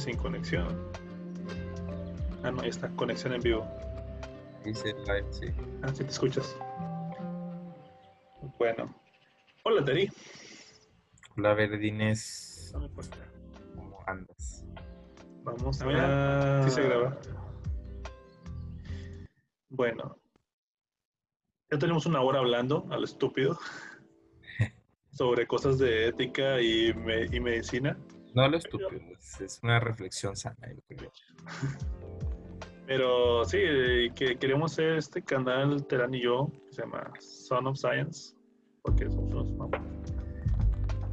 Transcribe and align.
sin 0.00 0.16
conexión. 0.16 0.66
Ah, 2.42 2.50
no, 2.50 2.62
ahí 2.62 2.70
está, 2.70 2.88
conexión 2.96 3.34
en 3.34 3.40
vivo. 3.42 3.66
Dice 4.64 4.94
live, 4.94 5.26
sí. 5.30 5.46
Ah, 5.82 5.88
sí 5.92 6.04
te 6.04 6.10
escuchas. 6.10 6.56
Bueno. 8.58 8.94
Hola, 9.64 9.84
Teri. 9.84 10.08
Hola, 11.36 11.54
Verdines. 11.54 12.70
No 12.72 12.80
me 12.80 12.86
importa. 12.86 13.16
¿Cómo 13.76 13.98
andas? 14.06 14.64
Vamos 15.44 15.80
Ah. 15.82 16.60
a... 16.60 16.62
Sí 16.64 16.70
se 16.70 16.82
graba. 16.82 17.18
Bueno. 19.68 20.16
Ya 21.70 21.78
tenemos 21.78 22.04
una 22.06 22.20
hora 22.20 22.40
hablando, 22.40 22.86
al 22.90 23.04
estúpido, 23.04 23.56
sobre 25.12 25.46
cosas 25.46 25.78
de 25.78 26.08
ética 26.08 26.60
y, 26.60 26.92
me- 26.94 27.26
y 27.26 27.38
medicina. 27.38 27.96
No 28.34 28.48
lo 28.48 28.56
estúpido, 28.56 28.90
es, 29.40 29.60
una 29.62 29.80
reflexión 29.80 30.36
sana, 30.36 30.68
yo 30.72 30.96
creo. 30.96 31.12
Pero 32.86 33.44
sí, 33.44 33.58
eh, 33.60 34.10
que 34.14 34.36
queremos 34.36 34.72
hacer 34.72 34.96
este 34.96 35.22
canal, 35.22 35.86
Terán 35.86 36.14
y 36.14 36.22
yo, 36.22 36.50
que 36.66 36.74
se 36.74 36.82
llama 36.82 37.10
Son 37.20 37.66
of 37.66 37.76
Science, 37.76 38.34
porque 38.82 39.08
somos 39.10 39.32
unos 39.32 39.52
mamás. 39.52 39.80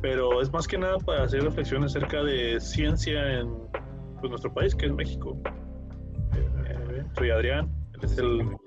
Pero 0.01 0.41
es 0.41 0.51
más 0.51 0.67
que 0.67 0.77
nada 0.77 0.97
para 0.97 1.23
hacer 1.23 1.43
reflexiones 1.43 1.95
acerca 1.95 2.23
de 2.23 2.59
ciencia 2.59 3.39
en 3.39 3.51
pues, 4.19 4.29
nuestro 4.29 4.53
país, 4.53 4.75
que 4.75 4.87
es 4.87 4.93
México. 4.93 5.39
Eh, 6.33 6.49
eh, 6.65 7.05
soy 7.15 7.29
Adrián, 7.31 7.71
él 7.93 7.99
es 8.03 8.17
el, 8.17 8.57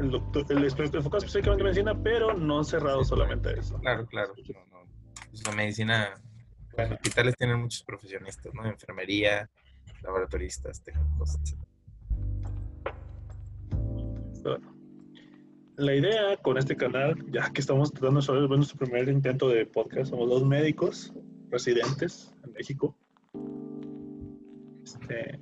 el 0.00 0.10
doctor, 0.10 0.44
el 0.50 0.64
experto 0.64 0.98
enfocado 0.98 1.18
específicamente 1.18 1.62
en 1.62 1.64
medicina, 1.64 2.02
pero 2.02 2.34
no 2.34 2.64
cerrado 2.64 3.04
solamente 3.04 3.50
a 3.50 3.52
eso. 3.52 3.78
Claro, 3.78 4.06
claro. 4.06 4.32
No, 4.36 4.78
no. 4.78 4.86
Pues 5.30 5.46
la 5.46 5.54
medicina, 5.54 6.14
los 6.76 6.92
hospitales 6.92 7.34
tienen 7.36 7.60
muchos 7.60 7.82
profesionistas, 7.82 8.52
¿no? 8.54 8.64
Enfermería, 8.66 9.48
laboratoristas, 10.02 10.82
técnicos, 10.82 11.36
etc. 11.36 11.58
Bueno, 14.42 14.74
la 15.76 15.94
idea 15.94 16.36
con 16.36 16.58
este 16.58 16.76
canal, 16.76 17.16
ya 17.30 17.50
que 17.50 17.60
estamos 17.60 17.92
tratando 17.92 18.20
de 18.20 18.56
nuestro 18.56 18.78
primer 18.78 19.08
intento 19.08 19.48
de 19.48 19.66
podcast, 19.66 20.10
somos 20.10 20.28
dos 20.28 20.44
médicos 20.44 21.12
residentes 21.50 22.32
en 22.44 22.52
México, 22.52 22.96
este, 24.84 25.40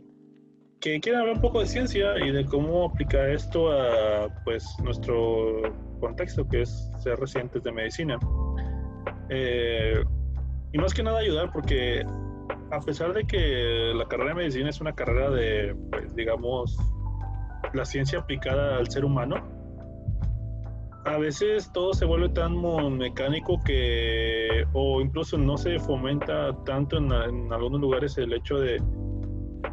que 0.81 1.01
quieren 1.01 1.21
hablar 1.21 1.37
un 1.37 1.43
poco 1.43 1.61
de 1.61 1.67
ciencia 1.67 2.19
y 2.19 2.31
de 2.31 2.45
cómo 2.47 2.87
aplicar 2.87 3.31
esto 3.31 3.73
a 3.73 4.29
pues, 4.45 4.67
nuestro 4.83 5.63
contexto, 6.01 6.49
que 6.49 6.63
es 6.63 6.91
ser 6.99 7.19
residentes 7.19 7.63
de 7.63 7.73
medicina. 7.73 8.19
Eh, 9.31 10.03
y 10.73 10.79
más 10.79 10.95
que 10.95 11.03
nada 11.03 11.19
ayudar 11.19 11.51
porque 11.53 12.05
a 12.71 12.81
pesar 12.81 13.13
de 13.13 13.25
que 13.25 13.93
la 13.95 14.07
carrera 14.07 14.31
de 14.31 14.37
medicina 14.37 14.71
es 14.71 14.81
una 14.81 14.95
carrera 14.95 15.31
de, 15.31 15.77
pues, 15.91 16.15
digamos, 16.15 16.77
la 17.75 17.85
ciencia 17.85 18.21
aplicada 18.21 18.79
al 18.79 18.91
ser 18.91 19.05
humano, 19.05 19.37
a 21.05 21.19
veces 21.19 21.71
todo 21.73 21.93
se 21.93 22.05
vuelve 22.05 22.29
tan 22.31 22.57
mecánico 22.97 23.61
que, 23.65 24.65
o 24.73 25.01
incluso 25.01 25.37
no 25.37 25.57
se 25.59 25.79
fomenta 25.81 26.57
tanto 26.65 26.99
en, 26.99 27.13
en 27.13 27.53
algunos 27.53 27.81
lugares 27.81 28.17
el 28.19 28.33
hecho 28.33 28.59
de 28.59 28.81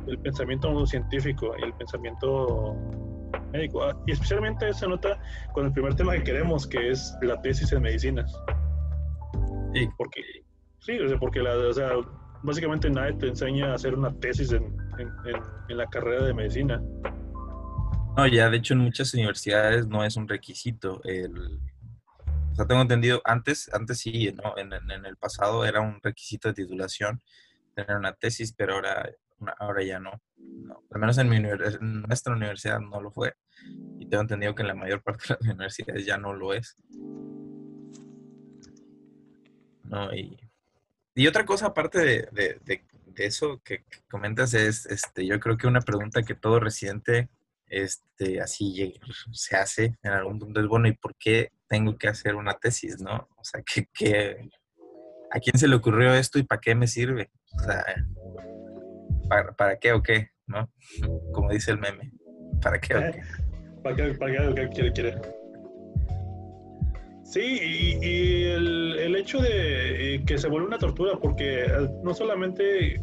el 0.07 0.19
pensamiento 0.19 0.85
científico 0.85 1.53
y 1.59 1.63
el 1.63 1.73
pensamiento 1.73 2.75
médico. 3.51 3.83
Ah, 3.83 3.95
Y 4.07 4.11
especialmente 4.11 4.73
se 4.73 4.87
nota 4.87 5.19
con 5.53 5.65
el 5.65 5.73
primer 5.73 5.95
tema 5.95 6.13
que 6.13 6.23
queremos, 6.23 6.67
que 6.67 6.89
es 6.89 7.15
la 7.21 7.39
tesis 7.41 7.71
en 7.71 7.81
medicinas. 7.83 8.31
Sí, 9.73 9.87
Porque, 9.97 10.21
sí, 10.79 10.99
o 10.99 11.07
sea, 11.07 11.17
porque 11.19 11.39
la, 11.41 11.55
o 11.55 11.73
sea, 11.73 11.91
básicamente 12.43 12.89
nadie 12.89 13.13
te 13.13 13.27
enseña 13.27 13.71
a 13.71 13.75
hacer 13.75 13.95
una 13.95 14.13
tesis 14.19 14.51
en, 14.51 14.63
en- 14.97 15.77
la 15.77 15.85
carrera 15.87 16.25
de 16.25 16.33
medicina. 16.33 16.81
No, 18.17 18.27
ya 18.27 18.49
de 18.49 18.57
hecho 18.57 18.73
en 18.73 18.79
muchas 18.79 19.13
universidades 19.13 19.87
no 19.87 20.03
es 20.03 20.17
un 20.17 20.27
requisito. 20.27 20.99
El, 21.03 21.59
o 22.51 22.55
sea, 22.55 22.65
tengo 22.65 22.81
entendido, 22.81 23.21
antes, 23.23 23.69
antes 23.73 23.99
sí, 23.99 24.33
¿no? 24.43 24.57
En, 24.57 24.73
el 24.73 25.15
pasado 25.17 25.63
era 25.63 25.79
un 25.79 25.99
requisito 26.01 26.47
de 26.49 26.55
titulación 26.55 27.21
tener 27.75 27.95
una 27.95 28.13
tesis, 28.13 28.51
pero 28.51 28.73
ahora, 28.75 29.09
ahora 29.59 29.83
ya 29.83 29.99
no. 29.99 30.11
Al 30.91 30.99
menos 30.99 31.17
en, 31.19 31.29
mi 31.29 31.37
univers- 31.37 31.79
en 31.79 32.01
nuestra 32.01 32.33
universidad 32.35 32.79
no 32.79 32.99
lo 32.99 33.11
fue. 33.11 33.35
Y 33.99 34.07
tengo 34.07 34.21
entendido 34.21 34.55
que 34.55 34.63
en 34.63 34.69
la 34.69 34.75
mayor 34.75 35.01
parte 35.03 35.23
de 35.29 35.35
las 35.39 35.41
universidades 35.55 36.05
ya 36.05 36.17
no 36.17 36.33
lo 36.33 36.53
es. 36.53 36.75
No, 39.83 40.13
y, 40.13 40.37
y 41.21 41.27
otra 41.27 41.45
cosa 41.45 41.67
aparte 41.67 41.99
de, 41.99 42.27
de- 42.31 42.59
de- 42.65 42.85
de 43.07 43.25
eso 43.25 43.61
que, 43.63 43.79
que 43.83 43.99
comentas 44.09 44.53
es, 44.53 44.85
este, 44.85 45.25
yo 45.25 45.39
creo 45.39 45.57
que 45.57 45.67
una 45.67 45.81
pregunta 45.81 46.23
que 46.23 46.35
todo 46.35 46.59
residente 46.59 47.27
este, 47.67 48.39
así 48.41 48.93
se 49.33 49.55
hace 49.57 49.97
en 50.01 50.11
algún 50.11 50.39
punto 50.39 50.59
es, 50.59 50.67
bueno, 50.67 50.87
¿y 50.87 50.93
por 50.93 51.15
qué 51.15 51.51
tengo 51.67 51.97
que 51.97 52.07
hacer 52.07 52.35
una 52.35 52.53
tesis, 52.53 52.99
no? 53.01 53.27
O 53.35 53.43
sea, 53.43 53.61
¿qué, 53.63 53.87
qué- 53.93 54.49
a 55.31 55.39
quién 55.39 55.57
se 55.59 55.67
le 55.67 55.75
ocurrió 55.75 56.13
esto 56.13 56.39
y 56.39 56.43
para 56.43 56.61
qué 56.61 56.73
me 56.73 56.87
sirve? 56.87 57.29
O 57.55 57.59
sea, 57.59 57.85
¿para, 59.27 59.51
para 59.53 59.77
qué 59.77 59.91
o 59.93 60.01
qué, 60.01 60.29
no? 60.47 60.71
Como 61.33 61.51
dice 61.51 61.71
el 61.71 61.79
meme, 61.79 62.11
¿para 62.61 62.79
qué 62.79 62.95
o 62.95 62.99
qué? 63.11 63.21
¿Para 63.83 63.95
qué, 63.95 64.13
para 64.15 64.31
qué, 64.31 64.55
qué 64.55 64.69
quiere, 64.69 64.91
quiere? 64.93 65.21
Sí, 67.29 67.59
y, 68.01 68.43
el, 68.45 69.15
hecho 69.15 69.39
de 69.39 70.15
eh, 70.15 70.25
que 70.25 70.39
se 70.39 70.47
vuelve 70.47 70.65
una 70.65 70.79
tortura, 70.79 71.19
porque 71.21 71.65
eh, 71.65 71.89
no 72.03 72.11
solamente 72.15 72.95
eh, 72.95 73.01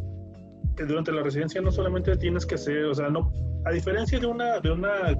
durante 0.88 1.12
la 1.12 1.22
residencia, 1.22 1.60
no 1.60 1.70
solamente 1.70 2.16
tienes 2.16 2.44
que 2.44 2.58
ser, 2.58 2.86
o 2.86 2.94
sea, 2.94 3.08
no, 3.08 3.30
a 3.64 3.70
diferencia 3.70 4.18
de 4.18 4.26
una, 4.26 4.58
de 4.58 4.72
una, 4.72 5.14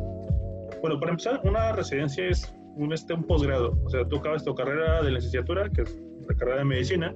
bueno, 0.80 0.98
para 0.98 1.12
empezar, 1.12 1.40
una 1.44 1.70
residencia 1.70 2.26
es 2.26 2.52
un, 2.74 2.92
este, 2.92 3.16
posgrado, 3.16 3.78
o 3.84 3.90
sea, 3.90 4.04
tú 4.08 4.16
acabas 4.16 4.42
tu 4.42 4.52
carrera 4.56 5.00
de 5.04 5.12
licenciatura, 5.12 5.70
que 5.70 5.82
es 5.82 5.96
la 6.28 6.34
carrera 6.34 6.58
de 6.58 6.64
medicina, 6.64 7.14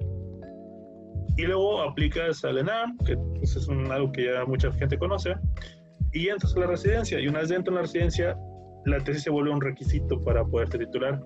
y 1.35 1.41
luego 1.41 1.81
aplicas 1.81 2.45
al 2.45 2.59
ENAM, 2.59 2.97
que 2.99 3.17
pues, 3.17 3.57
es 3.57 3.67
algo 3.67 4.13
que 4.13 4.25
ya 4.25 4.45
mucha 4.45 4.71
gente 4.71 4.97
conoce, 4.97 5.33
y 6.13 6.29
entras 6.29 6.55
a 6.55 6.59
la 6.61 6.67
residencia. 6.67 7.19
Y 7.19 7.27
una 7.27 7.39
vez 7.39 7.49
dentro 7.49 7.73
de 7.73 7.75
la 7.75 7.81
residencia, 7.81 8.37
la 8.85 8.99
tesis 8.99 9.23
se 9.23 9.29
vuelve 9.29 9.51
un 9.51 9.61
requisito 9.61 10.23
para 10.23 10.45
poderte 10.45 10.77
titular. 10.77 11.21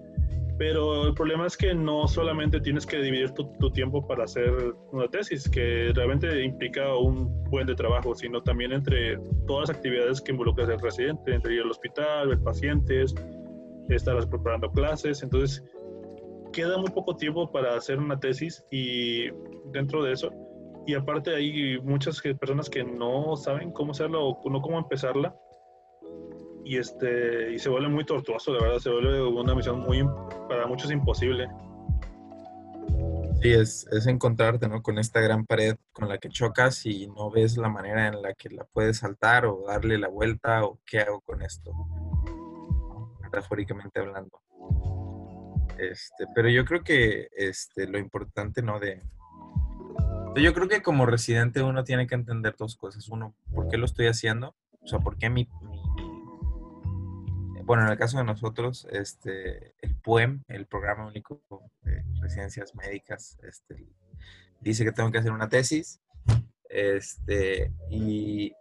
Pero 0.58 1.08
el 1.08 1.14
problema 1.14 1.46
es 1.46 1.58
que 1.58 1.74
no 1.76 2.08
solamente 2.08 2.62
tienes 2.62 2.86
que 2.86 2.98
dividir 3.02 3.32
tu, 3.32 3.52
tu 3.60 3.70
tiempo 3.72 4.08
para 4.08 4.24
hacer 4.24 4.54
una 4.92 5.08
tesis, 5.10 5.50
que 5.50 5.92
realmente 5.94 6.44
implica 6.44 6.96
un 6.96 7.44
buen 7.50 7.68
de 7.68 7.76
trabajo, 7.76 8.16
sino 8.16 8.42
también 8.42 8.72
entre 8.72 9.18
todas 9.48 9.68
las 9.68 9.78
actividades 9.78 10.22
que 10.22 10.32
involucras 10.32 10.70
el 10.70 10.80
residente, 10.80 11.36
entre 11.36 11.56
ir 11.56 11.62
al 11.62 11.72
hospital, 11.72 12.30
ver 12.30 12.40
pacientes, 12.40 13.14
estar 13.90 14.30
preparando 14.30 14.72
clases. 14.72 15.22
Entonces, 15.24 15.64
queda 16.54 16.78
muy 16.78 16.90
poco 16.90 17.18
tiempo 17.18 17.52
para 17.52 17.76
hacer 17.76 18.00
una 18.00 18.18
tesis 18.18 18.66
y 18.72 19.30
dentro 19.74 20.04
de 20.04 20.14
eso, 20.14 20.32
y 20.88 20.94
aparte 20.94 21.36
hay 21.36 21.80
muchas 21.82 22.22
personas 22.22 22.70
que 22.70 22.84
no 22.84 23.36
saben 23.36 23.72
cómo 23.72 23.92
hacerla 23.92 24.20
o 24.20 24.50
no 24.50 24.62
cómo 24.62 24.78
empezarla. 24.78 25.36
Y, 26.66 26.78
este, 26.78 27.54
y 27.54 27.60
se 27.60 27.70
vuelve 27.70 27.90
muy 27.90 28.06
tortuoso, 28.06 28.52
la 28.52 28.64
verdad, 28.64 28.80
se 28.80 28.90
vuelve 28.90 29.22
una 29.22 29.54
misión 29.54 29.80
muy, 29.82 30.04
para 30.50 30.66
muchos 30.66 30.92
imposible. 30.92 31.48
Sí, 33.42 33.52
es, 33.52 33.88
es 33.92 34.08
encontrarte 34.08 34.68
¿no? 34.68 34.82
con 34.82 34.98
esta 34.98 35.20
gran 35.22 35.46
pared 35.46 35.76
con 35.92 36.10
la 36.10 36.18
que 36.18 36.30
chocas 36.30 36.84
y 36.88 37.08
no 37.08 37.30
ves 37.30 37.58
la 37.58 37.70
manera 37.70 38.08
en 38.08 38.22
la 38.24 38.34
que 38.34 38.50
la 38.50 38.64
puedes 38.64 38.98
saltar 38.98 39.46
o 39.46 39.66
darle 39.68 40.00
la 40.00 40.08
vuelta 40.08 40.66
o 40.66 40.80
qué 40.88 41.02
hago 41.02 41.22
con 41.22 41.44
esto, 41.44 41.72
metafóricamente 43.22 44.00
hablando. 44.00 44.42
Este, 45.78 46.26
pero 46.34 46.50
yo 46.50 46.66
creo 46.66 46.84
que 46.84 47.28
este, 47.38 47.86
lo 47.88 48.00
importante, 48.00 48.64
¿no? 48.64 48.80
De, 48.80 49.04
yo 50.36 50.54
creo 50.54 50.68
que 50.68 50.82
como 50.82 51.06
residente 51.06 51.62
uno 51.62 51.84
tiene 51.84 52.08
que 52.08 52.16
entender 52.16 52.56
dos 52.58 52.76
cosas. 52.76 53.08
Uno, 53.10 53.36
¿por 53.54 53.68
qué 53.68 53.78
lo 53.78 53.86
estoy 53.86 54.08
haciendo? 54.08 54.56
O 54.82 54.88
sea, 54.88 55.00
¿por 55.00 55.18
qué 55.18 55.30
mi- 55.30 55.50
bueno, 57.66 57.84
en 57.84 57.90
el 57.92 57.98
caso 57.98 58.18
de 58.18 58.24
nosotros, 58.24 58.88
este, 58.92 59.74
el 59.82 59.96
PUEM, 59.96 60.44
el 60.48 60.66
Programa 60.68 61.08
Único 61.08 61.42
de 61.82 62.04
Residencias 62.22 62.76
Médicas, 62.76 63.38
este, 63.44 63.88
dice 64.62 64.84
que 64.86 64.92
tengo 64.92 65.12
que 65.12 65.18
hacer 65.18 65.32
una 65.32 65.50
tesis 65.50 66.00
este, 66.70 67.72
y, 67.90 68.54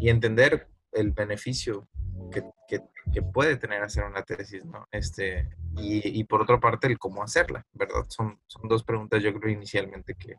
y 0.00 0.08
entender 0.08 0.68
el 0.92 1.12
beneficio 1.12 1.88
que, 2.32 2.42
que- 2.66 2.82
que 3.10 3.22
puede 3.22 3.56
tener 3.56 3.82
hacer 3.82 4.04
una 4.04 4.22
tesis, 4.22 4.66
¿no? 4.66 4.86
Este, 4.90 5.48
y, 5.78 6.20
y 6.20 6.24
por 6.24 6.42
otra 6.42 6.60
parte, 6.60 6.86
el 6.88 6.98
cómo 6.98 7.22
hacerla, 7.22 7.66
¿verdad? 7.72 8.04
Son, 8.08 8.38
son 8.46 8.68
dos 8.68 8.84
preguntas, 8.84 9.22
yo 9.22 9.32
creo, 9.32 9.50
inicialmente 9.50 10.14
que... 10.14 10.34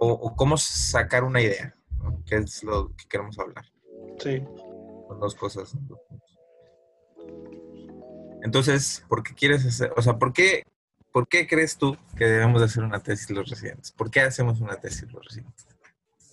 O, 0.00 0.08
o 0.10 0.34
cómo 0.34 0.56
sacar 0.56 1.22
una 1.22 1.40
idea, 1.40 1.76
¿no? 1.98 2.20
Que 2.24 2.36
es 2.38 2.64
lo 2.64 2.88
que 2.96 3.04
queremos 3.08 3.38
hablar. 3.38 3.64
Sí. 4.18 4.42
Son 5.06 5.20
dos 5.20 5.36
cosas. 5.36 5.72
dos. 5.86 6.00
Entonces, 8.42 9.04
¿por 9.08 9.22
qué 9.22 9.34
quieres 9.34 9.64
hacer, 9.64 9.92
o 9.96 10.02
sea, 10.02 10.18
por 10.18 10.32
qué, 10.32 10.64
por 11.12 11.28
qué 11.28 11.46
crees 11.46 11.76
tú 11.78 11.96
que 12.16 12.24
debemos 12.24 12.60
de 12.60 12.66
hacer 12.66 12.82
una 12.82 13.00
tesis 13.00 13.30
los 13.30 13.48
residentes? 13.48 13.92
¿Por 13.92 14.10
qué 14.10 14.20
hacemos 14.20 14.60
una 14.60 14.76
tesis 14.76 15.10
los 15.12 15.24
residentes? 15.24 15.66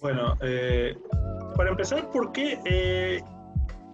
Bueno, 0.02 0.36
eh, 0.42 0.98
para 1.56 1.70
empezar, 1.70 2.10
¿por 2.10 2.32
qué 2.32 2.60
eh, 2.66 3.22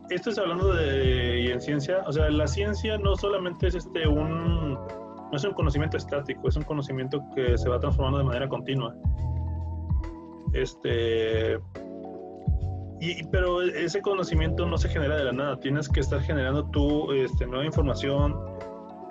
esto 0.09 0.29
es 0.29 0.38
hablando 0.38 0.73
de 0.73 1.41
y 1.41 1.51
en 1.51 1.62
ciencia? 1.62 2.03
O 2.07 2.13
sea, 2.13 2.29
la 2.29 2.47
ciencia 2.47 2.97
no 2.97 3.15
solamente 3.15 3.67
es 3.67 3.75
este 3.75 4.07
un 4.07 4.73
no 4.73 5.38
es 5.38 5.44
un 5.44 5.53
conocimiento 5.53 5.97
estático, 5.97 6.47
es 6.47 6.56
un 6.56 6.63
conocimiento 6.63 7.21
que 7.35 7.57
se 7.57 7.68
va 7.68 7.79
transformando 7.79 8.19
de 8.19 8.23
manera 8.23 8.47
continua. 8.47 8.95
Este, 10.53 11.59
y, 13.12 13.24
pero 13.25 13.62
ese 13.62 14.02
conocimiento 14.02 14.66
no 14.66 14.78
se 14.78 14.90
genera 14.90 15.18
de 15.18 15.25
la 15.25 15.31
nada, 15.31 15.60
tienes 15.60 15.88
que 15.90 16.00
estar 16.00 16.22
generando 16.22 16.66
tú 16.69 17.12
este, 17.12 17.46
nueva 17.46 17.66
información. 17.66 18.36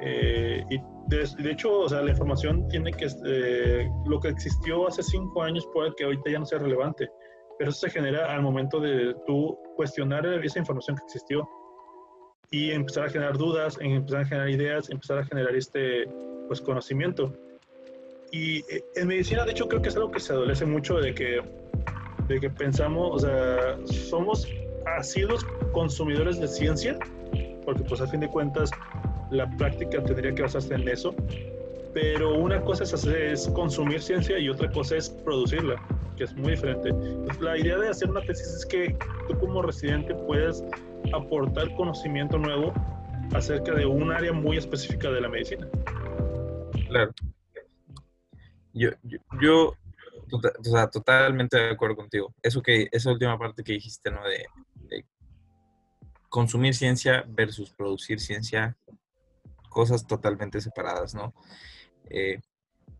Eh, 0.00 0.64
y 0.70 0.78
de, 1.06 1.50
hecho, 1.50 1.80
o 1.80 1.88
sea, 1.88 2.02
la 2.02 2.10
información 2.10 2.66
tiene 2.68 2.92
que, 2.92 3.06
eh, 3.26 3.88
lo 4.06 4.20
que 4.20 4.28
existió 4.28 4.88
hace 4.88 5.02
cinco 5.02 5.42
años 5.42 5.66
puede 5.72 5.94
que 5.96 6.04
ahorita 6.04 6.30
ya 6.30 6.38
no 6.38 6.46
sea 6.46 6.58
relevante, 6.58 7.08
pero 7.58 7.70
eso 7.70 7.80
se 7.80 7.90
genera 7.90 8.34
al 8.34 8.42
momento 8.42 8.80
de 8.80 9.14
tú 9.26 9.58
cuestionar 9.76 10.26
esa 10.26 10.58
información 10.58 10.96
que 10.96 11.04
existió 11.04 11.48
y 12.50 12.70
empezar 12.70 13.06
a 13.06 13.10
generar 13.10 13.36
dudas, 13.36 13.78
empezar 13.80 14.22
a 14.22 14.24
generar 14.26 14.50
ideas, 14.50 14.90
empezar 14.90 15.18
a 15.18 15.24
generar 15.24 15.54
este, 15.54 16.06
pues, 16.48 16.60
conocimiento. 16.60 17.32
Y 18.32 18.58
eh, 18.72 18.84
en 18.96 19.08
medicina, 19.08 19.44
de 19.44 19.52
hecho, 19.52 19.68
creo 19.68 19.82
que 19.82 19.88
es 19.88 19.96
algo 19.96 20.10
que 20.10 20.20
se 20.20 20.32
adolece 20.32 20.66
mucho 20.66 20.98
de 20.98 21.14
que 21.14 21.63
de 22.28 22.40
que 22.40 22.50
pensamos, 22.50 23.10
o 23.22 23.26
sea, 23.26 23.78
somos 23.86 24.48
asidos 24.98 25.44
consumidores 25.72 26.40
de 26.40 26.48
ciencia, 26.48 26.98
porque 27.64 27.82
pues 27.82 28.00
a 28.00 28.06
fin 28.06 28.20
de 28.20 28.28
cuentas 28.28 28.70
la 29.30 29.48
práctica 29.56 30.02
tendría 30.02 30.34
que 30.34 30.42
basarse 30.42 30.74
en 30.74 30.88
eso, 30.88 31.14
pero 31.92 32.34
una 32.34 32.60
cosa 32.60 32.84
es, 32.84 32.92
hacer, 32.92 33.16
es 33.16 33.48
consumir 33.48 34.02
ciencia 34.02 34.38
y 34.38 34.48
otra 34.48 34.70
cosa 34.70 34.96
es 34.96 35.08
producirla, 35.08 35.76
que 36.16 36.24
es 36.24 36.34
muy 36.34 36.52
diferente. 36.52 36.92
Pues, 36.92 37.40
la 37.40 37.56
idea 37.56 37.78
de 37.78 37.88
hacer 37.88 38.10
una 38.10 38.20
tesis 38.22 38.48
es 38.48 38.66
que 38.66 38.96
tú 39.28 39.38
como 39.38 39.62
residente 39.62 40.14
puedas 40.14 40.64
aportar 41.12 41.74
conocimiento 41.76 42.38
nuevo 42.38 42.72
acerca 43.32 43.74
de 43.74 43.86
un 43.86 44.10
área 44.10 44.32
muy 44.32 44.56
específica 44.56 45.10
de 45.10 45.20
la 45.20 45.28
medicina. 45.28 45.68
Claro. 46.88 47.12
Yo, 48.72 48.90
yo, 49.04 49.18
yo 49.40 49.74
Tota, 50.28 50.52
o 50.58 50.64
sea, 50.64 50.88
totalmente 50.88 51.56
de 51.56 51.70
acuerdo 51.70 51.96
contigo. 51.96 52.34
Eso 52.42 52.62
que, 52.62 52.88
esa 52.92 53.10
última 53.10 53.38
parte 53.38 53.62
que 53.62 53.72
dijiste, 53.74 54.10
¿no? 54.10 54.22
De, 54.24 54.46
consumir 56.28 56.74
ciencia 56.74 57.24
versus 57.28 57.70
producir 57.70 58.18
ciencia, 58.18 58.76
cosas 59.68 60.04
totalmente 60.04 60.60
separadas, 60.60 61.14
¿no? 61.14 61.32
Eh, 62.10 62.40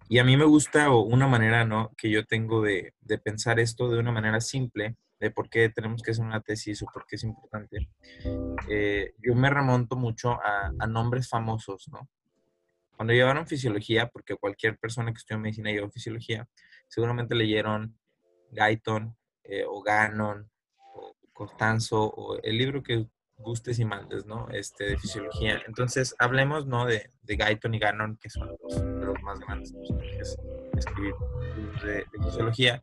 y 0.08 0.18
a 0.18 0.24
mí 0.24 0.36
me 0.36 0.44
gusta 0.44 0.90
una 0.90 1.26
manera, 1.26 1.64
¿no? 1.64 1.90
Que 1.96 2.10
yo 2.10 2.24
tengo 2.26 2.62
de, 2.62 2.94
de, 3.00 3.18
pensar 3.18 3.58
esto 3.58 3.90
de 3.90 3.98
una 3.98 4.12
manera 4.12 4.40
simple, 4.40 4.96
de 5.18 5.32
por 5.32 5.48
qué 5.48 5.68
tenemos 5.68 6.00
que 6.00 6.12
hacer 6.12 6.24
una 6.24 6.42
tesis 6.42 6.80
o 6.82 6.86
por 6.86 7.06
qué 7.06 7.16
es 7.16 7.24
importante. 7.24 7.88
Eh, 8.68 9.14
yo 9.18 9.34
me 9.34 9.50
remonto 9.50 9.96
mucho 9.96 10.32
a, 10.32 10.70
a 10.78 10.86
nombres 10.86 11.28
famosos, 11.28 11.88
¿no? 11.88 12.08
Cuando 12.96 13.12
llevaron 13.12 13.46
fisiología, 13.46 14.08
porque 14.08 14.36
cualquier 14.36 14.78
persona 14.78 15.10
que 15.10 15.18
estudia 15.18 15.38
medicina 15.38 15.72
lleva 15.72 15.90
fisiología, 15.90 16.46
seguramente 16.88 17.34
leyeron 17.34 17.98
Guyton 18.50 19.16
eh, 19.44 19.64
o 19.66 19.82
Gannon 19.82 20.50
o 20.94 21.16
Constanzo 21.32 22.04
o 22.04 22.38
el 22.42 22.58
libro 22.58 22.82
que 22.82 23.06
gustes 23.36 23.78
y 23.78 23.84
mandes, 23.84 24.26
¿no? 24.26 24.48
Este, 24.50 24.84
de 24.84 24.98
fisiología. 24.98 25.60
Entonces, 25.66 26.14
hablemos, 26.18 26.66
¿no? 26.66 26.86
De, 26.86 27.10
de 27.22 27.36
Guyton 27.36 27.74
y 27.74 27.78
Gannon, 27.78 28.16
que 28.16 28.30
son 28.30 28.48
los, 28.48 28.82
los 28.82 29.22
más 29.22 29.40
grandes 29.40 29.72
personajes 29.72 30.36
escribir 30.76 31.14
de, 31.84 32.04
de 32.12 32.24
fisiología. 32.24 32.82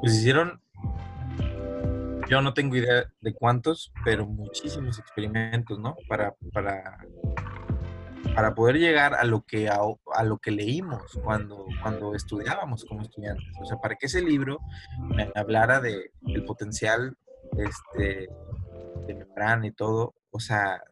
Pues 0.00 0.14
hicieron 0.14 0.62
yo 2.28 2.42
no 2.42 2.54
tengo 2.54 2.74
idea 2.76 3.10
de 3.20 3.34
cuántos, 3.34 3.92
pero 4.04 4.26
muchísimos 4.26 4.98
experimentos, 4.98 5.78
¿no? 5.78 5.96
Para, 6.08 6.34
para 6.52 6.98
para 8.34 8.54
poder 8.54 8.76
llegar 8.76 9.14
a 9.14 9.24
lo 9.24 9.42
que, 9.42 9.68
a, 9.68 10.24
lo 10.24 10.38
que 10.38 10.50
leímos 10.50 11.02
cuando, 11.22 11.66
cuando 11.82 12.14
estudiábamos 12.14 12.84
como 12.84 13.02
estudiantes. 13.02 13.46
O 13.60 13.64
sea, 13.64 13.78
para 13.78 13.96
que 13.96 14.06
ese 14.06 14.22
libro 14.22 14.60
me 15.00 15.30
hablara 15.34 15.80
de, 15.80 16.12
del 16.20 16.44
potencial 16.44 17.16
este, 17.56 18.28
de 19.06 19.14
membrana 19.14 19.66
y 19.66 19.72
todo, 19.72 20.14
o 20.30 20.40
sea, 20.40 20.82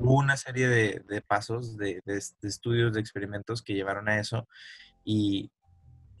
hubo 0.00 0.14
una 0.14 0.36
serie 0.36 0.68
de, 0.68 1.02
de 1.08 1.22
pasos, 1.22 1.76
de, 1.76 2.02
de, 2.04 2.20
estudios, 2.42 2.92
de 2.92 3.00
experimentos 3.00 3.62
que 3.62 3.74
llevaron 3.74 4.08
a 4.08 4.18
eso 4.18 4.48
y, 5.04 5.50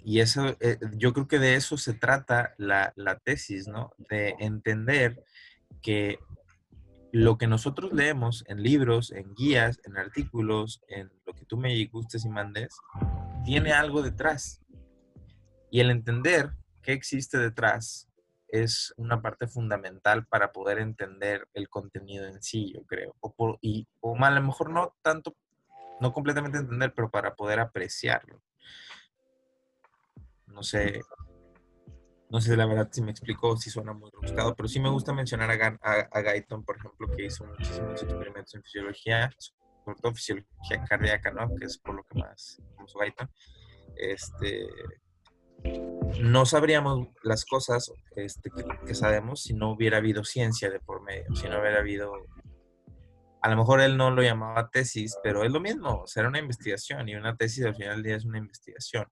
y 0.04 0.20
eso, 0.20 0.56
eh, 0.60 0.78
yo 0.96 1.12
creo 1.12 1.28
que 1.28 1.38
de 1.38 1.54
eso 1.54 1.76
se 1.76 1.94
trata 1.94 2.54
la, 2.58 2.92
la 2.96 3.18
tesis, 3.18 3.68
¿no? 3.68 3.92
De 4.08 4.34
entender 4.38 5.22
que 5.82 6.18
lo 7.12 7.38
que 7.38 7.46
nosotros 7.46 7.92
leemos 7.92 8.44
en 8.46 8.62
libros, 8.62 9.10
en 9.10 9.34
guías, 9.34 9.80
en 9.84 9.96
artículos, 9.96 10.80
en 10.88 11.10
lo 11.26 11.34
que 11.34 11.44
tú 11.44 11.56
me 11.56 11.84
gustes 11.86 12.24
y 12.24 12.28
mandes, 12.28 12.76
tiene 13.44 13.72
algo 13.72 14.02
detrás. 14.02 14.60
Y 15.70 15.80
el 15.80 15.90
entender 15.90 16.52
qué 16.82 16.92
existe 16.92 17.38
detrás 17.38 18.08
es 18.48 18.92
una 18.96 19.22
parte 19.22 19.46
fundamental 19.46 20.26
para 20.26 20.52
poder 20.52 20.78
entender 20.78 21.48
el 21.54 21.68
contenido 21.68 22.26
en 22.26 22.42
sí, 22.42 22.72
yo 22.74 22.84
creo. 22.84 23.14
O, 23.20 23.32
por, 23.32 23.58
y, 23.60 23.86
o 24.00 24.16
a 24.16 24.30
lo 24.30 24.42
mejor 24.42 24.70
no 24.70 24.96
tanto, 25.02 25.36
no 26.00 26.12
completamente 26.12 26.58
entender, 26.58 26.92
pero 26.94 27.10
para 27.10 27.34
poder 27.34 27.60
apreciarlo. 27.60 28.42
No 30.46 30.62
sé, 30.62 31.00
no 32.30 32.40
sé 32.40 32.56
la 32.56 32.66
verdad 32.66 32.88
si 32.92 33.02
me 33.02 33.10
explico, 33.10 33.56
si 33.56 33.70
suena 33.70 33.92
muy 33.92 34.10
rebuscado, 34.10 34.54
pero 34.54 34.68
sí 34.68 34.78
me 34.78 34.88
gusta 34.88 35.12
mencionar 35.12 35.50
a, 35.50 36.08
a, 36.12 36.22
Guyton, 36.22 36.64
por 36.64 36.76
ejemplo, 36.76 37.08
que 37.16 37.26
hizo 37.26 37.44
muchísimos 37.44 38.02
experimentos 38.02 38.54
en 38.54 38.62
fisiología, 38.62 39.30
sobre 39.36 40.00
todo 40.00 40.14
fisiología 40.14 40.84
cardíaca, 40.88 41.32
¿no? 41.32 41.48
Que 41.56 41.66
es 41.66 41.78
por 41.78 41.96
lo 41.96 42.04
que 42.04 42.20
más 42.20 42.62
famoso 42.76 42.98
Guyton. 42.98 43.30
Este, 43.96 44.68
no 46.20 46.46
sabríamos 46.46 47.08
las 47.22 47.44
cosas 47.44 47.92
este, 48.16 48.50
que, 48.86 48.94
sabemos 48.94 49.42
si 49.42 49.54
no 49.54 49.72
hubiera 49.72 49.98
habido 49.98 50.24
ciencia 50.24 50.70
de 50.70 50.80
por 50.80 51.02
medio, 51.02 51.34
si 51.34 51.48
no 51.48 51.60
hubiera 51.60 51.80
habido... 51.80 52.12
A 53.42 53.48
lo 53.48 53.56
mejor 53.56 53.80
él 53.80 53.96
no 53.96 54.10
lo 54.10 54.22
llamaba 54.22 54.68
tesis, 54.68 55.16
pero 55.22 55.44
es 55.44 55.50
lo 55.50 55.60
mismo, 55.60 56.04
o 56.04 56.20
una 56.28 56.38
investigación 56.38 57.08
y 57.08 57.14
una 57.14 57.36
tesis 57.36 57.64
al 57.64 57.74
final 57.74 57.96
del 57.96 58.02
día 58.02 58.16
es 58.16 58.24
una 58.26 58.38
investigación. 58.38 59.06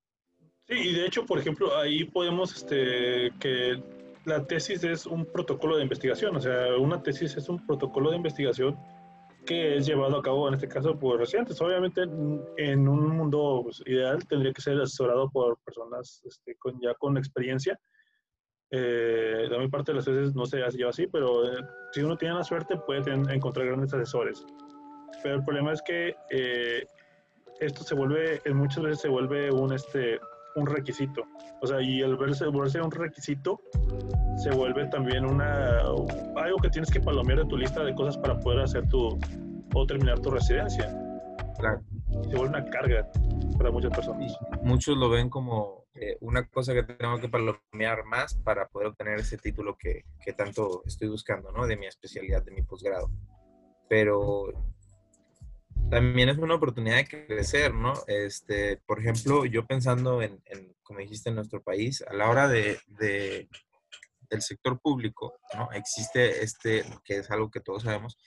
Sí, 0.68 0.74
y 0.74 0.94
de 0.94 1.06
hecho, 1.06 1.24
por 1.24 1.38
ejemplo, 1.38 1.76
ahí 1.76 2.04
podemos, 2.04 2.54
este, 2.54 3.32
que 3.40 3.82
la 4.26 4.46
tesis 4.46 4.84
es 4.84 5.06
un 5.06 5.24
protocolo 5.24 5.76
de 5.76 5.82
investigación, 5.82 6.36
o 6.36 6.40
sea, 6.40 6.76
una 6.76 7.02
tesis 7.02 7.36
es 7.36 7.48
un 7.48 7.66
protocolo 7.66 8.10
de 8.10 8.16
investigación 8.16 8.78
que 9.46 9.76
es 9.76 9.86
llevado 9.86 10.18
a 10.18 10.22
cabo, 10.22 10.46
en 10.46 10.54
este 10.54 10.68
caso, 10.68 10.98
por 10.98 11.18
residentes. 11.18 11.58
Obviamente, 11.62 12.02
en 12.02 12.86
un 12.86 13.16
mundo 13.16 13.62
pues, 13.64 13.82
ideal 13.86 14.18
tendría 14.28 14.52
que 14.52 14.60
ser 14.60 14.78
asesorado 14.78 15.30
por 15.30 15.58
personas 15.64 16.22
este, 16.26 16.54
con, 16.56 16.78
ya 16.82 16.92
con 16.94 17.16
experiencia. 17.16 17.80
Eh, 18.70 19.46
de 19.48 19.58
mi 19.58 19.68
parte, 19.68 19.94
las 19.94 20.04
veces 20.04 20.34
no 20.34 20.44
se 20.44 20.58
lleva 20.58 20.90
así, 20.90 21.06
pero 21.06 21.46
eh, 21.46 21.64
si 21.92 22.02
uno 22.02 22.18
tiene 22.18 22.34
la 22.34 22.44
suerte, 22.44 22.76
puede 22.76 23.10
encontrar 23.32 23.64
grandes 23.64 23.94
asesores. 23.94 24.44
Pero 25.22 25.36
el 25.36 25.44
problema 25.44 25.72
es 25.72 25.80
que 25.80 26.14
eh, 26.30 26.84
esto 27.58 27.82
se 27.84 27.94
vuelve, 27.94 28.42
muchas 28.52 28.82
veces 28.84 29.00
se 29.00 29.08
vuelve 29.08 29.50
un, 29.50 29.72
este, 29.72 30.20
un 30.58 30.66
requisito. 30.66 31.22
O 31.60 31.66
sea, 31.66 31.80
y 31.80 32.00
el 32.00 32.16
verse, 32.16 32.46
volverse 32.46 32.80
un 32.80 32.90
requisito 32.90 33.60
se 34.36 34.50
vuelve 34.50 34.86
también 34.86 35.24
una 35.24 35.80
algo 36.36 36.58
que 36.62 36.70
tienes 36.70 36.90
que 36.90 37.00
palomear 37.00 37.40
de 37.40 37.46
tu 37.46 37.56
lista 37.56 37.82
de 37.84 37.94
cosas 37.94 38.16
para 38.18 38.38
poder 38.38 38.60
hacer 38.60 38.88
tu 38.88 39.18
o 39.74 39.86
terminar 39.86 40.18
tu 40.20 40.30
residencia. 40.30 40.86
Claro. 41.58 41.82
Se 42.22 42.36
vuelve 42.36 42.48
una 42.48 42.64
carga 42.66 43.08
para 43.56 43.70
muchas 43.70 43.90
personas. 43.90 44.36
Muchos 44.62 44.96
lo 44.96 45.10
ven 45.10 45.28
como 45.28 45.86
eh, 45.94 46.16
una 46.20 46.46
cosa 46.46 46.72
que 46.74 46.84
tengo 46.84 47.18
que 47.18 47.28
palomear 47.28 48.04
más 48.04 48.34
para 48.36 48.68
poder 48.68 48.88
obtener 48.88 49.18
ese 49.18 49.36
título 49.36 49.76
que, 49.76 50.04
que 50.24 50.32
tanto 50.32 50.82
estoy 50.86 51.08
buscando, 51.08 51.50
¿no? 51.50 51.66
De 51.66 51.76
mi 51.76 51.86
especialidad, 51.86 52.44
de 52.44 52.52
mi 52.52 52.62
posgrado. 52.62 53.10
Pero 53.88 54.52
también 55.90 56.28
es 56.28 56.38
una 56.38 56.54
oportunidad 56.54 56.96
de 56.96 57.26
crecer, 57.26 57.74
¿no? 57.74 57.94
Este, 58.06 58.78
por 58.86 59.00
ejemplo, 59.00 59.44
yo 59.46 59.66
pensando 59.66 60.22
en, 60.22 60.42
como 60.82 61.00
dijiste, 61.00 61.30
en 61.30 61.36
nuestro 61.36 61.62
país, 61.62 62.04
a 62.08 62.14
la 62.14 62.28
hora 62.28 62.48
de, 62.48 62.78
de, 62.86 63.48
del 64.30 64.42
sector 64.42 64.80
público, 64.80 65.38
¿no? 65.54 65.70
Existe 65.72 66.42
este, 66.42 66.84
que 67.04 67.18
es 67.18 67.30
algo 67.30 67.50
que 67.50 67.60
todos 67.60 67.82
sabemos, 67.84 68.18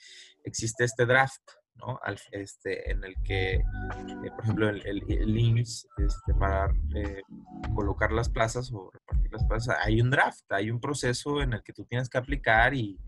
existe 0.44 0.84
este 0.84 1.06
draft, 1.06 1.42
¿no? 1.76 1.98
este, 2.32 2.90
en 2.90 3.04
el 3.04 3.14
que, 3.22 3.54
eh, 3.54 4.30
por 4.34 4.44
ejemplo, 4.44 4.68
el, 4.68 4.82
el, 4.86 5.38
IMSS, 5.38 5.88
este, 5.98 6.34
para 6.34 6.72
eh, 6.94 7.22
colocar 7.74 8.12
las 8.12 8.28
plazas 8.28 8.70
o 8.72 8.90
repartir 8.92 9.32
las 9.32 9.44
plazas, 9.44 9.76
hay 9.82 10.00
un 10.00 10.10
draft, 10.10 10.50
hay 10.50 10.70
un 10.70 10.80
proceso 10.80 11.40
en 11.42 11.54
el 11.54 11.62
que 11.62 11.72
tú 11.72 11.84
tienes 11.84 12.08
que 12.08 12.18
aplicar 12.18 12.74
y 12.74 12.98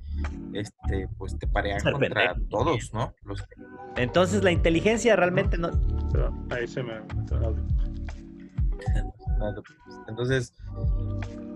este, 0.52 1.08
pues 1.18 1.38
te 1.38 1.46
parean 1.46 1.80
contra 1.80 2.34
todos, 2.48 2.92
¿no? 2.92 3.14
Entonces 3.96 4.42
la 4.42 4.50
inteligencia 4.50 5.16
realmente 5.16 5.56
no... 5.58 5.70
ahí 6.50 6.66
se 6.66 6.82
me... 6.82 6.94
Entonces, 10.08 10.52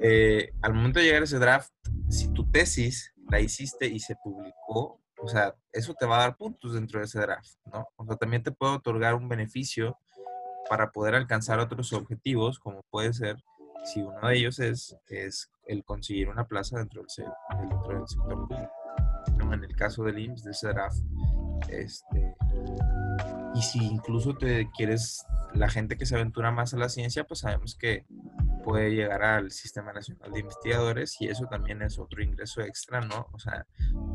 eh, 0.00 0.50
al 0.62 0.74
momento 0.74 0.98
de 0.98 1.06
llegar 1.06 1.22
a 1.22 1.24
ese 1.24 1.38
draft, 1.38 1.70
si 2.08 2.32
tu 2.32 2.50
tesis 2.50 3.12
la 3.30 3.40
hiciste 3.40 3.86
y 3.86 3.98
se 3.98 4.16
publicó, 4.16 5.00
o 5.20 5.28
sea, 5.28 5.54
eso 5.72 5.94
te 5.94 6.06
va 6.06 6.16
a 6.16 6.20
dar 6.20 6.36
puntos 6.36 6.74
dentro 6.74 7.00
de 7.00 7.06
ese 7.06 7.20
draft, 7.20 7.50
¿no? 7.72 7.86
O 7.96 8.04
sea, 8.04 8.16
también 8.16 8.42
te 8.42 8.52
puede 8.52 8.74
otorgar 8.74 9.14
un 9.14 9.28
beneficio 9.28 9.98
para 10.68 10.90
poder 10.90 11.14
alcanzar 11.14 11.58
otros 11.58 11.92
objetivos, 11.92 12.58
como 12.58 12.82
puede 12.90 13.12
ser, 13.12 13.36
si 13.84 14.02
uno 14.02 14.28
de 14.28 14.36
ellos 14.36 14.58
es, 14.58 14.96
es 15.08 15.50
el 15.66 15.84
conseguir 15.84 16.28
una 16.28 16.46
plaza 16.46 16.78
dentro 16.78 17.02
del, 17.02 17.26
dentro 17.68 17.98
del 17.98 18.08
sector 18.08 18.48
público. 18.48 18.72
En 19.52 19.64
el 19.64 19.76
caso 19.76 20.04
del 20.04 20.18
IMSS, 20.18 20.44
de 20.44 20.50
ese 20.50 20.68
draft, 20.68 20.98
este, 21.68 22.34
y 23.54 23.62
si 23.62 23.78
incluso 23.84 24.34
te 24.36 24.70
quieres, 24.76 25.24
la 25.54 25.68
gente 25.68 25.96
que 25.96 26.06
se 26.06 26.14
aventura 26.14 26.50
más 26.50 26.74
a 26.74 26.78
la 26.78 26.88
ciencia, 26.88 27.24
pues 27.24 27.40
sabemos 27.40 27.74
que 27.74 28.06
puede 28.62 28.90
llegar 28.90 29.22
al 29.22 29.50
Sistema 29.50 29.92
Nacional 29.92 30.30
de 30.30 30.40
Investigadores 30.40 31.16
y 31.20 31.28
eso 31.28 31.46
también 31.46 31.80
es 31.82 31.98
otro 31.98 32.22
ingreso 32.22 32.60
extra, 32.60 33.00
¿no? 33.00 33.26
O 33.32 33.38
sea, 33.38 33.66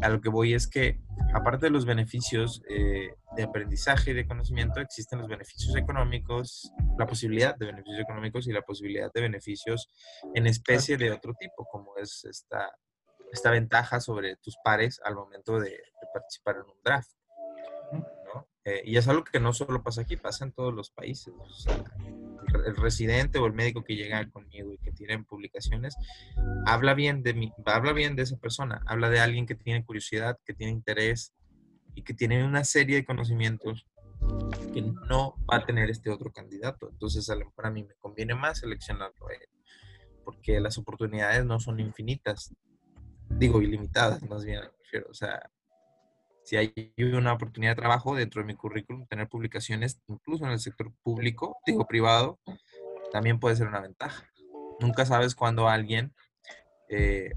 a 0.02 0.10
lo 0.10 0.22
que 0.22 0.30
voy 0.30 0.54
es 0.54 0.68
que 0.68 1.02
aparte 1.34 1.66
de 1.66 1.72
los 1.72 1.86
beneficios 1.86 2.62
eh, 2.70 3.16
de 3.36 3.44
aprendizaje 3.44 4.12
y 4.12 4.14
de 4.14 4.28
conocimiento, 4.28 4.80
existen 4.80 5.20
los 5.20 5.28
beneficios 5.28 5.76
económicos, 5.76 6.72
la 6.98 7.08
posibilidad 7.08 7.56
de 7.56 7.66
beneficios 7.66 8.00
económicos 8.00 8.48
y 8.48 8.54
la 8.54 8.62
posibilidad 8.62 9.12
de 9.12 9.22
beneficios 9.22 9.90
en 10.36 10.46
especie 10.46 10.98
de 10.98 11.12
otro 11.12 11.34
tipo, 11.34 11.66
como 11.66 11.98
es 11.98 12.24
esta, 12.26 12.72
esta 13.32 13.50
ventaja 13.50 14.00
sobre 14.00 14.36
tus 14.38 14.56
pares 14.64 15.02
al 15.04 15.16
momento 15.16 15.60
de, 15.60 15.72
de 15.72 16.08
participar 16.14 16.58
en 16.58 16.70
un 16.70 16.82
draft. 16.84 17.10
Eh, 18.66 18.82
y 18.86 18.98
es 18.98 19.08
algo 19.10 19.26
que 19.26 19.42
no 19.42 19.52
solo 19.52 19.84
pasa 19.84 20.02
aquí, 20.02 20.16
pasa 20.16 20.46
en 20.46 20.54
todos 20.54 20.74
los 20.74 20.90
países. 20.90 21.34
el, 22.66 22.76
residente 22.78 23.38
o 23.40 23.46
el 23.46 23.54
médico 23.54 23.84
que 23.84 23.96
llega 23.96 24.30
conmigo 24.30 24.72
y 24.72 24.78
que 24.78 24.92
tiene 24.92 25.22
publicaciones, 25.24 25.96
habla 26.66 26.94
bien 26.94 27.24
de 27.24 27.34
mí, 27.34 27.52
habla 27.66 27.92
bien 27.92 28.16
de 28.16 28.24
esa 28.24 28.38
persona, 28.38 28.82
habla 28.86 29.10
de 29.10 29.20
alguien 29.20 29.46
que 29.46 29.56
tiene 29.56 29.84
curiosidad, 29.84 30.40
que 30.46 30.54
tiene 30.54 30.72
interés 30.72 31.34
y 31.94 32.04
que 32.04 32.14
tiene 32.14 32.46
una 32.46 32.64
serie 32.64 32.96
de 32.96 33.06
conocimientos 33.06 33.86
que 34.74 34.82
no 34.82 35.36
va 35.52 35.58
a 35.58 35.66
tener 35.66 35.90
este 35.90 36.10
otro 36.10 36.32
candidato. 36.32 36.90
Entonces, 36.90 37.30
a 37.30 37.36
lo 37.36 37.46
mejor 37.48 37.72
mí 37.72 37.84
me 37.84 37.96
conviene 37.96 38.34
más 38.34 38.60
seleccionarlo 38.60 39.28
a 39.28 39.34
él, 39.34 39.50
porque 40.24 40.62
las 40.62 40.78
oportunidades 40.78 41.44
no 41.44 41.60
son 41.60 41.82
infinitas, 41.82 42.56
digo 43.30 43.62
ilimitadas, 43.62 44.24
más 44.24 44.46
bien, 44.46 44.62
o 45.10 45.14
sea, 45.14 45.50
si 46.44 46.58
hay 46.58 46.74
una 46.98 47.34
oportunidad 47.34 47.72
de 47.72 47.82
trabajo 47.82 48.16
dentro 48.16 48.42
de 48.42 48.48
mi 48.48 48.56
currículum, 48.56 49.06
tener 49.08 49.28
publicaciones 49.28 50.02
incluso 50.08 50.46
en 50.46 50.52
el 50.52 50.60
sector 50.60 50.92
público, 51.04 51.58
digo 51.66 51.86
privado, 51.86 52.40
también 53.12 53.40
puede 53.40 53.56
ser 53.56 53.68
una 53.68 53.80
ventaja. 53.80 54.30
Nunca 54.80 55.06
sabes 55.06 55.36
cuándo 55.36 55.70
alguien 55.70 56.14
eh, 56.90 57.32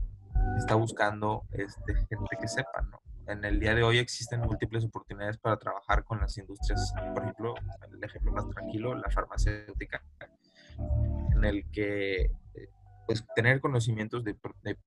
está 0.59 0.75
buscando 0.75 1.45
este, 1.53 1.95
gente 1.95 2.37
que 2.41 2.49
sepa, 2.49 2.83
¿no? 2.91 3.01
En 3.27 3.45
el 3.45 3.59
día 3.59 3.75
de 3.75 3.83
hoy 3.83 3.99
existen 3.99 4.41
múltiples 4.41 4.85
oportunidades 4.85 5.37
para 5.39 5.57
trabajar 5.57 6.05
con 6.05 6.21
las 6.21 6.39
industrias, 6.39 6.95
por 7.13 7.25
ejemplo, 7.25 7.55
el 7.93 8.05
ejemplo 8.05 8.33
más 8.33 8.49
tranquilo, 8.51 8.95
la 8.95 9.11
farmacéutica, 9.11 10.01
en 11.35 11.45
el 11.45 11.69
que 11.73 12.21
eh, 12.21 12.69
pues 13.07 13.25
tener 13.35 13.61
conocimientos 13.61 14.23
de, 14.23 14.37
de 14.63 14.79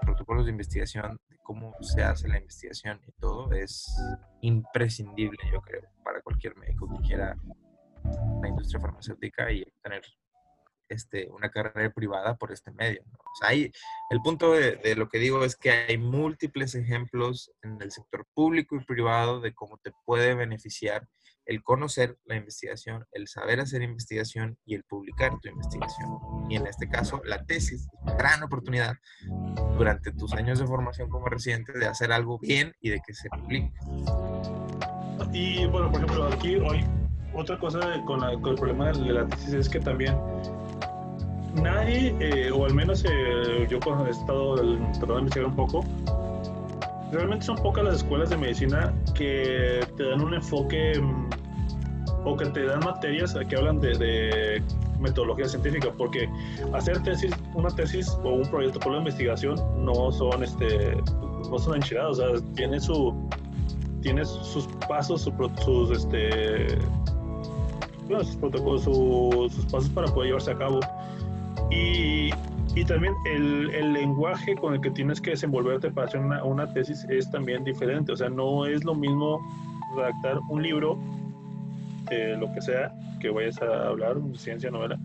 protocolos 0.00 0.46
de 0.46 0.52
investigación, 0.52 1.18
de 1.28 1.36
cómo 1.42 1.74
se 1.80 2.02
hace 2.02 2.28
la 2.28 2.38
investigación 2.38 3.00
y 3.06 3.12
todo, 3.20 3.52
es 3.52 3.86
imprescindible, 4.42 5.38
yo 5.52 5.60
creo, 5.60 5.82
para 6.04 6.20
cualquier 6.22 6.56
médico 6.56 6.88
que 6.88 7.08
quiera 7.08 7.36
la 8.40 8.48
industria 8.48 8.80
farmacéutica 8.80 9.50
y 9.52 9.64
tener 9.82 10.02
este, 10.88 11.28
una 11.30 11.50
carrera 11.50 11.90
privada 11.90 12.36
por 12.36 12.52
este 12.52 12.70
medio. 12.70 13.02
O 13.12 13.34
sea, 13.38 13.50
hay, 13.50 13.70
el 14.10 14.20
punto 14.22 14.52
de, 14.52 14.94
lo 14.96 15.08
que 15.08 15.18
digo 15.18 15.44
es 15.44 15.56
que 15.56 15.70
hay 15.70 15.98
múltiples 15.98 16.74
ejemplos 16.74 17.52
en 17.62 17.80
el 17.82 17.90
sector 17.90 18.26
público 18.34 18.76
y 18.76 18.84
privado 18.84 19.40
de 19.40 19.54
cómo 19.54 19.78
te 19.78 19.92
puede 20.04 20.34
beneficiar 20.34 21.06
el 21.48 21.62
conocer 21.62 22.18
la 22.26 22.36
investigación, 22.36 23.06
el 23.10 23.26
saber 23.26 23.58
hacer 23.58 23.80
investigación 23.80 24.58
y 24.66 24.74
el 24.74 24.84
publicar 24.84 25.32
tu 25.40 25.48
investigación. 25.48 26.06
Y 26.50 26.56
en 26.56 26.66
este 26.66 26.88
caso, 26.88 27.22
la 27.24 27.42
tesis 27.46 27.80
es 27.80 27.88
una 28.02 28.14
gran 28.16 28.42
oportunidad 28.42 28.94
durante 29.78 30.12
tus 30.12 30.34
años 30.34 30.58
de 30.58 30.66
formación 30.66 31.08
como 31.08 31.26
residente 31.26 31.72
de 31.72 31.86
hacer 31.86 32.12
algo 32.12 32.38
bien 32.38 32.74
y 32.82 32.90
de 32.90 33.00
que 33.04 33.14
se 33.14 33.30
publique. 33.30 33.72
Y 35.32 35.64
bueno, 35.66 35.90
por 35.90 36.02
ejemplo, 36.02 36.26
aquí 36.26 36.56
hoy, 36.56 36.84
otra 37.32 37.58
cosa 37.58 37.80
con, 38.04 38.22
el 38.22 38.38
problema 38.40 38.92
de 38.92 39.12
la 39.12 39.26
tesis 39.26 39.54
es 39.54 39.68
que 39.70 39.80
también 39.80 40.18
nadie, 41.54 42.14
eh, 42.20 42.50
o 42.50 42.66
al 42.66 42.74
menos 42.74 43.06
eh, 43.06 43.66
yo 43.70 43.80
cuando 43.80 44.06
he 44.06 44.10
estado 44.10 44.56
tratando 44.56 45.14
de 45.14 45.20
investigar 45.20 45.46
un 45.46 45.56
poco, 45.56 45.82
realmente 47.12 47.46
son 47.46 47.56
pocas 47.56 47.84
las 47.84 47.96
escuelas 47.96 48.30
de 48.30 48.36
medicina 48.36 48.94
que 49.14 49.80
te 49.96 50.04
dan 50.04 50.20
un 50.20 50.34
enfoque 50.34 50.98
mm, 51.00 51.28
o 52.24 52.36
que 52.36 52.46
te 52.46 52.64
dan 52.64 52.80
materias 52.80 53.36
que 53.48 53.56
hablan 53.56 53.80
de, 53.80 54.62
metodología 54.98 55.48
científica, 55.48 55.92
porque 55.96 56.28
hacer 56.72 57.00
tesis, 57.04 57.32
una 57.54 57.70
tesis 57.70 58.08
o 58.24 58.30
un 58.30 58.50
proyecto 58.50 58.80
por 58.80 58.92
la 58.92 58.98
investigación 58.98 59.56
no 59.84 60.10
son 60.10 60.42
este 60.42 61.00
no 61.48 61.56
son 61.56 61.76
enchiladas, 61.76 62.18
o 62.18 62.36
sea, 62.36 62.46
tiene 62.56 62.80
su 62.80 63.14
tiene 64.02 64.24
sus 64.24 64.66
pasos, 64.88 65.22
sus, 65.22 65.90
este 65.92 66.66
sus 68.08 68.36
protocolos, 68.36 68.82
sus 68.82 69.64
pasos 69.66 69.88
para 69.90 70.08
poder 70.08 70.28
llevarse 70.28 70.50
a 70.50 70.58
cabo. 70.58 70.80
Y 71.70 72.30
y 72.74 72.84
también 72.84 73.14
el, 73.24 73.70
el, 73.74 73.92
lenguaje 73.92 74.54
con 74.54 74.74
el 74.74 74.80
que 74.80 74.90
tienes 74.90 75.20
que 75.20 75.30
desenvolverte 75.30 75.90
para 75.90 76.06
hacer 76.06 76.20
una, 76.20 76.44
una, 76.44 76.72
tesis 76.72 77.04
es 77.08 77.30
también 77.30 77.64
diferente. 77.64 78.12
O 78.12 78.16
sea, 78.16 78.28
no 78.28 78.66
es 78.66 78.84
lo 78.84 78.94
mismo 78.94 79.40
redactar 79.96 80.38
un 80.48 80.62
libro, 80.62 80.98
lo 82.38 82.52
que 82.52 82.60
sea, 82.60 82.92
que 83.20 83.30
vayas 83.30 83.60
a 83.60 83.88
hablar, 83.88 84.16
ciencia, 84.34 84.70
novela, 84.70 84.98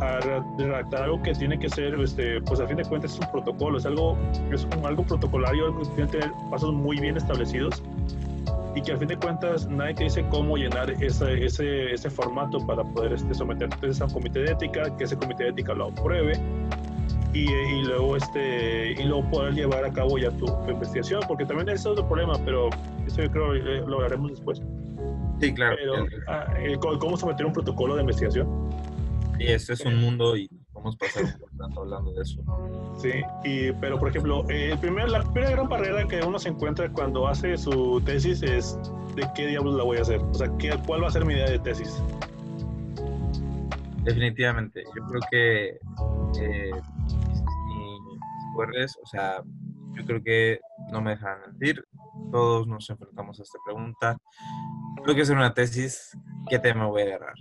a 0.00 0.20
redactar 0.58 1.02
algo 1.02 1.22
que 1.22 1.32
tiene 1.34 1.58
que 1.58 1.68
ser, 1.68 1.94
este, 2.00 2.40
pues 2.42 2.60
a 2.60 2.66
fin 2.66 2.76
de 2.76 2.84
cuentas 2.84 3.14
es 3.14 3.20
un 3.20 3.30
protocolo, 3.30 3.78
es 3.78 3.86
algo, 3.86 4.16
es 4.52 4.66
algo 4.84 5.02
protocolario, 5.02 5.66
algo 5.66 5.80
que 5.80 5.88
tiene 5.88 6.10
que 6.10 6.18
tener 6.18 6.34
pasos 6.50 6.72
muy 6.72 6.98
bien 6.98 7.16
establecidos 7.16 7.82
y 8.74 8.82
que 8.82 8.92
a 8.92 8.96
fin 8.96 9.08
de 9.08 9.16
cuentas 9.16 9.66
nadie 9.68 9.94
te 9.94 10.04
dice 10.04 10.24
cómo 10.30 10.56
llenar 10.56 10.90
ese, 11.02 11.44
ese, 11.44 11.92
ese 11.92 12.10
formato 12.10 12.64
para 12.66 12.84
poder 12.84 13.12
este, 13.12 13.34
someter 13.34 13.68
a 13.82 14.04
un 14.04 14.10
comité 14.10 14.40
de 14.40 14.52
ética, 14.52 14.96
que 14.96 15.04
ese 15.04 15.16
comité 15.16 15.44
de 15.44 15.50
ética 15.50 15.74
lo 15.74 15.86
apruebe 15.86 16.32
y, 17.44 17.82
luego 17.82 18.16
este 18.16 18.92
y 18.92 19.04
luego 19.04 19.28
poder 19.30 19.54
llevar 19.54 19.84
a 19.84 19.92
cabo 19.92 20.18
ya 20.18 20.30
tu, 20.30 20.46
investigación 20.68 21.22
porque 21.28 21.44
también 21.44 21.68
es 21.68 21.84
otro 21.86 22.06
problema 22.06 22.34
pero 22.44 22.70
eso 23.06 23.22
yo 23.22 23.30
creo 23.30 23.52
que 23.52 23.58
lo 23.86 24.00
haremos 24.00 24.30
después. 24.30 24.62
Sí 25.40 25.54
claro 25.54 25.76
pero, 25.76 26.06
ah, 26.26 26.46
cómo 27.00 27.16
someter 27.16 27.46
un 27.46 27.52
protocolo 27.52 27.94
de 27.94 28.02
investigación 28.02 28.48
y 29.38 29.46
eso 29.46 29.72
es 29.72 29.80
un 29.82 30.00
mundo 30.00 30.36
y 30.36 30.50
vamos 30.72 30.96
a 30.96 30.98
pasar 30.98 31.24
un 31.24 31.58
rato 31.58 31.80
hablando 31.80 32.12
de 32.12 32.22
eso. 32.22 32.42
Sí 33.00 33.12
y 33.44 33.72
pero 33.72 33.98
por 33.98 34.08
ejemplo 34.08 34.44
el 34.48 34.78
primer, 34.78 35.10
la 35.10 35.22
primera 35.22 35.52
gran 35.52 35.68
barrera 35.68 36.06
que 36.08 36.20
uno 36.22 36.38
se 36.38 36.48
encuentra 36.48 36.90
cuando 36.90 37.28
hace 37.28 37.56
su 37.56 38.00
tesis 38.04 38.42
es 38.42 38.78
de 39.14 39.28
qué 39.34 39.46
diablos 39.46 39.74
la 39.74 39.84
voy 39.84 39.98
a 39.98 40.02
hacer 40.02 40.20
o 40.20 40.34
sea 40.34 40.50
¿qué, 40.58 40.76
cuál 40.86 41.02
va 41.02 41.08
a 41.08 41.10
ser 41.10 41.24
mi 41.24 41.34
idea 41.34 41.48
de 41.48 41.58
tesis 41.60 42.02
definitivamente 44.04 44.84
yo 44.96 45.04
creo 45.06 45.20
que 45.30 45.78
eh, 46.40 46.70
o 49.02 49.06
sea, 49.06 49.42
yo 49.94 50.04
creo 50.04 50.22
que 50.22 50.60
no 50.90 51.00
me 51.00 51.10
dejan 51.12 51.40
mentir, 51.46 51.84
todos 52.30 52.66
nos 52.66 52.88
enfrentamos 52.90 53.38
a 53.38 53.42
esta 53.42 53.58
pregunta. 53.64 54.16
Tengo 54.96 55.14
que 55.14 55.22
hacer 55.22 55.36
una 55.36 55.54
tesis, 55.54 56.16
¿qué 56.48 56.58
tema 56.58 56.86
voy 56.86 57.02
a 57.02 57.04
agarrar? 57.06 57.34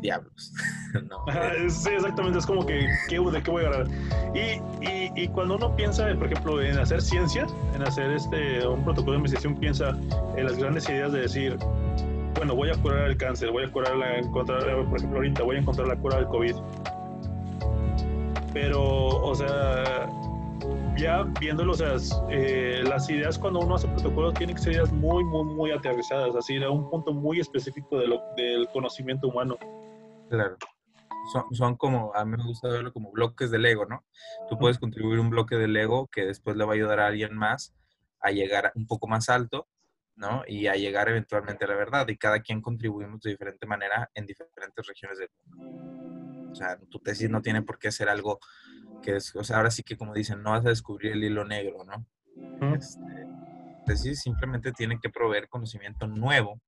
Diablos. 0.00 0.52
no. 1.08 1.24
sí, 1.68 1.90
exactamente, 1.90 2.38
es 2.38 2.46
como 2.46 2.66
que, 2.66 2.74
¿de 2.74 3.42
qué 3.42 3.50
voy 3.50 3.64
a 3.64 3.68
agarrar? 3.68 3.88
Y, 4.34 4.60
y, 4.84 5.12
y, 5.14 5.28
cuando 5.28 5.56
uno 5.56 5.74
piensa, 5.76 6.06
por 6.14 6.26
ejemplo, 6.26 6.62
en 6.62 6.78
hacer 6.78 7.00
ciencia, 7.00 7.46
en 7.74 7.82
hacer 7.82 8.10
este, 8.10 8.66
un 8.66 8.84
protocolo 8.84 9.12
de 9.12 9.18
investigación, 9.18 9.58
piensa 9.58 9.90
en 10.36 10.46
las 10.46 10.56
grandes 10.56 10.88
ideas 10.88 11.12
de 11.12 11.20
decir, 11.20 11.56
bueno, 12.36 12.54
voy 12.54 12.70
a 12.70 12.74
curar 12.74 13.08
el 13.08 13.16
cáncer, 13.16 13.50
voy 13.50 13.64
a 13.64 13.70
curar 13.70 13.96
la, 13.96 14.18
encontrar, 14.18 14.64
por 14.86 14.98
ejemplo, 14.98 15.18
ahorita 15.18 15.42
voy 15.42 15.56
a 15.56 15.58
encontrar 15.60 15.88
la 15.88 15.96
cura 15.96 16.16
del 16.16 16.26
COVID 16.26 16.56
pero, 18.52 18.82
o 18.82 19.34
sea, 19.34 20.08
ya 20.96 21.22
viéndolo, 21.40 21.72
o 21.72 21.76
sea, 21.76 21.96
eh, 22.30 22.82
las 22.86 23.08
ideas 23.08 23.38
cuando 23.38 23.60
uno 23.60 23.76
hace 23.76 23.88
protocolo 23.88 24.32
tienen 24.32 24.56
que 24.56 24.62
ser 24.62 24.74
ideas 24.74 24.92
muy, 24.92 25.24
muy, 25.24 25.44
muy 25.44 25.70
aterrizadas, 25.70 26.34
así, 26.36 26.62
a 26.62 26.70
un 26.70 26.90
punto 26.90 27.12
muy 27.12 27.40
específico 27.40 27.98
de 27.98 28.08
lo, 28.08 28.22
del 28.36 28.68
conocimiento 28.68 29.28
humano. 29.28 29.56
Claro. 30.28 30.56
Son, 31.32 31.44
son, 31.52 31.76
como, 31.76 32.12
a 32.14 32.24
mí 32.24 32.36
me 32.36 32.44
gusta 32.44 32.68
verlo 32.68 32.92
como 32.92 33.12
bloques 33.12 33.50
de 33.50 33.58
Lego, 33.58 33.86
¿no? 33.86 34.04
Tú 34.48 34.58
puedes 34.58 34.78
contribuir 34.78 35.20
un 35.20 35.30
bloque 35.30 35.56
de 35.56 35.68
Lego 35.68 36.08
que 36.08 36.26
después 36.26 36.56
le 36.56 36.64
va 36.64 36.72
a 36.72 36.74
ayudar 36.74 37.00
a 37.00 37.06
alguien 37.06 37.34
más 37.34 37.74
a 38.20 38.32
llegar 38.32 38.72
un 38.74 38.86
poco 38.86 39.06
más 39.06 39.28
alto, 39.28 39.68
¿no? 40.16 40.42
Y 40.46 40.66
a 40.66 40.74
llegar 40.74 41.08
eventualmente 41.08 41.64
a 41.64 41.68
la 41.68 41.76
verdad. 41.76 42.08
Y 42.08 42.16
cada 42.16 42.40
quien 42.40 42.60
contribuimos 42.60 43.20
de 43.20 43.30
diferente 43.30 43.66
manera 43.66 44.10
en 44.14 44.26
diferentes 44.26 44.86
regiones 44.86 45.18
del 45.18 45.28
mundo. 45.44 46.50
O 46.52 46.54
sea, 46.54 46.78
tu 46.90 46.98
tesis 46.98 47.30
no 47.30 47.40
tiene 47.40 47.62
por 47.62 47.78
qué 47.78 47.90
ser 47.90 48.08
algo 48.08 48.38
que 49.02 49.16
es, 49.16 49.34
o 49.34 49.42
sea, 49.42 49.56
ahora 49.56 49.70
sí 49.70 49.82
que 49.82 49.96
como 49.96 50.14
dicen, 50.14 50.42
no 50.42 50.50
vas 50.50 50.64
a 50.64 50.70
descubrir 50.70 51.12
el 51.12 51.24
hilo 51.24 51.44
negro, 51.44 51.84
¿no? 51.84 52.06
Este, 52.74 53.26
tesis 53.86 54.20
simplemente 54.20 54.72
tiene 54.72 54.98
que 55.00 55.10
proveer 55.10 55.48
conocimiento 55.48 56.06
nuevo, 56.06 56.60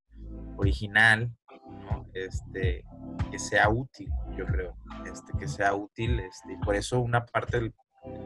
original, 0.57 1.31
¿no? 1.69 2.09
Este, 2.13 2.85
que 3.31 3.39
sea 3.39 3.69
útil, 3.69 4.11
yo 4.37 4.47
creo, 4.47 4.77
este, 5.07 5.33
que 5.39 5.49
sea 5.49 5.75
útil, 5.75 6.21
este, 6.21 6.53
y 6.53 6.57
por 6.65 6.75
eso 6.75 7.01
una 7.01 7.25
parte 7.25 7.61
del 7.61 7.75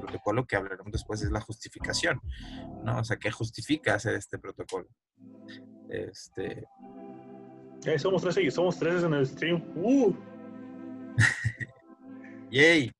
protocolo 0.00 0.46
que 0.46 0.56
hablaremos 0.56 0.90
después 0.90 1.22
es 1.22 1.30
la 1.30 1.40
justificación, 1.40 2.20
¿no? 2.82 2.98
O 2.98 3.04
sea, 3.04 3.18
¿qué 3.18 3.30
justifica 3.30 3.94
hacer 3.94 4.14
este 4.14 4.38
protocolo? 4.38 4.88
Este... 5.88 6.64
somos 7.98 8.22
tres, 8.22 8.54
somos 8.54 8.78
tres 8.78 9.02
en 9.02 9.14
el 9.14 9.26
stream. 9.26 9.62
¡Uh! 9.76 10.12
¡Yay! 12.50 12.90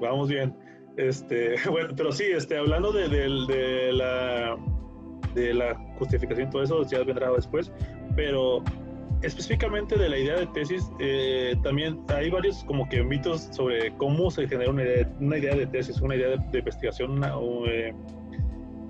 Vamos 0.00 0.28
bien. 0.28 0.54
Este, 0.98 1.54
bueno, 1.70 1.94
pero 1.96 2.12
sí, 2.12 2.24
este, 2.24 2.58
hablando 2.58 2.92
de, 2.92 3.08
de, 3.08 3.92
la, 3.92 4.56
de 5.34 5.54
la 5.54 5.74
justificación, 5.96 6.50
todo 6.50 6.64
eso 6.64 6.82
ya 6.84 7.02
vendrá 7.04 7.30
después, 7.30 7.72
pero 8.16 8.64
específicamente 9.22 9.96
de 9.96 10.08
la 10.08 10.18
idea 10.18 10.36
de 10.36 10.46
tesis, 10.48 10.90
eh, 10.98 11.54
también 11.62 12.00
hay 12.08 12.30
varios 12.30 12.64
como 12.64 12.88
que 12.88 13.02
mitos 13.02 13.48
sobre 13.52 13.94
cómo 13.96 14.30
se 14.30 14.48
genera 14.48 14.70
una 14.70 14.82
idea, 14.82 15.08
una 15.20 15.38
idea 15.38 15.54
de 15.54 15.66
tesis, 15.68 16.00
una 16.00 16.16
idea 16.16 16.36
de, 16.36 16.58
investigación. 16.58 17.22
Eh, 17.68 17.94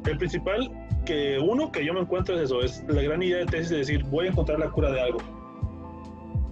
el 0.06 0.16
principal, 0.16 0.70
que 1.08 1.38
uno 1.38 1.72
que 1.72 1.82
yo 1.82 1.94
me 1.94 2.00
encuentro 2.00 2.36
es 2.36 2.42
eso, 2.42 2.60
es 2.60 2.84
la 2.86 3.00
gran 3.00 3.22
idea 3.22 3.38
de 3.38 3.46
tesis 3.46 3.70
de 3.70 3.78
decir, 3.78 4.04
voy 4.04 4.26
a 4.26 4.28
encontrar 4.28 4.58
la 4.58 4.68
cura 4.68 4.92
de 4.92 5.00
algo. 5.00 5.20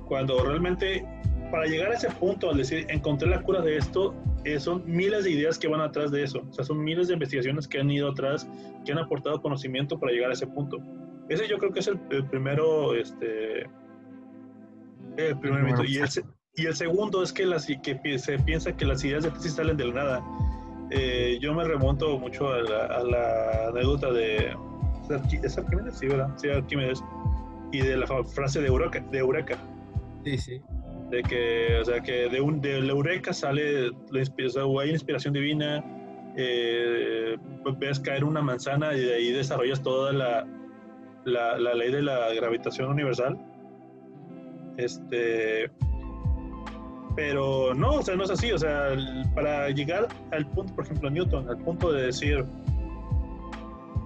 Cuando 0.08 0.42
realmente, 0.42 1.04
para 1.50 1.66
llegar 1.66 1.90
a 1.92 1.94
ese 1.94 2.08
punto, 2.08 2.48
al 2.48 2.56
decir, 2.56 2.86
encontré 2.88 3.28
la 3.28 3.42
cura 3.42 3.60
de 3.60 3.76
esto, 3.76 4.14
eh, 4.44 4.58
son 4.58 4.82
miles 4.86 5.24
de 5.24 5.32
ideas 5.32 5.58
que 5.58 5.68
van 5.68 5.82
atrás 5.82 6.10
de 6.10 6.22
eso. 6.22 6.42
O 6.48 6.52
sea, 6.54 6.64
son 6.64 6.82
miles 6.82 7.08
de 7.08 7.14
investigaciones 7.14 7.68
que 7.68 7.80
han 7.80 7.90
ido 7.90 8.08
atrás, 8.08 8.48
que 8.86 8.92
han 8.92 8.98
aportado 8.98 9.42
conocimiento 9.42 9.98
para 9.98 10.12
llegar 10.12 10.30
a 10.30 10.32
ese 10.32 10.46
punto. 10.46 10.78
Ese 11.28 11.46
yo 11.48 11.58
creo 11.58 11.70
que 11.70 11.80
es 11.80 11.88
el, 11.88 11.98
primero, 12.30 12.94
este, 12.94 13.64
el 15.18 15.38
primer 15.38 15.64
mito. 15.64 15.84
Y 15.84 15.98
el, 15.98 16.08
y 16.54 16.64
el 16.64 16.74
segundo 16.74 17.22
es 17.22 17.30
que, 17.30 17.44
las, 17.44 17.66
que 17.66 18.18
se 18.18 18.38
piensa 18.38 18.74
que 18.74 18.86
las 18.86 19.04
ideas 19.04 19.24
de 19.24 19.32
tesis 19.32 19.52
salen 19.52 19.76
de 19.76 19.84
la 19.84 19.92
nada. 19.92 20.24
Eh, 20.90 21.38
yo 21.40 21.52
me 21.54 21.64
remonto 21.64 22.18
mucho 22.18 22.48
a 22.48 22.60
la, 22.60 23.68
anécdota 23.68 24.12
de, 24.12 24.54
¿es 25.42 25.58
Arquímedes? 25.58 25.98
Sí, 25.98 26.06
¿verdad? 26.06 26.28
Sí, 26.36 26.48
Arquímedes. 26.48 27.02
Y 27.72 27.80
de 27.80 27.96
la 27.96 28.06
frase 28.06 28.60
de 28.60 28.68
Eureka. 28.68 29.00
De 29.10 29.18
Eureka. 29.18 29.56
Sí, 30.24 30.38
sí. 30.38 30.60
De 31.10 31.22
que, 31.22 31.78
o 31.80 31.84
sea, 31.84 32.00
que 32.00 32.28
de, 32.28 32.40
un, 32.40 32.60
de 32.60 32.80
la 32.80 32.92
Eureka 32.92 33.32
sale 33.32 33.90
la 34.10 34.18
inspiración, 34.18 34.70
hay 34.80 34.90
inspiración 34.90 35.34
divina, 35.34 35.84
eh, 36.36 37.36
ves 37.78 38.00
caer 38.00 38.24
una 38.24 38.42
manzana 38.42 38.94
y 38.94 39.00
de 39.00 39.14
ahí 39.14 39.32
desarrollas 39.32 39.82
toda 39.82 40.12
la, 40.12 40.46
la, 41.24 41.58
la, 41.58 41.74
ley 41.74 41.90
de 41.90 42.02
la 42.02 42.32
gravitación 42.34 42.90
universal. 42.90 43.38
Este, 44.76 45.70
pero 47.16 47.74
no, 47.74 47.94
o 47.94 48.02
sea, 48.02 48.14
no 48.14 48.24
es 48.24 48.30
así. 48.30 48.52
O 48.52 48.58
sea, 48.58 48.90
para 49.34 49.70
llegar 49.70 50.06
al 50.30 50.46
punto, 50.50 50.74
por 50.74 50.84
ejemplo, 50.84 51.10
Newton, 51.10 51.48
al 51.48 51.58
punto 51.58 51.90
de 51.90 52.06
decir 52.06 52.44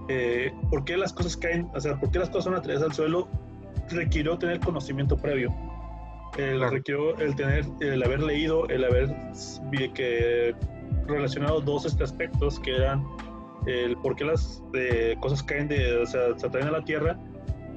eh, 0.07 0.51
por 0.69 0.85
qué 0.85 0.97
las 0.97 1.13
cosas 1.13 1.37
caen, 1.37 1.69
o 1.75 1.79
sea, 1.79 1.99
por 1.99 2.09
qué 2.09 2.19
las 2.19 2.29
cosas 2.29 2.45
son 2.45 2.55
atraídas 2.55 2.83
al 2.83 2.93
suelo, 2.93 3.27
requirió 3.89 4.37
tener 4.37 4.59
conocimiento 4.61 5.17
previo. 5.17 5.53
requirió 6.37 7.17
el 7.19 7.35
tener, 7.35 7.65
el 7.81 8.01
haber 8.01 8.23
leído, 8.23 8.67
el 8.69 8.85
haber 8.85 9.13
que 9.93 10.55
relacionado 11.05 11.59
dos 11.59 11.85
este 11.85 12.03
aspectos 12.03 12.59
que 12.59 12.75
eran 12.75 13.05
el 13.67 13.97
por 13.97 14.15
qué 14.15 14.23
las 14.23 14.63
eh, 14.73 15.15
cosas 15.19 15.43
caen 15.43 15.67
de, 15.67 15.97
o 15.97 16.05
sea, 16.05 16.37
se 16.37 16.47
atraen 16.47 16.67
a 16.67 16.71
la 16.71 16.83
Tierra 16.83 17.17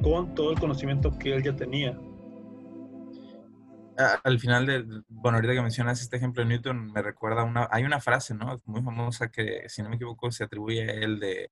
con 0.02 0.34
todo 0.34 0.52
el 0.52 0.58
conocimiento 0.58 1.16
que 1.18 1.34
él 1.34 1.42
ya 1.42 1.54
tenía. 1.56 1.98
Al 3.96 4.40
final 4.40 4.66
de, 4.66 4.84
bueno, 5.08 5.36
ahorita 5.36 5.54
que 5.54 5.62
mencionas 5.62 6.00
este 6.00 6.16
ejemplo 6.16 6.42
de 6.42 6.48
Newton, 6.48 6.92
me 6.92 7.02
recuerda 7.02 7.44
una, 7.44 7.68
hay 7.70 7.84
una 7.84 8.00
frase, 8.00 8.34
¿no? 8.34 8.60
Muy 8.64 8.82
famosa 8.82 9.30
que, 9.30 9.68
si 9.68 9.82
no 9.82 9.88
me 9.88 9.96
equivoco, 9.96 10.30
se 10.32 10.44
atribuye 10.44 10.82
a 10.82 10.92
él 10.92 11.20
de, 11.20 11.50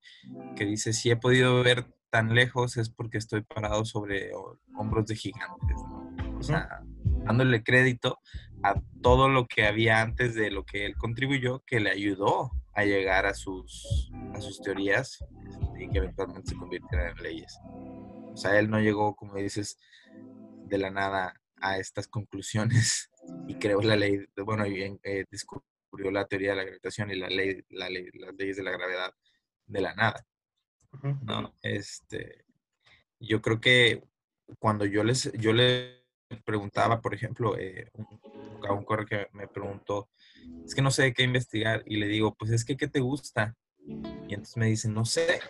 que 0.57 0.65
dice, 0.65 0.93
si 0.93 1.11
he 1.11 1.17
podido 1.17 1.63
ver 1.63 1.87
tan 2.11 2.35
lejos 2.35 2.77
es 2.77 2.91
porque 2.91 3.17
estoy 3.17 3.43
parado 3.43 3.85
sobre 3.85 4.33
hombros 4.77 5.07
de 5.07 5.17
gigantes, 5.17 5.77
¿no? 5.89 6.39
O 6.39 6.43
sea, 6.43 6.83
dándole 7.25 7.63
crédito 7.63 8.19
a 8.63 8.75
todo 9.01 9.29
lo 9.29 9.47
que 9.47 9.67
había 9.67 10.03
antes 10.03 10.35
de 10.35 10.51
lo 10.51 10.65
que 10.65 10.85
él 10.85 10.97
contribuyó, 10.97 11.63
que 11.65 11.81
le 11.81 11.91
ayudó 11.91 12.51
a 12.75 12.85
llegar 12.85 13.27
a 13.27 13.35
sus, 13.35 14.11
a 14.35 14.41
sus 14.41 14.61
teorías 14.61 15.25
este, 15.49 15.85
y 15.85 15.89
que 15.89 15.99
eventualmente 15.99 16.51
se 16.51 16.57
convirtieran 16.57 17.17
en 17.17 17.23
leyes. 17.23 17.59
O 18.33 18.37
sea, 18.37 18.59
él 18.59 18.71
no 18.71 18.81
llegó, 18.81 19.15
como 19.15 19.37
dices, 19.37 19.79
de 20.67 20.79
la 20.79 20.91
nada 20.91 21.35
a 21.63 21.79
estas 21.79 22.09
conclusiones 22.09 23.11
y 23.49 23.55
creó 23.55 23.81
la 23.81 23.97
ley, 23.97 24.27
bueno, 24.45 24.67
y 24.67 24.99
eh, 25.03 25.25
descubrió 25.31 26.11
la 26.11 26.27
teoría 26.27 26.51
de 26.51 26.57
la 26.57 26.65
gravitación 26.65 27.11
y 27.11 27.17
la 27.17 27.29
ley, 27.29 27.65
la 27.71 27.89
ley, 27.89 28.09
las 28.15 28.35
leyes 28.37 28.57
de 28.57 28.63
la 28.63 28.73
gravedad 28.73 29.15
de 29.67 29.81
la 29.81 29.95
nada. 29.95 30.27
¿no? 31.23 31.55
Este, 31.63 32.45
yo 33.19 33.41
creo 33.41 33.61
que 33.61 34.03
cuando 34.59 34.85
yo 34.85 35.05
les, 35.05 35.33
yo 35.33 35.53
les 35.53 36.03
preguntaba, 36.45 37.01
por 37.01 37.15
ejemplo, 37.15 37.57
eh, 37.59 37.91
a 38.69 38.73
un 38.73 38.85
correo 38.85 39.07
que 39.07 39.29
me 39.33 39.49
preguntó, 39.49 40.11
es 40.65 40.75
que 40.75 40.83
no 40.83 40.91
sé 40.91 41.13
qué 41.13 41.23
investigar, 41.23 41.83
y 41.87 41.97
le 41.97 42.07
digo, 42.07 42.35
pues 42.35 42.51
es 42.51 42.65
que, 42.65 42.77
¿qué 42.77 42.89
te 42.89 43.01
gusta? 43.01 43.57
Y 43.87 44.35
entonces 44.35 44.57
me 44.57 44.67
dice, 44.67 44.89
no 44.89 45.05
sé. 45.05 45.41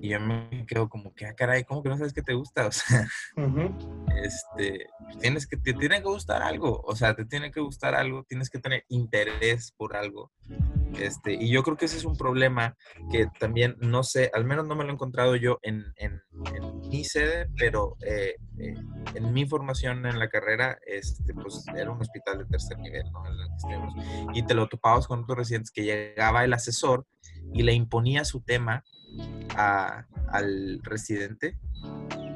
Y 0.00 0.10
yo 0.10 0.20
me 0.20 0.66
quedo 0.66 0.88
como 0.88 1.14
que, 1.14 1.26
ah, 1.26 1.34
caray, 1.34 1.64
¿cómo 1.64 1.82
que 1.82 1.88
no 1.88 1.96
sabes 1.96 2.12
qué 2.12 2.22
te 2.22 2.34
gusta? 2.34 2.66
O 2.68 2.72
sea, 2.72 3.08
este, 4.22 4.86
pues 5.04 5.18
tienes 5.18 5.46
que, 5.46 5.56
te 5.56 5.72
tiene 5.72 5.98
que 5.98 6.08
gustar 6.08 6.42
algo, 6.42 6.80
o 6.84 6.96
sea, 6.96 7.14
te 7.14 7.24
tiene 7.24 7.50
que 7.50 7.60
gustar 7.60 7.94
algo, 7.94 8.24
tienes 8.24 8.50
que 8.50 8.58
tener 8.58 8.84
interés 8.88 9.72
por 9.76 9.96
algo. 9.96 10.32
Este, 10.98 11.34
y 11.34 11.50
yo 11.50 11.62
creo 11.62 11.76
que 11.76 11.86
ese 11.86 11.96
es 11.96 12.04
un 12.04 12.16
problema 12.16 12.76
que 13.10 13.26
también, 13.38 13.76
no 13.80 14.02
sé, 14.02 14.30
al 14.32 14.44
menos 14.44 14.66
no 14.66 14.76
me 14.76 14.84
lo 14.84 14.90
he 14.90 14.94
encontrado 14.94 15.36
yo 15.36 15.58
en, 15.62 15.84
en, 15.96 16.22
mi 16.88 17.04
sede, 17.04 17.48
pero 17.56 17.96
eh, 18.04 18.36
eh, 18.58 18.74
en 19.14 19.32
mi 19.32 19.46
formación 19.46 20.06
en 20.06 20.18
la 20.18 20.28
carrera, 20.28 20.78
este, 20.86 21.34
pues 21.34 21.64
era 21.74 21.90
un 21.90 22.00
hospital 22.00 22.38
de 22.38 22.44
tercer 22.46 22.78
nivel, 22.78 23.04
¿no? 23.12 23.22
y 24.34 24.42
te 24.42 24.54
lo 24.54 24.68
topabas 24.68 25.06
con 25.06 25.22
otros 25.22 25.38
residentes 25.38 25.70
que 25.70 25.84
llegaba 25.84 26.44
el 26.44 26.52
asesor 26.52 27.06
y 27.52 27.62
le 27.62 27.72
imponía 27.72 28.24
su 28.24 28.40
tema 28.42 28.84
al 29.56 30.80
residente 30.82 31.58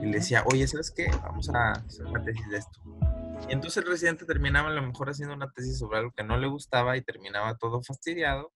y 0.01 0.07
le 0.07 0.13
decía, 0.13 0.45
oye, 0.47 0.67
¿sabes 0.67 0.91
qué? 0.91 1.11
Vamos 1.23 1.51
a 1.51 1.73
hacer 1.73 2.07
una 2.07 2.25
tesis 2.25 2.49
de 2.49 2.59
esto. 2.59 2.81
Entonces 3.49 3.79
el 3.79 3.91
residente 3.91 4.25
terminaba 4.25 4.69
a 4.69 4.73
lo 4.73 4.83
mejor 4.83 5.11
haciendo 5.11 5.35
una 5.35 5.51
tesis 5.51 5.79
sobre 5.79 5.99
algo 5.99 6.13
que 6.17 6.25
no 6.25 6.37
le 6.37 6.47
gustaba 6.47 6.97
y 6.97 7.03
terminaba 7.03 7.57
todo 7.57 7.83
fastidiado 7.83 8.53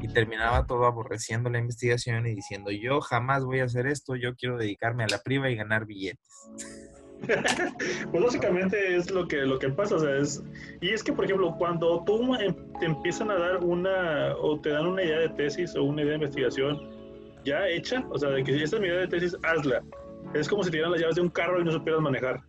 y 0.00 0.08
terminaba 0.08 0.66
todo 0.66 0.86
aborreciendo 0.86 1.50
la 1.50 1.58
investigación 1.58 2.26
y 2.26 2.34
diciendo, 2.34 2.70
yo 2.70 3.00
jamás 3.00 3.44
voy 3.44 3.60
a 3.60 3.64
hacer 3.64 3.86
esto, 3.86 4.16
yo 4.16 4.34
quiero 4.34 4.58
dedicarme 4.58 5.04
a 5.04 5.08
la 5.08 5.18
priva 5.18 5.50
y 5.50 5.56
ganar 5.56 5.86
billetes. 5.86 6.50
pues 8.10 8.24
básicamente 8.24 8.96
es 8.96 9.10
lo 9.10 9.28
que, 9.28 9.36
lo 9.38 9.58
que 9.58 9.68
pasa, 9.68 9.94
o 9.94 9.98
sea, 10.00 10.16
es, 10.16 10.42
y 10.80 10.90
es 10.90 11.04
que, 11.04 11.12
por 11.12 11.24
ejemplo, 11.24 11.54
cuando 11.56 12.02
tú 12.04 12.34
em, 12.34 12.54
te 12.80 12.86
empiezan 12.86 13.30
a 13.30 13.38
dar 13.38 13.58
una, 13.58 14.34
o 14.36 14.60
te 14.60 14.70
dan 14.70 14.86
una 14.86 15.04
idea 15.04 15.20
de 15.20 15.28
tesis 15.30 15.76
o 15.76 15.84
una 15.84 16.02
idea 16.02 16.18
de 16.18 16.24
investigación 16.24 16.80
ya 17.44 17.68
hecha, 17.68 18.04
o 18.10 18.18
sea, 18.18 18.30
de 18.30 18.42
que 18.42 18.52
si 18.52 18.62
esta 18.62 18.76
es 18.76 18.82
mi 18.82 18.88
idea 18.88 19.00
de 19.00 19.08
tesis, 19.08 19.36
hazla. 19.44 19.82
Es 20.34 20.48
como 20.48 20.62
si 20.62 20.70
te 20.70 20.78
dieran 20.78 20.92
las 20.92 21.00
llaves 21.00 21.16
de 21.16 21.22
un 21.22 21.30
carro 21.30 21.60
y 21.60 21.64
no 21.64 21.72
supieras 21.72 22.00
manejar. 22.00 22.40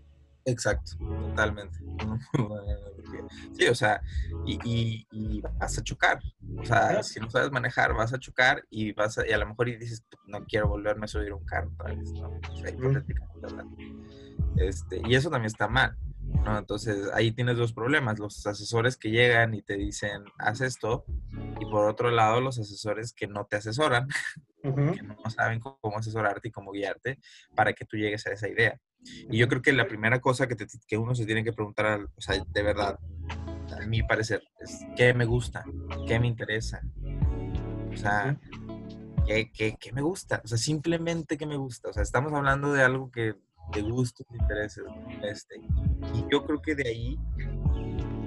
Exacto, 0.46 0.98
totalmente. 0.98 1.80
Sí, 3.52 3.68
o 3.68 3.76
sea, 3.76 4.02
y, 4.46 5.42
vas 5.60 5.78
a 5.78 5.84
chocar. 5.84 6.20
O 6.58 6.66
sea, 6.66 7.04
si 7.04 7.20
no 7.20 7.30
sabes 7.30 7.52
manejar, 7.52 7.94
vas 7.94 8.14
a 8.14 8.20
chocar 8.20 8.64
y 8.70 8.92
vas 8.94 9.18
a, 9.18 9.28
y 9.28 9.32
a 9.32 9.38
lo 9.38 9.46
mejor 9.46 9.70
y 9.70 9.78
dices, 9.78 10.04
no 10.26 10.44
quiero 10.46 10.68
volverme 10.68 11.06
a 11.06 11.08
subir 11.08 11.32
un 11.32 11.46
carro 11.46 11.72
otra 11.74 11.94
vez, 11.94 12.12
¿no? 12.14 12.30
O 12.30 12.56
sea, 12.58 12.72
este, 14.58 15.02
y 15.06 15.16
eso 15.16 15.30
también 15.30 15.48
está 15.48 15.68
mal. 15.68 15.96
¿no? 16.22 16.58
Entonces 16.58 17.10
ahí 17.14 17.32
tienes 17.32 17.58
dos 17.58 17.74
problemas, 17.74 18.20
los 18.20 18.46
asesores 18.46 18.98
que 18.98 19.12
llegan 19.12 19.54
y 19.54 19.62
te 19.62 19.76
dicen, 19.76 20.24
haz 20.38 20.62
esto, 20.62 21.06
y 21.60 21.66
por 21.66 21.88
otro 21.88 22.12
lado 22.12 22.42
los 22.42 22.60
asesores 22.60 23.14
que 23.14 23.28
no 23.28 23.46
te 23.46 23.58
asesoran, 23.58 24.08
que 24.64 25.04
no 25.04 25.18
saben 25.30 25.60
cómo 25.60 25.98
asesorarte 25.98 26.48
y 26.48 26.52
cómo 26.52 26.72
guiarte 26.72 27.20
para 27.56 27.74
que 27.74 27.86
tú 27.86 27.98
llegues 27.98 28.26
a 28.28 28.32
esa 28.32 28.48
idea. 28.48 28.80
Y 29.30 29.38
yo 29.38 29.48
creo 29.48 29.62
que 29.62 29.74
la 29.74 29.88
primera 29.88 30.20
cosa 30.20 30.48
que, 30.48 30.56
que 30.88 30.98
uno 30.98 31.16
se 31.16 31.26
tiene 31.26 31.44
que 31.44 31.54
preguntar, 31.54 32.08
o 32.16 32.22
sea, 32.22 32.44
de 32.46 32.64
verdad, 32.64 33.00
a 33.72 33.86
mi 33.86 34.04
parecer, 34.04 34.44
es 34.60 34.80
qué 34.96 35.14
me 35.14 35.26
gusta, 35.26 35.64
qué 36.08 36.20
me 36.20 36.28
interesa. 36.28 36.82
O 37.92 37.98
sea, 37.98 38.40
¿qué, 39.26 39.52
qué, 39.54 39.78
qué 39.80 39.92
me 39.92 40.02
gusta? 40.02 40.42
O 40.44 40.48
sea, 40.48 40.58
simplemente 40.58 41.38
qué 41.38 41.46
me 41.46 41.58
gusta. 41.58 41.90
O 41.90 41.94
sea, 41.94 42.04
estamos 42.04 42.34
hablando 42.34 42.72
de 42.74 42.84
algo 42.84 43.12
que 43.12 43.36
de 43.74 43.82
gustos, 43.82 44.26
de 44.30 44.38
intereses. 44.38 44.84
Este, 45.24 45.56
y 46.14 46.26
yo 46.32 46.46
creo 46.46 46.62
que 46.62 46.76
de 46.76 46.88
ahí 46.88 47.20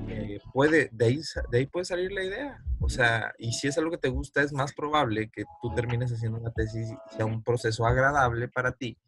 eh, 0.08 0.40
puede, 0.52 0.88
de 0.92 1.04
ahí, 1.04 1.20
de 1.50 1.58
ahí 1.58 1.66
puede 1.66 1.84
salir 1.84 2.12
la 2.12 2.24
idea. 2.24 2.62
O 2.80 2.88
sea, 2.88 3.34
y 3.38 3.52
si 3.52 3.68
es 3.68 3.78
algo 3.78 3.90
que 3.90 3.98
te 3.98 4.08
gusta, 4.08 4.42
es 4.42 4.52
más 4.52 4.72
probable 4.72 5.30
que 5.30 5.44
tú 5.62 5.74
termines 5.74 6.12
haciendo 6.12 6.38
una 6.38 6.52
tesis 6.52 6.90
y 6.90 7.16
sea 7.16 7.26
un 7.26 7.42
proceso 7.42 7.86
agradable 7.86 8.48
para 8.48 8.72
ti 8.72 8.98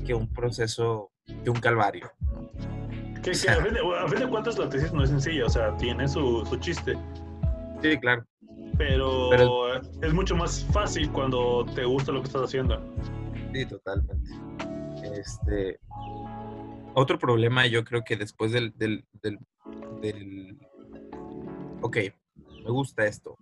que 0.00 0.14
un 0.14 0.32
proceso, 0.32 1.10
que 1.44 1.50
un 1.50 1.60
calvario. 1.60 2.10
Que, 3.22 3.30
a, 3.30 4.08
fin 4.08 4.18
de, 4.18 4.28
cuentas 4.28 4.58
la 4.58 4.68
tesis 4.68 4.92
no 4.92 5.04
es 5.04 5.10
sencilla, 5.10 5.44
o 5.44 5.50
sea, 5.50 5.76
tiene 5.76 6.08
su, 6.08 6.44
su 6.46 6.56
chiste. 6.56 6.96
Sí, 7.82 7.98
claro. 7.98 8.24
Pero, 8.78 9.74
es 9.76 10.14
mucho 10.14 10.34
más 10.34 10.64
fácil 10.72 11.10
cuando 11.12 11.66
te 11.74 11.84
gusta 11.84 12.12
lo 12.12 12.22
que 12.22 12.28
estás 12.28 12.44
haciendo. 12.44 12.80
Sí, 13.52 13.66
totalmente. 13.66 14.30
Este, 15.02 15.78
otro 16.94 17.18
problema 17.18 17.66
yo 17.66 17.84
creo 17.84 18.02
que 18.02 18.16
después 18.16 18.52
del, 18.52 18.72
del, 18.76 19.04
del, 19.22 19.38
del, 20.00 20.58
ok, 21.82 21.96
me 22.64 22.70
gusta 22.70 23.04
esto. 23.04 23.36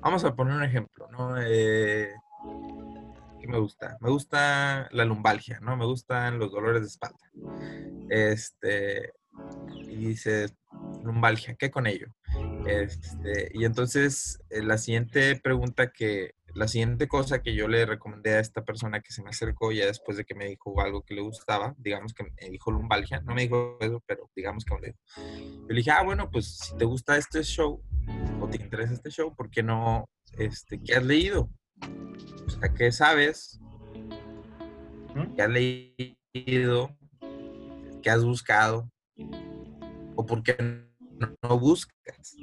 Vamos 0.00 0.24
a 0.24 0.34
poner 0.34 0.54
un 0.54 0.62
ejemplo, 0.62 1.08
¿no? 1.10 1.40
Eh, 1.40 2.12
¿Qué 3.48 3.52
me 3.52 3.60
gusta? 3.60 3.96
Me 4.02 4.10
gusta 4.10 4.90
la 4.92 5.06
lumbalgia, 5.06 5.58
¿no? 5.60 5.74
Me 5.74 5.86
gustan 5.86 6.38
los 6.38 6.52
dolores 6.52 6.82
de 6.82 6.88
espalda. 6.88 7.32
Este, 8.10 9.14
y 9.88 9.96
dices, 9.96 10.54
lumbalgia, 11.02 11.54
¿qué 11.54 11.70
con 11.70 11.86
ello? 11.86 12.08
Este, 12.66 13.50
y 13.54 13.64
entonces 13.64 14.38
eh, 14.50 14.62
la 14.62 14.76
siguiente 14.76 15.34
pregunta 15.36 15.92
que, 15.92 16.34
la 16.52 16.68
siguiente 16.68 17.08
cosa 17.08 17.40
que 17.40 17.54
yo 17.54 17.68
le 17.68 17.86
recomendé 17.86 18.34
a 18.34 18.40
esta 18.40 18.66
persona 18.66 19.00
que 19.00 19.14
se 19.14 19.22
me 19.22 19.30
acercó 19.30 19.72
ya 19.72 19.86
después 19.86 20.18
de 20.18 20.26
que 20.26 20.34
me 20.34 20.44
dijo 20.44 20.78
algo 20.82 21.02
que 21.02 21.14
le 21.14 21.22
gustaba, 21.22 21.74
digamos 21.78 22.12
que 22.12 22.24
me 22.24 22.50
dijo 22.50 22.70
lumbalgia, 22.70 23.22
no 23.22 23.34
me 23.34 23.42
dijo 23.44 23.78
eso, 23.80 24.02
pero 24.06 24.30
digamos 24.36 24.66
que 24.66 24.74
me 24.74 24.80
lo 24.80 24.86
dijo. 24.88 24.98
Yo 25.16 25.68
le 25.68 25.74
dije, 25.74 25.90
ah, 25.90 26.02
bueno, 26.02 26.30
pues 26.30 26.58
si 26.58 26.76
te 26.76 26.84
gusta 26.84 27.16
este 27.16 27.42
show 27.42 27.82
o 28.42 28.48
te 28.50 28.58
interesa 28.62 28.92
este 28.92 29.08
show, 29.08 29.34
¿por 29.34 29.48
qué 29.48 29.62
no, 29.62 30.06
este, 30.36 30.82
qué 30.82 30.96
has 30.96 31.04
leído? 31.04 31.48
O 32.46 32.50
sea, 32.50 32.72
¿qué 32.74 32.92
sabes? 32.92 33.60
¿Qué 35.34 35.42
has 35.42 35.50
leído? 35.50 36.96
¿Qué 38.02 38.10
has 38.10 38.24
buscado? 38.24 38.90
¿O 40.16 40.24
por 40.24 40.42
qué 40.42 40.56
no 41.42 41.58
buscas? 41.58 42.36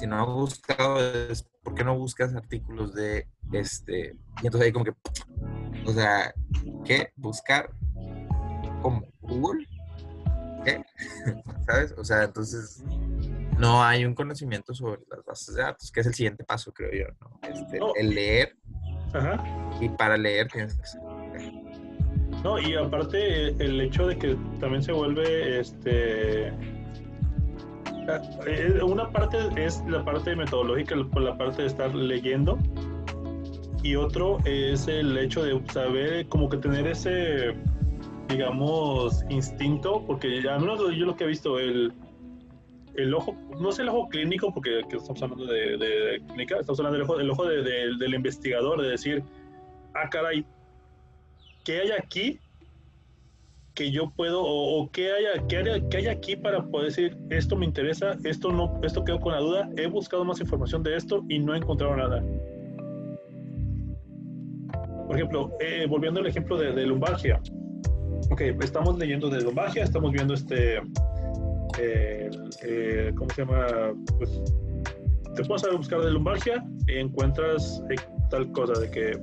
si 0.00 0.06
no 0.06 0.18
has 0.18 0.26
buscado, 0.26 0.98
es 0.98 1.42
¿por 1.62 1.74
qué 1.74 1.84
no 1.84 1.94
buscas 1.98 2.34
artículos 2.34 2.94
de 2.94 3.28
este? 3.52 4.16
Y 4.42 4.46
entonces 4.46 4.62
ahí 4.62 4.72
como 4.72 4.86
que, 4.86 4.94
o 5.84 5.92
sea, 5.92 6.32
¿qué? 6.86 7.12
¿Buscar? 7.16 7.70
¿Cómo? 8.80 9.06
¿Google? 9.20 9.66
¿Qué? 10.64 10.82
¿Sabes? 11.66 11.94
O 11.98 12.04
sea, 12.04 12.24
entonces 12.24 12.82
no 13.60 13.84
hay 13.84 14.04
un 14.06 14.14
conocimiento 14.14 14.74
sobre 14.74 15.02
las 15.10 15.24
bases 15.24 15.54
de 15.54 15.62
datos, 15.62 15.92
que 15.92 16.00
es 16.00 16.06
el 16.06 16.14
siguiente 16.14 16.44
paso, 16.44 16.72
creo 16.72 16.90
yo, 16.92 17.14
¿no? 17.20 17.38
Este, 17.48 17.78
El 17.96 18.10
leer. 18.10 18.56
Ajá. 19.12 19.44
Y 19.80 19.88
para 19.90 20.16
leer 20.16 20.48
tienes 20.48 20.76
que 20.76 20.86
saber. 20.86 21.52
No, 22.42 22.58
y 22.58 22.74
aparte 22.74 23.48
el 23.62 23.80
hecho 23.80 24.06
de 24.06 24.16
que 24.16 24.36
también 24.60 24.82
se 24.82 24.92
vuelve 24.92 25.60
este 25.60 26.48
eh, 28.46 28.80
una 28.82 29.10
parte 29.10 29.36
es 29.56 29.82
la 29.86 30.02
parte 30.04 30.34
metodológica, 30.34 30.96
la 30.96 31.36
parte 31.36 31.62
de 31.62 31.68
estar 31.68 31.94
leyendo, 31.94 32.58
y 33.82 33.94
otro 33.94 34.38
es 34.46 34.88
el 34.88 35.16
hecho 35.18 35.44
de 35.44 35.60
saber, 35.72 36.26
como 36.28 36.48
que 36.48 36.56
tener 36.56 36.86
ese, 36.86 37.54
digamos, 38.28 39.22
instinto, 39.28 40.04
porque 40.06 40.48
al 40.48 40.60
menos 40.60 40.80
yo 40.96 41.06
lo 41.06 41.14
que 41.14 41.24
he 41.24 41.26
visto, 41.28 41.58
el, 41.58 41.92
el 43.02 43.14
ojo, 43.14 43.36
no 43.58 43.72
sé 43.72 43.82
el 43.82 43.88
ojo 43.88 44.08
clínico, 44.08 44.52
porque 44.52 44.80
estamos 44.80 45.22
hablando 45.22 45.46
de, 45.46 46.22
clínica, 46.28 46.58
estamos 46.58 46.78
hablando 46.80 46.98
del 46.98 47.02
ojo, 47.02 47.20
el 47.20 47.30
ojo 47.30 47.46
del 47.46 48.14
investigador, 48.14 48.82
de 48.82 48.90
decir, 48.90 49.22
ah, 49.94 50.08
caray, 50.10 50.44
¿qué 51.64 51.80
hay 51.80 51.90
aquí 51.92 52.38
que 53.74 53.90
yo 53.90 54.10
puedo 54.10 54.42
o, 54.44 54.90
qué, 54.90 55.12
haya, 55.12 55.46
qué, 55.48 55.58
haya, 55.58 55.88
qué 55.88 55.96
hay 55.98 56.06
aquí 56.08 56.36
para 56.36 56.62
poder 56.62 56.88
decir 56.88 57.16
esto 57.30 57.56
me 57.56 57.64
interesa, 57.64 58.16
esto 58.24 58.52
no, 58.52 58.78
esto 58.82 59.04
quedo 59.04 59.20
con 59.20 59.32
la 59.32 59.40
duda, 59.40 59.70
he 59.76 59.86
buscado 59.86 60.24
más 60.24 60.40
información 60.40 60.82
de 60.82 60.96
esto 60.96 61.24
y 61.28 61.38
no 61.38 61.54
he 61.54 61.58
encontrado 61.58 61.96
nada. 61.96 62.22
Por 65.06 65.16
ejemplo, 65.16 65.56
eh, 65.60 65.86
volviendo 65.88 66.20
al 66.20 66.26
ejemplo 66.26 66.56
de, 66.56 66.72
de, 66.72 66.86
lumbalgia. 66.86 67.40
Ok, 68.30 68.42
estamos 68.62 68.96
leyendo 68.98 69.28
de 69.28 69.40
lumbalgia, 69.40 69.82
estamos 69.82 70.12
viendo 70.12 70.34
este, 70.34 70.80
eh, 71.80 73.12
¿cómo 73.16 73.30
se 73.30 73.44
llama? 73.44 73.94
Pues, 74.18 74.42
te 75.34 75.44
puedes 75.44 75.76
buscar 75.76 76.00
de 76.00 76.10
lumbalgia 76.10 76.64
y 76.86 76.98
encuentras 76.98 77.82
eh, 77.90 77.96
tal 78.30 78.50
cosa 78.52 78.80
de 78.80 78.90
que 78.90 79.18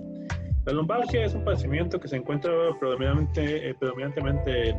la 0.65 0.73
lumbalgia 0.73 1.25
es 1.25 1.33
un 1.33 1.43
padecimiento 1.43 1.99
que 1.99 2.07
se 2.07 2.17
encuentra 2.17 2.51
predominantemente, 2.79 3.69
eh, 3.69 3.75
predominantemente 3.79 4.75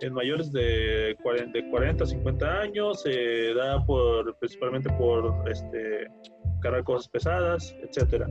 en 0.00 0.12
mayores 0.14 0.50
de 0.52 1.16
40, 1.22 1.58
de 1.58 1.70
40 1.70 2.04
a 2.04 2.06
50 2.06 2.60
años, 2.60 3.02
se 3.02 3.54
da 3.54 3.84
por, 3.84 4.36
principalmente 4.38 4.90
por 4.94 5.32
este, 5.50 6.06
cargar 6.60 6.82
cosas 6.84 7.08
pesadas, 7.08 7.74
etc. 7.82 8.26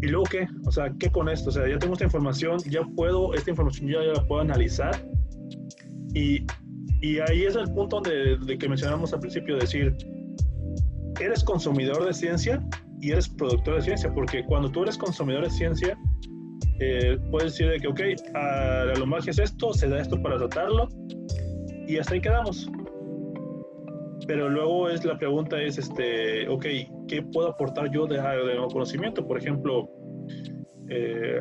¿Y 0.00 0.08
luego 0.08 0.24
qué? 0.30 0.46
O 0.66 0.72
sea, 0.72 0.92
¿qué 0.98 1.10
con 1.10 1.28
esto? 1.28 1.50
O 1.50 1.52
sea, 1.52 1.68
ya 1.68 1.78
tengo 1.78 1.94
esta 1.94 2.04
información, 2.04 2.58
ya 2.68 2.82
puedo, 2.96 3.34
esta 3.34 3.50
información 3.50 3.88
ya, 3.88 4.00
la 4.00 4.26
puedo 4.26 4.40
analizar 4.40 4.94
y, 6.14 6.46
y, 7.04 7.18
ahí 7.20 7.44
es 7.44 7.56
el 7.56 7.70
punto 7.72 8.00
de, 8.00 8.36
de 8.38 8.58
que 8.58 8.68
mencionamos 8.68 9.12
al 9.12 9.20
principio, 9.20 9.56
decir, 9.56 9.94
¿eres 11.20 11.44
consumidor 11.44 12.04
de 12.04 12.14
ciencia? 12.14 12.62
y 13.04 13.10
eres 13.12 13.28
productor 13.28 13.76
de 13.76 13.82
ciencia, 13.82 14.10
porque 14.14 14.42
cuando 14.46 14.70
tú 14.70 14.82
eres 14.82 14.96
consumidor 14.96 15.44
de 15.44 15.50
ciencia, 15.50 15.98
eh, 16.80 17.18
puedes 17.30 17.52
decir 17.52 17.68
de 17.68 17.78
que, 17.78 17.88
ok, 17.88 18.00
a 18.34 18.84
la 18.86 18.94
lumbalgia 18.94 19.30
es 19.30 19.38
esto, 19.38 19.74
se 19.74 19.90
da 19.90 20.00
esto 20.00 20.20
para 20.22 20.38
tratarlo, 20.38 20.88
y 21.86 21.98
hasta 21.98 22.14
ahí 22.14 22.22
quedamos. 22.22 22.70
Pero 24.26 24.48
luego 24.48 24.88
es 24.88 25.04
la 25.04 25.18
pregunta 25.18 25.60
es, 25.60 25.76
este, 25.76 26.48
ok, 26.48 26.64
¿qué 27.06 27.20
puedo 27.30 27.48
aportar 27.48 27.90
yo 27.92 28.06
de, 28.06 28.16
de 28.16 28.54
nuevo 28.54 28.68
conocimiento? 28.68 29.26
Por 29.26 29.36
ejemplo, 29.36 29.90
eh, 30.88 31.38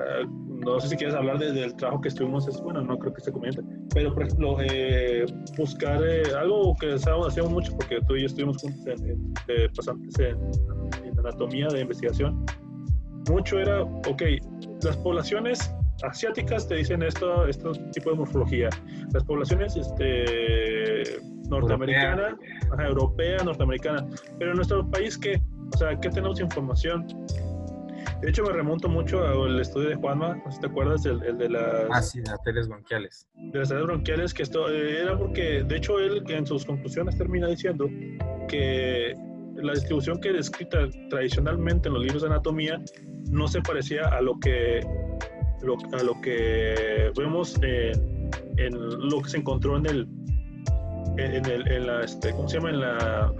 no 0.63 0.79
sé 0.79 0.89
si 0.89 0.95
quieres 0.95 1.15
hablar 1.15 1.39
del 1.39 1.75
trabajo 1.75 2.01
que 2.01 2.09
estuvimos, 2.09 2.47
es, 2.47 2.59
bueno, 2.61 2.81
no 2.81 2.97
creo 2.97 3.13
que 3.13 3.21
se 3.21 3.31
comente, 3.31 3.61
pero 3.93 4.13
por 4.13 4.23
ejemplo, 4.23 4.57
eh, 4.61 5.25
buscar 5.57 6.01
algo 6.37 6.75
que 6.79 6.93
hacíamos 6.93 7.51
mucho, 7.51 7.75
porque 7.75 7.99
tú 8.07 8.15
y 8.15 8.21
yo 8.21 8.25
estuvimos 8.27 8.57
juntos 8.57 9.01
en, 9.01 9.33
pasantes 9.75 10.19
en 10.19 11.19
anatomía 11.19 11.67
de 11.67 11.81
investigación, 11.81 12.45
mucho 13.29 13.59
era, 13.59 13.83
ok, 13.83 14.23
las 14.83 14.97
poblaciones 14.97 15.73
asiáticas 16.03 16.67
te 16.67 16.75
dicen 16.75 17.01
esto, 17.03 17.47
este 17.47 17.69
tipo 17.93 18.11
de 18.11 18.17
morfología. 18.17 18.69
Las 19.13 19.23
poblaciones 19.23 19.75
este, 19.75 21.21
norteamericana, 21.49 22.35
europea. 22.79 23.37
norteamericana. 23.43 24.05
Pero 24.39 24.51
en 24.51 24.57
nuestro 24.57 24.89
país, 24.89 25.17
¿qué? 25.17 25.41
O 25.73 25.77
sea, 25.77 25.97
¿qué 25.99 26.09
tenemos 26.09 26.39
información? 26.39 27.05
De 28.23 28.29
hecho, 28.29 28.43
me 28.43 28.53
remonto 28.53 28.87
mucho 28.87 29.21
al 29.21 29.59
estudio 29.59 29.89
de 29.89 29.95
Juanma, 29.95 30.35
no 30.35 30.45
sé 30.45 30.55
si 30.55 30.61
te 30.61 30.67
acuerdas, 30.67 31.05
el, 31.05 31.21
el 31.23 31.37
de 31.37 31.49
las... 31.49 31.87
Ah, 31.91 32.01
sí, 32.01 32.21
arterias 32.31 32.69
bronquiales. 32.69 33.27
De 33.35 33.59
las 33.59 33.69
arterias 33.69 33.87
bronquiales, 33.87 34.33
que 34.33 34.43
esto 34.43 34.69
eh, 34.69 35.01
era 35.01 35.17
porque, 35.17 35.63
de 35.63 35.75
hecho, 35.75 35.99
él 35.99 36.23
en 36.29 36.47
sus 36.47 36.65
conclusiones 36.65 37.17
termina 37.17 37.47
diciendo 37.47 37.89
que 38.47 39.13
la 39.55 39.73
distribución 39.73 40.21
que 40.21 40.31
descrita 40.31 40.87
tradicionalmente 41.09 41.89
en 41.89 41.95
los 41.95 42.03
libros 42.03 42.21
de 42.21 42.29
anatomía 42.29 42.81
no 43.29 43.45
se 43.49 43.61
parecía 43.61 44.07
a 44.07 44.21
lo 44.21 44.39
que, 44.39 44.79
a 44.79 46.03
lo 46.03 46.21
que 46.21 47.11
vemos 47.17 47.59
en, 47.61 49.09
lo 49.09 49.21
que 49.21 49.29
se 49.29 49.37
encontró 49.37 49.75
en 49.75 49.85
el, 49.85 50.07
en, 51.17 51.45
el, 51.45 51.67
en 51.69 51.87
la, 51.87 52.05
este, 52.05 52.31
¿cómo 52.31 52.47
se 52.47 52.55
llama? 52.55 52.69
En, 52.69 52.79
la, 52.79 53.33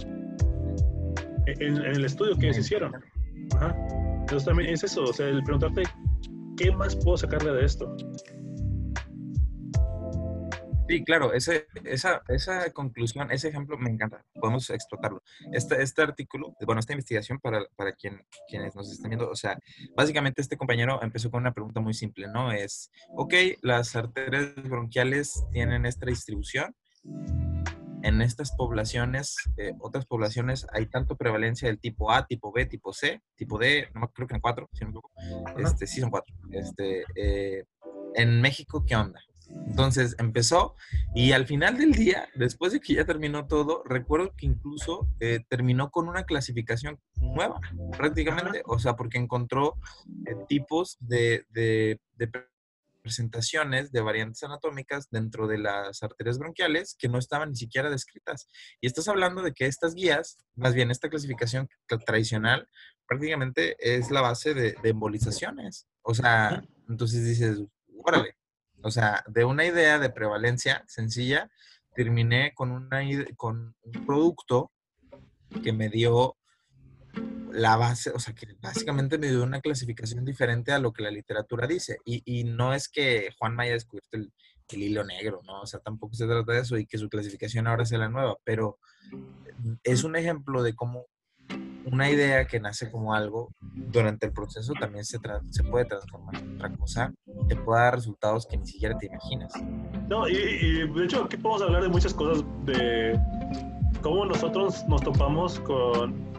en, 1.46 1.76
el 1.78 2.04
estudio 2.04 2.36
que 2.36 2.48
ellos 2.48 2.58
hicieron. 2.58 2.92
Entonces 4.24 4.46
también 4.46 4.70
es 4.70 4.82
eso, 4.82 5.02
o 5.02 5.12
sea, 5.12 5.28
el 5.28 5.42
preguntarte, 5.42 5.82
¿qué 6.56 6.72
más 6.72 6.96
puedo 6.96 7.18
sacarle 7.18 7.52
de 7.52 7.66
esto? 7.66 7.94
Sí, 10.88 11.04
claro, 11.04 11.34
ese, 11.34 11.66
esa, 11.84 12.22
esa 12.28 12.70
conclusión, 12.70 13.30
ese 13.30 13.48
ejemplo 13.48 13.76
me 13.76 13.90
encanta, 13.90 14.24
podemos 14.40 14.70
explotarlo. 14.70 15.22
Este, 15.52 15.82
este 15.82 16.00
artículo, 16.00 16.56
bueno, 16.64 16.80
esta 16.80 16.94
investigación 16.94 17.38
para, 17.38 17.66
para 17.76 17.92
quien, 17.92 18.24
quienes 18.48 18.74
nos 18.74 18.90
están 18.90 19.10
viendo, 19.10 19.28
o 19.28 19.36
sea, 19.36 19.58
básicamente 19.94 20.40
este 20.40 20.56
compañero 20.56 21.02
empezó 21.02 21.30
con 21.30 21.42
una 21.42 21.52
pregunta 21.52 21.80
muy 21.80 21.92
simple, 21.92 22.26
¿no? 22.26 22.50
Es, 22.50 22.90
ok, 23.10 23.34
las 23.60 23.94
arterias 23.94 24.54
bronquiales 24.54 25.44
tienen 25.52 25.84
esta 25.84 26.06
distribución, 26.06 26.74
en 28.04 28.20
estas 28.20 28.52
poblaciones, 28.52 29.36
eh, 29.56 29.72
otras 29.80 30.04
poblaciones, 30.04 30.66
hay 30.72 30.86
tanto 30.86 31.16
prevalencia 31.16 31.68
del 31.68 31.80
tipo 31.80 32.12
A, 32.12 32.26
tipo 32.26 32.52
B, 32.52 32.66
tipo 32.66 32.92
C, 32.92 33.22
tipo 33.34 33.58
D, 33.58 33.88
no 33.94 34.08
creo 34.12 34.28
que 34.28 34.34
en 34.34 34.40
cuatro, 34.40 34.68
si 34.72 34.84
no 34.84 34.86
me 34.86 34.90
equivoco. 34.90 35.10
Este, 35.58 35.86
sí 35.86 36.00
son 36.00 36.10
cuatro. 36.10 36.34
Este, 36.50 37.04
eh, 37.16 37.64
en 38.14 38.40
México, 38.42 38.84
¿qué 38.86 38.94
onda? 38.94 39.20
Entonces 39.66 40.16
empezó 40.18 40.74
y 41.14 41.32
al 41.32 41.46
final 41.46 41.76
del 41.78 41.92
día, 41.92 42.28
después 42.34 42.72
de 42.72 42.80
que 42.80 42.94
ya 42.94 43.04
terminó 43.04 43.46
todo, 43.46 43.82
recuerdo 43.84 44.34
que 44.36 44.46
incluso 44.46 45.08
eh, 45.20 45.40
terminó 45.48 45.90
con 45.90 46.08
una 46.08 46.24
clasificación 46.24 46.98
nueva, 47.16 47.60
prácticamente, 47.96 48.62
o 48.66 48.78
sea, 48.78 48.96
porque 48.96 49.18
encontró 49.18 49.76
eh, 50.26 50.34
tipos 50.48 50.96
de, 51.00 51.46
de, 51.50 52.00
de 52.16 52.28
presentaciones 53.04 53.92
de 53.92 54.00
variantes 54.00 54.42
anatómicas 54.42 55.10
dentro 55.10 55.46
de 55.46 55.58
las 55.58 56.02
arterias 56.02 56.38
bronquiales 56.38 56.96
que 56.98 57.10
no 57.10 57.18
estaban 57.18 57.50
ni 57.50 57.56
siquiera 57.56 57.90
descritas. 57.90 58.48
Y 58.80 58.86
estás 58.86 59.08
hablando 59.08 59.42
de 59.42 59.52
que 59.52 59.66
estas 59.66 59.94
guías, 59.94 60.38
más 60.56 60.74
bien 60.74 60.90
esta 60.90 61.10
clasificación 61.10 61.68
tradicional, 62.06 62.66
prácticamente 63.06 63.76
es 63.78 64.10
la 64.10 64.22
base 64.22 64.54
de, 64.54 64.74
embolizaciones. 64.82 65.86
O 66.00 66.14
sea, 66.14 66.64
entonces 66.88 67.24
dices, 67.24 67.58
órale, 68.02 68.38
o 68.82 68.90
sea, 68.90 69.22
de 69.28 69.44
una 69.44 69.66
idea 69.66 69.98
de 69.98 70.08
prevalencia 70.08 70.82
sencilla, 70.88 71.50
terminé 71.94 72.54
con, 72.54 72.70
una, 72.70 73.02
con 73.36 73.76
un 73.82 74.06
producto 74.06 74.72
que 75.62 75.74
me 75.74 75.90
dio 75.90 76.38
la 77.54 77.76
base, 77.76 78.10
o 78.10 78.18
sea, 78.18 78.34
que 78.34 78.48
básicamente 78.60 79.16
me 79.16 79.28
dio 79.28 79.42
una 79.42 79.60
clasificación 79.60 80.24
diferente 80.24 80.72
a 80.72 80.78
lo 80.78 80.92
que 80.92 81.02
la 81.02 81.10
literatura 81.10 81.66
dice. 81.66 81.98
Y, 82.04 82.44
no 82.44 82.74
es 82.74 82.88
que 82.88 83.30
Juan 83.38 83.58
haya 83.60 83.72
descubierto 83.72 84.16
el, 84.16 84.32
hilo 84.70 85.04
negro, 85.04 85.40
¿no? 85.44 85.60
O 85.60 85.66
sea, 85.66 85.78
tampoco 85.78 86.14
se 86.14 86.26
trata 86.26 86.52
de 86.52 86.60
eso 86.60 86.76
y 86.76 86.86
que 86.86 86.98
su 86.98 87.08
clasificación 87.08 87.68
ahora 87.68 87.84
sea 87.84 87.98
la 87.98 88.08
nueva, 88.08 88.36
pero 88.42 88.78
es 89.84 90.02
un 90.02 90.16
ejemplo 90.16 90.64
de 90.64 90.74
cómo 90.74 91.06
una 91.84 92.10
idea 92.10 92.46
que 92.46 92.58
nace 92.58 92.90
como 92.90 93.14
algo, 93.14 93.54
durante 93.60 94.26
el 94.26 94.32
proceso 94.32 94.72
también 94.72 95.04
se, 95.04 95.18
se 95.50 95.64
puede 95.64 95.84
transformar 95.84 96.36
en 96.36 96.56
otra 96.56 96.74
cosa, 96.76 97.12
te 97.48 97.54
puede 97.54 97.82
dar 97.82 97.94
resultados 97.94 98.46
que 98.46 98.56
ni 98.56 98.66
siquiera 98.66 98.98
te 98.98 99.06
imaginas. 99.06 99.52
No, 100.08 100.26
y, 100.28 100.34
y 100.34 100.88
de 100.88 101.04
hecho 101.04 101.24
aquí 101.24 101.36
podemos 101.36 101.62
hablar 101.62 101.82
de 101.82 101.88
muchas 101.88 102.14
cosas, 102.14 102.44
de 102.64 103.20
cómo 104.02 104.24
nosotros 104.24 104.84
nos 104.88 105.02
topamos 105.02 105.60
con 105.60 106.33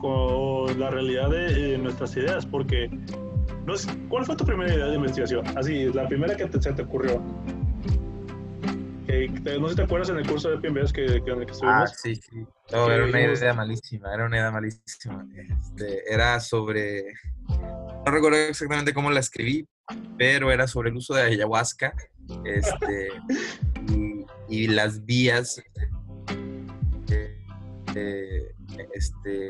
con 0.00 0.78
la 0.78 0.90
realidad 0.90 1.30
de 1.30 1.78
nuestras 1.78 2.16
ideas, 2.16 2.46
porque 2.46 2.90
no 3.68 3.74
es, 3.74 3.86
¿cuál 4.08 4.24
fue 4.24 4.34
tu 4.34 4.46
primera 4.46 4.74
idea 4.74 4.86
de 4.86 4.94
investigación? 4.94 5.46
Así, 5.56 5.92
la 5.92 6.08
primera 6.08 6.34
que 6.34 6.48
se 6.60 6.72
te 6.72 6.82
ocurrió. 6.82 7.20
no 7.20 7.34
sé 9.06 9.68
si 9.68 9.76
te 9.76 9.82
acuerdas 9.82 10.08
en 10.08 10.16
el 10.16 10.26
curso 10.26 10.48
de 10.50 10.56
PMBs 10.56 10.92
que, 10.92 11.22
que, 11.22 11.30
en 11.30 11.40
el 11.40 11.46
que 11.46 11.52
estuvimos. 11.52 11.82
Ah, 11.82 11.86
sí, 11.86 12.16
sí. 12.16 12.46
No, 12.72 12.90
era 12.90 13.04
una 13.04 13.20
idea 13.20 13.52
malísima, 13.52 14.14
era 14.14 14.24
una 14.24 14.38
idea 14.38 14.50
malísima. 14.50 15.26
Este, 15.36 16.02
era 16.12 16.40
sobre, 16.40 17.12
no 17.48 18.10
recuerdo 18.10 18.38
exactamente 18.38 18.94
cómo 18.94 19.10
la 19.10 19.20
escribí, 19.20 19.68
pero 20.16 20.50
era 20.50 20.66
sobre 20.66 20.88
el 20.88 20.96
uso 20.96 21.14
de 21.14 21.22
ayahuasca 21.22 21.92
este, 22.44 23.08
y, 24.48 24.66
las 24.68 25.04
vías 25.04 25.62
eh, 27.94 28.37
este, 28.92 29.48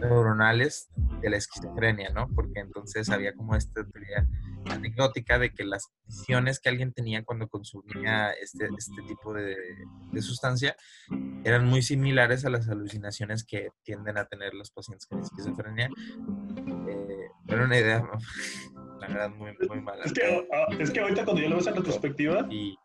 neuronales 0.00 0.90
de 1.20 1.30
la 1.30 1.36
esquizofrenia, 1.36 2.10
¿no? 2.10 2.28
Porque 2.34 2.60
entonces 2.60 3.10
había 3.10 3.34
como 3.34 3.54
esta 3.54 3.84
teoría 3.84 4.26
anecdótica 4.66 5.38
de 5.38 5.52
que 5.52 5.64
las 5.64 5.90
visiones 6.06 6.60
que 6.60 6.68
alguien 6.68 6.92
tenía 6.92 7.24
cuando 7.24 7.48
consumía 7.48 8.30
este, 8.32 8.68
este 8.76 9.02
tipo 9.06 9.32
de, 9.32 9.56
sustancia 10.20 10.76
eran 11.44 11.66
muy 11.66 11.82
similares 11.82 12.44
a 12.44 12.50
las 12.50 12.68
alucinaciones 12.68 13.44
que 13.44 13.70
tienden 13.82 14.18
a 14.18 14.26
tener 14.26 14.54
los 14.54 14.70
pacientes 14.70 15.06
con 15.06 15.20
esquizofrenia. 15.20 15.88
Eh, 16.88 17.28
era 17.48 17.64
una 17.64 17.78
idea, 17.78 18.02
la 19.00 19.08
verdad, 19.08 19.30
muy, 19.30 19.56
muy 19.68 19.80
mala. 19.80 20.04
Es 20.04 20.12
que, 20.12 20.48
ah, 20.52 20.66
es 20.78 20.90
que 20.90 21.00
ahorita 21.00 21.24
cuando 21.24 21.42
yo 21.42 21.48
lo 21.48 21.56
ves 21.56 21.66
en 21.66 21.76
retrospectiva, 21.76 22.46
y, 22.50 22.76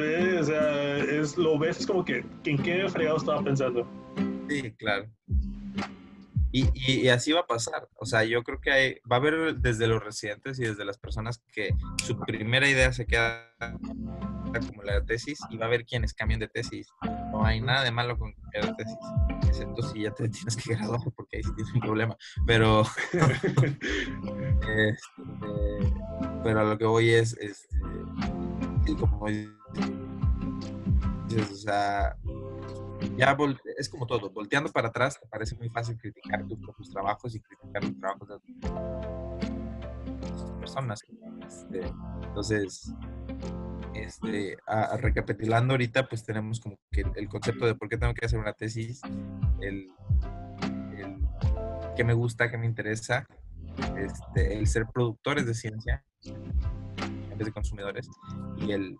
ve, 0.00 0.38
o 0.38 0.44
sea, 0.44 0.98
es, 0.98 1.36
lo 1.36 1.58
ves, 1.58 1.80
es 1.80 1.86
como 1.86 2.04
que, 2.04 2.24
¿en 2.44 2.62
qué 2.62 2.88
fregado 2.88 3.16
estaba 3.16 3.42
pensando? 3.42 3.86
Sí, 4.48 4.72
claro. 4.72 5.06
Y, 6.54 6.68
y, 6.74 7.08
así 7.08 7.32
va 7.32 7.40
a 7.40 7.46
pasar. 7.46 7.88
O 7.96 8.04
sea, 8.04 8.24
yo 8.24 8.42
creo 8.42 8.60
que 8.60 8.70
hay, 8.70 8.94
va 9.10 9.16
a 9.16 9.18
haber 9.20 9.56
desde 9.56 9.86
los 9.86 10.04
residentes 10.04 10.58
y 10.58 10.64
desde 10.64 10.84
las 10.84 10.98
personas 10.98 11.42
que 11.50 11.74
su 12.04 12.18
primera 12.20 12.68
idea 12.68 12.92
se 12.92 13.06
queda 13.06 13.50
como 14.60 14.82
la 14.82 15.02
tesis 15.02 15.38
y 15.48 15.56
va 15.56 15.64
a 15.64 15.68
haber 15.68 15.86
quienes 15.86 16.12
cambian 16.12 16.40
de 16.40 16.48
tesis. 16.48 16.88
No 17.32 17.44
hay 17.44 17.62
nada 17.62 17.84
de 17.84 17.90
malo 17.90 18.18
con 18.18 18.34
cambiar 18.34 18.66
de 18.66 18.84
tesis, 18.84 18.98
excepto 19.48 19.82
si 19.82 20.02
ya 20.02 20.10
te 20.10 20.28
tienes 20.28 20.56
que 20.56 20.74
graduar 20.74 21.00
porque 21.16 21.38
ahí 21.38 21.42
sí 21.42 21.54
tienes 21.54 21.74
un 21.74 21.80
problema. 21.80 22.16
Pero, 22.46 22.82
este, 24.76 24.98
pero 26.44 26.60
a 26.60 26.64
lo 26.64 26.76
que 26.76 26.84
voy 26.84 27.10
es, 27.10 27.34
este, 27.38 27.76
como 28.98 29.26
o 31.40 31.54
sea, 31.54 32.16
ya 33.16 33.36
es 33.78 33.88
como 33.88 34.06
todo, 34.06 34.30
volteando 34.30 34.70
para 34.70 34.88
atrás 34.88 35.18
te 35.20 35.26
parece 35.28 35.56
muy 35.56 35.68
fácil 35.70 35.96
criticar 35.96 36.46
tus 36.46 36.58
propios 36.58 36.90
trabajos 36.90 37.34
y 37.34 37.40
criticar 37.40 37.84
los 37.84 37.98
trabajos 37.98 38.28
de 38.28 38.34
otras 40.10 40.50
personas. 40.60 41.00
Este, 41.46 41.82
entonces, 42.22 42.92
este, 43.94 44.56
recapitulando 44.98 45.74
ahorita, 45.74 46.08
pues 46.08 46.24
tenemos 46.24 46.60
como 46.60 46.76
que 46.90 47.04
el 47.16 47.28
concepto 47.28 47.66
de 47.66 47.74
por 47.74 47.88
qué 47.88 47.96
tengo 47.96 48.14
que 48.14 48.26
hacer 48.26 48.38
una 48.38 48.52
tesis, 48.52 49.00
el, 49.60 49.88
el 50.96 51.18
que 51.96 52.04
me 52.04 52.14
gusta, 52.14 52.50
que 52.50 52.58
me 52.58 52.66
interesa, 52.66 53.26
este, 53.96 54.58
el 54.58 54.66
ser 54.66 54.86
productores 54.92 55.46
de 55.46 55.54
ciencia 55.54 56.04
de 57.46 57.52
consumidores 57.52 58.08
y 58.56 58.72
el 58.72 58.98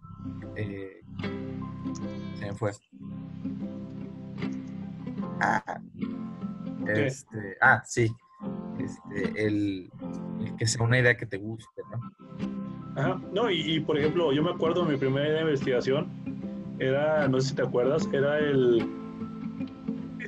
eh, 0.56 1.00
se 2.34 2.46
me 2.46 2.54
fue. 2.54 2.72
Ah, 5.40 5.80
este, 6.86 7.56
ah 7.60 7.82
sí 7.84 8.14
este, 8.78 9.46
el, 9.46 9.90
que 10.58 10.66
sea 10.66 10.84
una 10.84 10.98
idea 10.98 11.16
que 11.16 11.26
te 11.26 11.38
guste 11.38 11.82
no 11.90 13.00
Ajá. 13.00 13.20
no 13.32 13.50
y, 13.50 13.80
por 13.80 13.98
ejemplo 13.98 14.32
yo 14.32 14.42
me 14.42 14.50
acuerdo 14.50 14.84
mi 14.84 14.96
primera 14.96 15.26
idea 15.26 15.36
de 15.38 15.42
investigación 15.42 16.08
era 16.78 17.28
no 17.28 17.40
sé 17.40 17.50
si 17.50 17.54
te 17.54 17.62
acuerdas 17.62 18.08
era 18.12 18.38
el, 18.38 18.86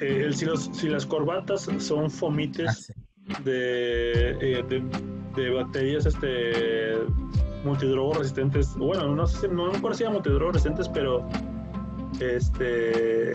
el 0.00 0.35
si, 0.35 0.46
los, 0.46 0.64
si 0.72 0.88
las 0.88 1.05
corbatas 1.05 1.68
son 1.79 2.11
fomites 2.11 2.92
ah, 3.31 3.40
de, 3.44 4.31
eh, 4.40 4.64
de, 4.68 4.83
de, 5.37 5.50
bacterias 5.50 6.07
este 6.07 6.92
multidrogos 7.64 8.18
resistentes, 8.18 8.74
bueno, 8.77 9.14
no 9.14 9.27
sé, 9.27 9.48
no 9.48 9.70
me 9.70 9.79
acuerdo 9.79 9.98
si 9.98 10.05
multidrogos 10.05 10.55
resistentes, 10.55 10.88
pero 10.88 11.27
este 12.20 13.33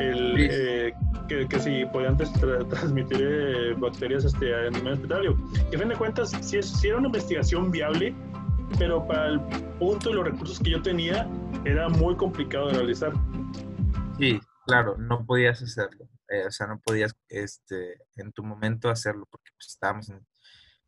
el, 0.00 0.36
eh, 0.38 0.94
que, 1.28 1.46
que 1.46 1.60
si 1.60 1.84
podían 1.86 2.16
transmitir 2.16 3.18
eh, 3.20 3.74
bacterias 3.74 4.24
este, 4.24 4.66
en 4.66 4.74
el 4.74 4.88
hospitalario. 4.88 5.36
Y 5.70 5.76
a 5.76 5.78
fin 5.78 5.88
de 5.88 5.96
cuentas, 5.96 6.30
si 6.40 6.62
si 6.62 6.88
era 6.88 6.98
una 6.98 7.06
investigación 7.06 7.70
viable, 7.70 8.14
pero 8.78 9.06
para 9.06 9.28
el 9.28 9.40
punto 9.78 10.10
y 10.10 10.14
los 10.14 10.24
recursos 10.24 10.58
que 10.60 10.70
yo 10.70 10.82
tenía, 10.82 11.28
era 11.64 11.88
muy 11.88 12.16
complicado 12.16 12.68
de 12.68 12.74
realizar. 12.74 13.12
Sí, 14.18 14.40
claro, 14.66 14.96
no 14.98 15.24
podías 15.24 15.62
hacerlo. 15.62 16.08
Eh, 16.28 16.46
o 16.46 16.50
sea, 16.50 16.66
no 16.66 16.80
podías 16.80 17.14
este, 17.28 17.98
en 18.16 18.32
tu 18.32 18.42
momento 18.42 18.88
hacerlo 18.88 19.26
porque 19.30 19.50
pues, 19.56 19.68
estábamos 19.68 20.08
en 20.08 20.26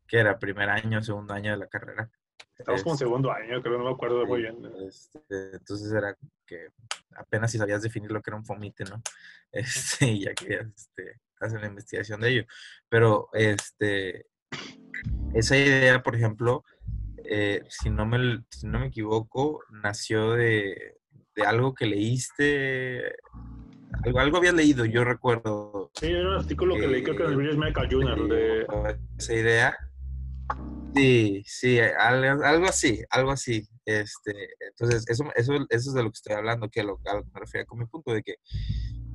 que 0.07 0.19
era 0.19 0.39
primer 0.39 0.69
año, 0.69 1.03
segundo 1.03 1.35
año 1.35 1.53
de 1.53 1.59
la 1.59 1.67
carrera. 1.67 2.11
Estamos 2.59 2.83
como 2.83 2.95
este, 2.95 3.05
segundo 3.05 3.31
año, 3.31 3.63
creo, 3.63 3.79
no 3.79 3.85
me 3.85 3.91
acuerdo 3.91 4.25
muy 4.27 4.43
bien. 4.43 4.57
Este, 4.87 5.57
entonces 5.57 5.93
era 5.93 6.17
que 6.47 6.69
apenas 7.17 7.51
si 7.51 7.59
sabías 7.59 7.83
definir 7.83 8.11
lo 8.11 8.23
que 8.23 8.31
era 8.31 8.39
un 8.39 8.45
fomite, 8.45 8.85
¿no? 8.85 9.03
Este, 9.53 10.19
ya 10.19 10.35
que 10.35 10.67
este, 10.75 11.21
hacer 11.41 11.61
la 11.61 11.69
investigación 11.69 12.21
de 12.21 12.29
ello. 12.31 12.45
Pero 12.89 13.29
este, 13.33 14.27
esa 15.35 15.57
idea, 15.57 16.03
por 16.03 16.15
ejemplo, 16.15 16.65
eh, 17.25 17.63
si, 17.69 17.91
no 17.91 18.07
me, 18.07 18.45
si 18.51 18.67
no 18.67 18.81
me 18.81 18.87
equivoco, 18.87 19.63
nació 19.71 20.33
de, 20.33 20.99
de 21.35 21.43
algo 21.47 21.75
que 21.75 21.87
leíste 21.87 23.17
algo, 24.05 24.19
algo 24.19 24.37
había 24.39 24.53
leído, 24.53 24.85
yo 24.85 25.05
recuerdo. 25.05 25.91
Sí, 25.95 26.07
era 26.07 26.29
un 26.29 26.37
artículo 26.37 26.75
que, 26.77 26.87
leí, 26.87 27.03
creo 27.03 27.17
que 27.17 27.23
en 27.25 27.31
el 27.31 27.37
British 27.37 27.57
Medical 27.57 27.89
Journal. 27.89 28.29
De... 28.29 28.67
Esa 29.19 29.35
idea 29.35 29.77
Sí, 30.95 31.43
sí, 31.47 31.79
algo, 31.79 32.67
así, 32.67 33.03
algo 33.11 33.31
así. 33.31 33.69
Este, 33.85 34.33
entonces, 34.61 35.05
eso, 35.09 35.25
eso, 35.35 35.55
eso 35.55 35.91
es 35.91 35.95
de 35.95 36.03
lo 36.03 36.11
que 36.11 36.17
estoy 36.17 36.35
hablando, 36.35 36.71
que 36.71 36.83
lo, 36.83 36.99
a 37.05 37.15
lo 37.17 37.23
que 37.23 37.31
me 37.35 37.41
refiero 37.41 37.67
con 37.67 37.79
mi 37.79 37.87
punto, 37.87 38.13
de 38.13 38.23
que 38.23 38.37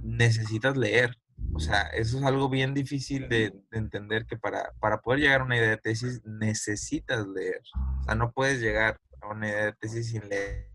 necesitas 0.03 0.77
leer. 0.77 1.15
O 1.53 1.59
sea, 1.59 1.81
eso 1.87 2.19
es 2.19 2.23
algo 2.23 2.49
bien 2.49 2.75
difícil 2.75 3.27
de, 3.29 3.51
entender, 3.71 4.27
que 4.27 4.37
para, 4.37 4.71
para 4.79 5.01
poder 5.01 5.21
llegar 5.21 5.41
a 5.41 5.45
una 5.45 5.57
idea 5.57 5.71
de 5.71 5.77
tesis 5.77 6.21
necesitas 6.23 7.27
leer. 7.27 7.61
O 8.01 8.03
sea, 8.03 8.15
no 8.15 8.31
puedes 8.31 8.61
llegar 8.61 8.99
a 9.21 9.29
una 9.29 9.49
idea 9.49 9.65
de 9.65 9.73
tesis 9.73 10.11
sin 10.11 10.29
leer 10.29 10.71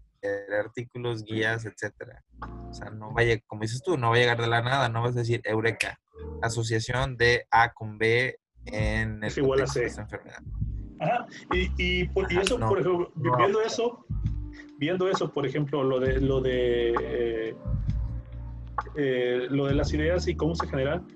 artículos, 0.58 1.24
guías, 1.24 1.64
etcétera. 1.64 2.24
O 2.68 2.72
sea, 2.72 2.90
no 2.90 3.12
vaya, 3.12 3.38
como 3.46 3.62
dices 3.62 3.80
tú, 3.82 3.96
no 3.96 4.10
va 4.10 4.16
a 4.16 4.18
llegar 4.18 4.40
de 4.40 4.48
la 4.48 4.62
nada, 4.62 4.88
no 4.88 5.02
vas 5.02 5.14
a 5.16 5.20
decir 5.20 5.40
Eureka, 5.44 6.00
asociación 6.42 7.16
de 7.16 7.46
A 7.50 7.72
con 7.72 7.98
B 7.98 8.38
en 8.66 9.18
el 9.18 9.24
es 9.24 9.38
igual 9.38 9.60
a 9.60 9.64
esta 9.64 10.02
enfermedad. 10.02 10.42
Ajá, 10.98 11.26
y, 11.52 11.70
y, 11.82 12.10
eso, 12.40 12.58
por 12.58 12.80
ejemplo, 12.80 13.12
viendo 13.16 13.60
eso, 13.60 14.06
viendo 14.78 15.08
eso, 15.08 15.30
por 15.30 15.46
ejemplo, 15.46 15.84
lo 15.84 16.00
de 16.00 16.20
lo 16.20 16.40
de 16.40 16.94
eh, 17.00 17.56
eh, 18.96 19.46
lo 19.50 19.66
de 19.66 19.74
las 19.74 19.92
ideas 19.92 20.26
y 20.26 20.34
cómo 20.34 20.54
se 20.54 20.66
generan, 20.66 21.06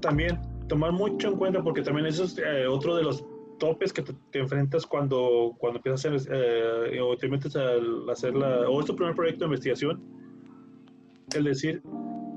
también 0.00 0.40
tomar 0.68 0.92
mucho 0.92 1.28
en 1.28 1.36
cuenta 1.36 1.62
porque 1.62 1.82
también 1.82 2.06
eso 2.06 2.24
es 2.24 2.38
eh, 2.38 2.66
otro 2.66 2.94
de 2.94 3.02
los 3.02 3.24
topes 3.58 3.92
que 3.92 4.02
te, 4.02 4.38
enfrentas 4.38 4.86
cuando, 4.86 5.54
cuando 5.58 5.78
empiezas 5.78 6.04
a 6.04 6.14
hacer 6.14 7.00
o 7.00 7.16
te 7.16 7.28
metes 7.28 7.56
a 7.56 7.70
hacer 8.10 8.34
la, 8.34 8.68
o 8.68 8.80
es 8.80 8.86
tu 8.86 8.96
primer 8.96 9.14
proyecto 9.14 9.40
de 9.40 9.46
investigación, 9.46 10.02
el 11.34 11.44
decir, 11.44 11.82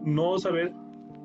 no 0.03 0.37
saber 0.37 0.73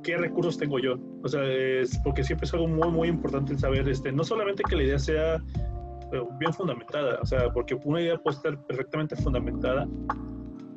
qué 0.03 0.17
recursos 0.17 0.59
tengo 0.59 0.79
yo. 0.79 0.97
O 1.23 1.29
sea, 1.29 1.45
es 1.45 1.99
porque 2.05 2.25
siempre 2.25 2.47
es 2.47 2.55
algo 2.55 2.69
muy, 2.69 2.91
muy 2.91 3.09
importante 3.09 3.53
el 3.53 3.59
saber, 3.59 3.89
este, 3.89 4.13
no 4.13 4.25
solamente 4.25 4.63
que 4.69 4.77
la 4.77 4.83
idea 4.83 4.99
sea 4.99 5.37
eh, 5.37 6.23
bien 6.39 6.53
fundamentada, 6.53 7.19
o 7.23 7.27
sea, 7.27 7.53
porque 7.53 7.79
una 7.85 8.01
idea 8.01 8.19
puede 8.19 8.37
estar 8.37 8.67
perfectamente 8.67 9.17
fundamentada 9.17 9.89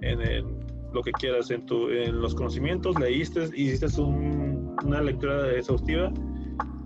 en, 0.01 0.43
lo 0.93 1.01
que 1.01 1.11
quieras, 1.13 1.49
en, 1.49 1.65
tu, 1.65 1.89
en 1.89 2.21
los 2.21 2.35
conocimientos, 2.35 2.99
leíste, 2.99 3.49
hiciste 3.55 3.87
una 3.99 5.01
lectura 5.01 5.51
exhaustiva 5.53 6.11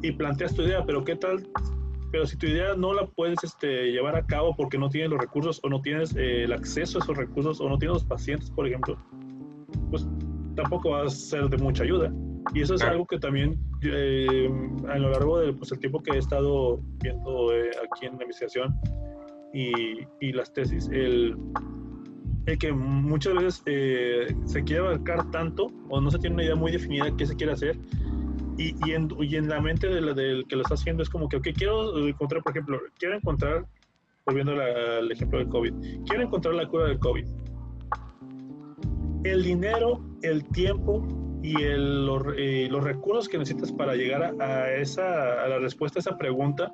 y 0.01 0.13
planteas 0.13 0.55
tu 0.55 0.61
idea, 0.61 0.85
pero 0.85 1.03
¿qué 1.03 1.15
tal? 1.15 1.45
Pero 2.11 2.25
si 2.25 2.37
tu 2.37 2.45
idea 2.45 2.73
no 2.75 2.93
la 2.93 3.05
puedes 3.05 3.43
este, 3.43 3.91
llevar 3.91 4.15
a 4.15 4.25
cabo 4.25 4.55
porque 4.55 4.77
no 4.77 4.89
tienes 4.89 5.09
los 5.09 5.19
recursos 5.19 5.59
o 5.63 5.69
no 5.69 5.81
tienes 5.81 6.15
eh, 6.15 6.43
el 6.43 6.53
acceso 6.53 6.99
a 6.99 7.03
esos 7.03 7.17
recursos 7.17 7.59
o 7.59 7.67
no 7.67 7.77
tienes 7.77 7.95
los 7.95 8.05
pacientes, 8.05 8.49
por 8.49 8.65
ejemplo, 8.65 8.97
pues 9.89 10.07
tampoco 10.55 10.91
va 10.91 11.03
a 11.03 11.09
ser 11.09 11.49
de 11.49 11.57
mucha 11.57 11.83
ayuda. 11.83 12.13
Y 12.53 12.61
eso 12.61 12.75
es 12.75 12.81
algo 12.81 13.05
que 13.05 13.19
también 13.19 13.59
eh, 13.81 14.49
a 14.89 14.97
lo 14.97 15.09
largo 15.09 15.39
del 15.39 15.55
pues, 15.55 15.71
el 15.71 15.79
tiempo 15.79 16.01
que 16.01 16.11
he 16.11 16.17
estado 16.17 16.79
viendo 17.01 17.53
eh, 17.53 17.71
aquí 17.83 18.05
en 18.05 18.17
la 18.17 18.23
investigación 18.23 18.75
y, 19.53 19.99
y 20.19 20.31
las 20.33 20.53
tesis, 20.53 20.89
el, 20.89 21.35
el, 22.45 22.57
que 22.57 22.71
muchas 22.71 23.33
veces 23.33 23.63
eh, 23.65 24.35
se 24.45 24.63
quiere 24.63 24.81
abarcar 24.81 25.29
tanto 25.31 25.71
o 25.89 26.01
no 26.01 26.11
se 26.11 26.19
tiene 26.19 26.35
una 26.35 26.43
idea 26.43 26.55
muy 26.55 26.71
definida 26.71 27.05
de 27.05 27.15
qué 27.15 27.25
se 27.25 27.35
quiere 27.35 27.53
hacer. 27.53 27.77
Y, 28.57 28.75
y, 28.87 28.93
en, 28.93 29.07
y 29.19 29.35
en 29.35 29.49
la 29.49 29.61
mente 29.61 29.87
del, 29.87 30.15
del 30.15 30.47
que 30.47 30.55
lo 30.55 30.63
está 30.63 30.73
haciendo 30.73 31.03
es 31.03 31.09
como 31.09 31.29
que, 31.29 31.37
ok, 31.37 31.49
quiero 31.55 32.07
encontrar, 32.07 32.41
por 32.41 32.53
ejemplo, 32.53 32.79
quiero 32.97 33.15
encontrar, 33.15 33.67
volviendo 34.25 34.53
al 34.53 35.11
ejemplo 35.11 35.37
del 35.37 35.47
COVID, 35.47 35.73
quiero 36.07 36.23
encontrar 36.23 36.55
la 36.55 36.67
cura 36.67 36.85
del 36.85 36.97
COVID. 36.97 37.25
El 39.23 39.43
dinero, 39.43 40.01
el 40.23 40.43
tiempo 40.45 41.26
y 41.41 41.61
el, 41.61 42.05
los, 42.05 42.23
eh, 42.37 42.67
los, 42.69 42.83
recursos 42.83 43.29
que 43.29 43.37
necesitas 43.37 43.71
para 43.71 43.95
llegar 43.95 44.41
a, 44.41 44.73
esa, 44.73 45.43
a 45.43 45.47
la 45.47 45.59
respuesta 45.59 45.99
a 45.99 46.01
esa 46.01 46.17
pregunta 46.17 46.73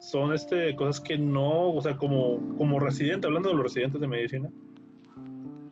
son 0.00 0.32
este, 0.32 0.74
cosas 0.76 1.00
que 1.00 1.18
no, 1.18 1.70
o 1.70 1.80
sea, 1.80 1.96
como, 1.96 2.56
como 2.56 2.78
residente, 2.78 3.26
hablando 3.26 3.48
de 3.48 3.56
los 3.56 3.64
residentes 3.64 4.00
de 4.00 4.06
medicina, 4.06 4.48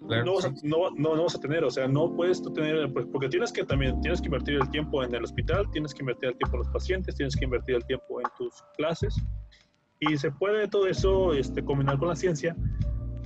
no, 0.02 0.34
vas 0.34 0.44
a, 0.44 0.52
no, 0.62 0.90
no, 0.96 1.22
vas 1.22 1.34
a 1.34 1.40
tener, 1.40 1.64
o 1.64 1.70
sea, 1.70 1.88
no 1.88 2.14
puedes 2.14 2.40
tú 2.40 2.52
tener, 2.52 2.92
pues, 2.92 3.06
porque 3.06 3.28
tienes 3.28 3.52
que 3.52 3.64
también, 3.64 4.00
tienes 4.00 4.20
que 4.20 4.26
invertir 4.26 4.56
el 4.56 4.70
tiempo 4.70 5.02
en 5.02 5.14
el 5.14 5.24
hospital, 5.24 5.68
tienes 5.72 5.92
que 5.92 6.02
invertir 6.02 6.30
el 6.30 6.36
tiempo 6.36 6.56
en 6.56 6.62
los 6.62 6.68
pacientes, 6.68 7.14
tienes 7.16 7.36
que 7.36 7.44
invertir 7.44 7.76
el 7.76 7.84
tiempo 7.86 8.20
en 8.20 8.26
tus 8.38 8.62
clases, 8.76 9.16
y 10.00 10.16
se 10.16 10.30
puede 10.30 10.68
todo 10.68 10.86
eso 10.86 11.32
este, 11.32 11.64
combinar 11.64 11.98
con 11.98 12.08
la 12.08 12.16
ciencia, 12.16 12.56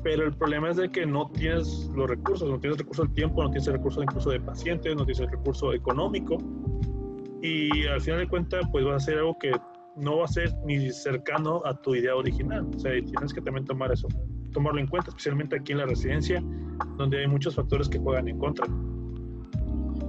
pero 0.02 0.24
el 0.24 0.32
problema 0.32 0.70
es 0.70 0.76
de 0.76 0.90
que 0.90 1.06
no 1.06 1.30
tienes 1.30 1.90
los 1.94 2.08
recursos, 2.08 2.48
no 2.48 2.58
tienes 2.58 2.78
recursos 2.78 3.06
del 3.06 3.14
tiempo, 3.14 3.42
no 3.42 3.50
tienes 3.50 3.66
el 3.68 3.74
recurso 3.74 4.02
incluso 4.02 4.30
de 4.30 4.40
pacientes, 4.40 4.96
no 4.96 5.04
tienes 5.04 5.20
el 5.20 5.30
recurso 5.30 5.72
económico 5.72 6.38
y 7.42 7.86
al 7.86 8.00
final 8.00 8.20
de 8.20 8.28
cuentas 8.28 8.62
pues 8.70 8.86
va 8.86 8.96
a 8.96 9.00
ser 9.00 9.18
algo 9.18 9.38
que 9.38 9.52
no 9.96 10.18
va 10.18 10.24
a 10.24 10.28
ser 10.28 10.54
ni 10.64 10.90
cercano 10.90 11.62
a 11.64 11.74
tu 11.80 11.94
idea 11.94 12.14
original. 12.14 12.68
O 12.74 12.78
sea, 12.78 12.92
tienes 12.92 13.34
que 13.34 13.40
también 13.40 13.66
tomar 13.66 13.92
eso, 13.92 14.08
tomarlo 14.52 14.80
en 14.80 14.86
cuenta, 14.86 15.10
especialmente 15.10 15.56
aquí 15.56 15.72
en 15.72 15.78
la 15.78 15.86
residencia, 15.86 16.42
donde 16.96 17.20
hay 17.20 17.26
muchos 17.26 17.54
factores 17.54 17.88
que 17.88 17.98
juegan 17.98 18.28
en 18.28 18.38
contra. 18.38 18.66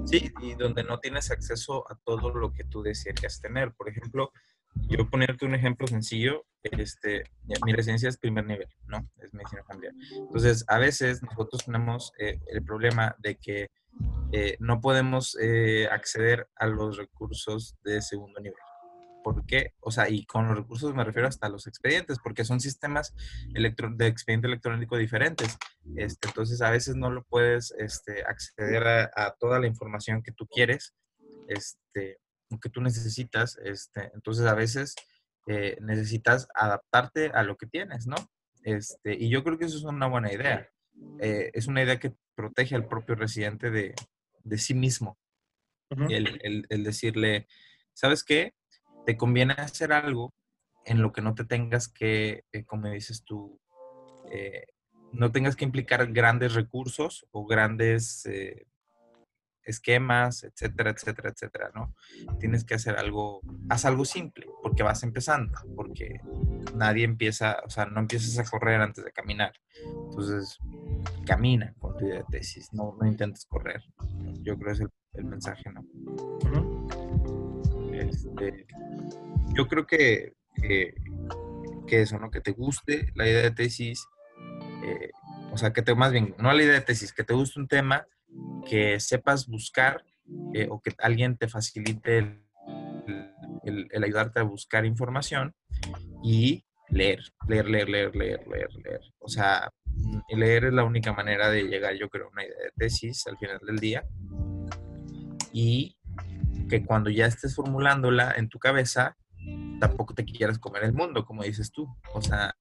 Sí, 0.06 0.32
y 0.42 0.56
donde 0.56 0.84
no 0.84 1.00
tienes 1.00 1.32
acceso 1.32 1.90
a 1.90 1.96
todo 2.04 2.34
lo 2.34 2.52
que 2.52 2.64
tú 2.66 2.82
desearías 2.82 3.40
tener. 3.40 3.74
Por 3.74 3.90
ejemplo, 3.90 4.32
yo 4.76 5.10
ponerte 5.10 5.46
un 5.46 5.56
ejemplo 5.56 5.88
sencillo, 5.88 6.46
este, 6.64 7.24
mi 7.66 7.74
residencia 7.74 8.10
es 8.10 8.18
primer 8.18 8.46
nivel, 8.46 8.68
¿no? 8.88 9.10
Es 9.18 9.34
medicina 9.34 9.64
familiar. 9.64 9.94
Entonces, 10.16 10.64
a 10.68 10.78
veces 10.78 11.22
nosotros 11.24 11.66
tenemos 11.66 12.14
eh, 12.20 12.40
el 12.48 12.64
problema 12.64 13.16
de 13.20 13.36
que 13.36 13.70
eh, 14.32 14.58
no 14.60 14.80
podemos 14.80 15.38
eh, 15.42 15.88
acceder 15.92 16.48
a 16.56 16.68
los 16.68 16.98
recursos 16.98 17.76
de 17.84 18.02
segundo 18.02 18.40
nivel. 18.40 18.60
¿Por 19.24 19.46
qué? 19.46 19.74
O 19.82 19.92
sea, 19.92 20.10
y 20.10 20.26
con 20.26 20.48
los 20.48 20.58
recursos 20.58 20.96
me 20.96 21.04
refiero 21.04 21.28
hasta 21.28 21.50
los 21.50 21.68
expedientes, 21.68 22.18
porque 22.24 22.44
son 22.44 22.60
sistemas 22.60 23.14
de 23.54 24.08
expediente 24.08 24.48
electrónico 24.48 24.98
diferentes. 24.98 25.58
Este, 25.96 26.28
entonces, 26.28 26.62
a 26.62 26.72
veces 26.72 26.96
no 26.96 27.12
lo 27.12 27.24
puedes 27.24 27.72
este, 27.78 28.24
acceder 28.24 28.88
a, 28.88 29.12
a, 29.16 29.36
toda 29.40 29.60
la 29.60 29.68
información 29.68 30.24
que 30.24 30.32
tú 30.32 30.48
quieres 30.48 30.96
este, 31.48 32.21
que 32.60 32.70
tú 32.70 32.82
necesitas. 32.82 33.58
Este, 33.64 34.12
entonces 34.14 34.46
a 34.46 34.54
veces 34.54 34.96
eh, 35.48 35.78
necesitas 35.82 36.48
adaptarte 36.54 37.32
a 37.34 37.44
lo 37.44 37.58
que 37.58 37.68
tienes, 37.68 38.06
¿no? 38.06 38.16
Este, 38.64 39.16
y 39.16 39.30
yo 39.30 39.44
creo 39.44 39.58
que 39.58 39.66
eso 39.66 39.78
es 39.78 39.84
una 39.84 40.08
buena 40.08 40.32
idea. 40.32 40.70
Eh, 41.20 41.50
es 41.54 41.68
una 41.68 41.82
idea 41.84 42.00
que 42.00 42.14
protege 42.36 42.76
al 42.76 42.88
propio 42.88 43.16
residente 43.16 43.72
de, 43.72 43.96
de 44.44 44.58
sí 44.58 44.74
mismo. 44.74 45.18
el, 45.90 46.40
el, 46.44 46.66
el, 46.70 46.84
decirle, 46.84 47.48
¿sabes 47.94 48.24
qué? 48.24 48.54
Te 49.06 49.18
conviene 49.18 49.54
hacer 49.58 49.92
algo 49.92 50.34
en 50.86 51.02
lo 51.02 51.12
que 51.12 51.22
no 51.22 51.36
te 51.36 51.44
tengas 51.44 51.90
que, 51.90 52.46
eh, 52.52 52.64
como 52.64 52.90
dices 52.90 53.24
tú, 53.24 53.60
no 55.12 55.32
tengas 55.34 55.58
que 55.58 55.66
implicar 55.66 56.14
grandes 56.14 56.54
recursos 56.54 57.28
o 57.32 57.46
grandes 57.46 58.26
esquemas, 59.64 60.44
etcétera, 60.44 60.92
etcétera, 60.92 61.30
etcétera, 61.30 61.72
¿no? 61.74 61.96
Tienes 62.40 62.64
que 62.64 62.74
hacer 62.74 62.98
algo, 62.98 63.42
haz 63.70 63.86
algo 63.86 64.06
simple, 64.06 64.48
porque 64.62 64.84
vas 64.84 65.04
empezando, 65.04 65.58
porque 65.76 66.20
nadie 66.76 67.06
empieza, 67.06 67.58
o 67.66 67.70
sea, 67.70 67.86
no 67.86 68.00
empiezas 68.00 68.38
a 68.40 68.50
correr 68.50 68.82
antes 68.82 69.04
de 69.04 69.12
caminar. 69.12 69.54
Entonces, 70.10 70.58
camina 71.26 71.74
con 71.80 71.98
tu 71.98 72.06
idea 72.06 72.20
de 72.20 72.26
tesis, 72.30 72.74
no, 72.74 72.98
no 73.00 73.08
intentes 73.08 73.46
correr. 73.46 73.82
Yo 74.42 74.58
creo 74.58 74.76
que 74.76 74.84
es 74.84 74.90
el, 75.14 75.26
mensaje, 75.26 75.70
¿no? 75.72 75.86
Este, 77.94 78.66
yo 79.56 79.68
creo 79.68 79.86
que, 79.86 80.34
que, 80.56 80.94
eso, 81.90 82.18
¿no? 82.18 82.32
Que 82.32 82.42
te 82.42 82.52
guste 82.52 83.12
la 83.16 83.28
idea 83.28 83.44
de 83.44 83.52
tesis, 83.52 84.08
eh, 84.84 85.12
o 85.52 85.58
sea, 85.58 85.74
que 85.74 85.82
te, 85.82 85.94
más 85.94 86.12
bien, 86.12 86.34
no 86.38 86.54
la 86.54 86.64
idea 86.64 86.76
de 86.76 86.82
tesis, 86.82 87.14
que 87.14 87.24
te 87.24 87.34
guste 87.34 87.60
un 87.60 87.68
tema, 87.68 88.08
que 88.68 89.00
sepas 89.00 89.48
buscar 89.48 90.04
eh, 90.54 90.68
o 90.70 90.82
que 90.82 90.94
alguien 91.00 91.38
te 91.38 91.48
facilite 91.48 92.18
el, 93.64 93.90
ayudarte 94.04 94.40
a 94.40 94.44
buscar 94.44 94.86
información 94.86 95.54
y 96.24 96.64
leer, 96.90 97.22
leer, 97.48 97.70
leer, 97.70 97.90
leer, 97.90 98.16
leer, 98.16 98.48
leer, 98.48 98.70
leer. 98.84 99.02
O 99.20 99.28
sea, 99.28 99.72
leer 100.30 100.66
es 100.66 100.74
la 100.74 100.84
única 100.84 101.14
manera 101.14 101.50
de 101.50 101.64
llegar, 101.64 101.96
yo 101.96 102.10
creo, 102.10 102.28
a 102.28 102.32
una 102.32 102.44
idea 102.44 102.58
de 102.58 102.72
tesis 102.78 103.26
al 103.28 103.38
final 103.38 103.60
del 103.66 103.80
día. 103.80 104.04
Y 105.54 105.98
que 106.70 106.86
cuando 106.86 107.10
ya 107.10 107.26
estés 107.26 107.56
formulándola 107.56 108.34
en 108.38 108.50
tu 108.50 108.60
cabeza, 108.60 109.18
tampoco 109.80 110.14
te 110.14 110.26
quieras 110.26 110.60
comer 110.60 110.84
el 110.84 110.94
mundo, 110.94 111.26
como 111.26 111.44
dices 111.44 111.72
tú. 111.72 111.88
O 112.14 112.22
sea, 112.22 112.56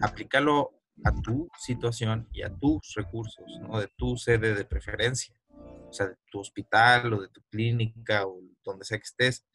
aplícalo 0.00 0.77
a 1.04 1.14
tu 1.22 1.48
situación 1.58 2.28
y 2.32 2.42
a 2.42 2.54
tus 2.54 2.94
recursos, 2.94 3.44
¿no? 3.60 3.80
De 3.80 3.88
tu 3.96 4.16
sede 4.16 4.54
de 4.54 4.64
preferencia, 4.64 5.34
o 5.88 5.92
sea, 5.92 6.06
de 6.06 6.16
tu 6.30 6.40
hospital 6.40 7.12
o 7.12 7.22
de 7.22 7.28
tu 7.28 7.40
clínica 7.50 8.26
o 8.26 8.40
donde 8.64 8.84
sea 8.84 8.98
que 8.98 9.04
estés, 9.04 9.46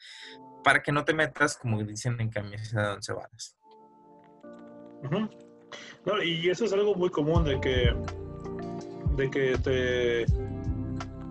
para 0.64 0.82
que 0.82 0.92
no 0.92 1.04
te 1.04 1.14
metas, 1.14 1.58
como 1.58 1.82
dicen, 1.84 2.20
en 2.20 2.30
camisa 2.30 2.82
de 2.82 2.94
once 2.94 3.14
varas. 3.14 3.58
no, 6.06 6.24
y 6.24 6.50
eso 6.50 6.66
es 6.66 6.74
algo 6.74 6.96
muy 6.96 7.10
común 7.10 7.44
de 7.44 7.60
que, 7.60 7.94
de 9.16 9.30
que 9.30 9.58
te 9.58 10.26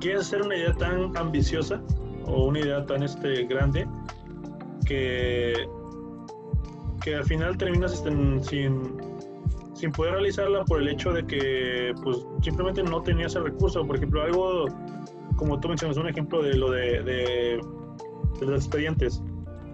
quieres 0.01 0.23
hacer 0.23 0.43
una 0.43 0.57
idea 0.57 0.75
tan 0.75 1.17
ambiciosa 1.17 1.83
o 2.27 2.47
una 2.47 2.61
idea 2.61 2.85
tan 2.85 3.03
este, 3.03 3.45
grande 3.45 3.87
que, 4.85 5.55
que 7.03 7.15
al 7.15 7.25
final 7.25 7.57
terminas 7.57 7.95
este, 7.95 8.11
sin 8.43 9.12
sin 9.83 9.91
poder 9.91 10.13
realizarla 10.13 10.65
por 10.65 10.81
el 10.81 10.87
hecho 10.87 11.13
de 11.13 11.27
que 11.27 11.93
pues 12.05 12.25
simplemente 12.41 12.85
no 12.85 13.03
tenías 13.03 13.35
el 13.35 13.43
recurso. 13.43 13.85
Por 13.85 13.97
ejemplo, 13.97 14.23
algo 14.23 14.67
como 15.35 15.59
tú 15.59 15.67
mencionas, 15.67 15.97
un 15.97 16.07
ejemplo 16.07 16.41
de 16.41 16.55
lo 16.55 16.71
de, 16.71 17.03
de, 17.03 17.61
los 18.41 18.65
expedientes. 18.65 19.21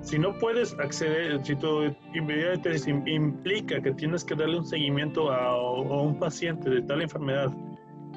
Si 0.00 0.18
no 0.18 0.32
puedes 0.38 0.72
acceder, 0.78 1.44
si 1.44 1.54
tu 1.56 1.80
de 1.82 2.58
tesis 2.62 2.88
implica 2.88 3.82
que 3.82 3.92
tienes 3.92 4.24
que 4.24 4.34
darle 4.34 4.56
un 4.56 4.64
seguimiento 4.64 5.30
a, 5.30 5.48
a, 5.48 6.00
un 6.00 6.18
paciente 6.18 6.70
de 6.70 6.80
tal 6.80 7.02
enfermedad 7.02 7.54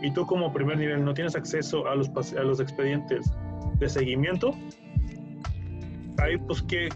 y 0.02 0.14
tú 0.14 0.26
como 0.26 0.54
primer 0.54 0.78
nivel 0.78 1.04
no 1.04 1.14
tienes 1.14 1.36
acceso 1.36 1.86
a 1.88 1.96
los, 1.96 2.10
a 2.34 2.44
los 2.44 2.62
expedientes 2.62 3.34
de 3.80 3.90
seguimiento, 3.90 4.56
ahí 6.20 6.38
pues 6.38 6.62
qué, 6.62 6.88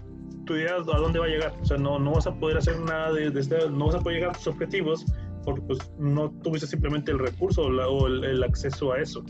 tu 0.46 0.56
idea 0.56 0.76
a 0.76 0.82
dónde 0.82 1.20
va 1.20 1.26
a 1.26 1.30
llegar. 1.30 1.54
O 1.62 1.66
sea, 1.66 1.78
no, 1.78 2.00
no 2.00 2.14
vas 2.14 2.28
a 2.28 2.34
poder 2.34 2.58
hacer 2.58 2.80
nada 2.80 3.12
de, 3.12 3.28
este, 3.28 3.70
no 3.70 3.88
vas 3.88 3.96
a 3.96 4.00
poder 4.00 4.20
llegar 4.20 4.36
a 4.36 4.38
tus 4.38 4.48
objetivos 4.48 5.06
porque 5.43 5.62
pues 5.62 5.80
no 6.00 6.32
tuviste 6.41 6.68
simplemente 6.68 7.12
el 7.12 7.20
recurso 7.20 7.64
o, 7.64 8.08
el, 8.08 8.43
acceso 8.43 8.93
a 8.93 9.00
eso. 9.00 9.24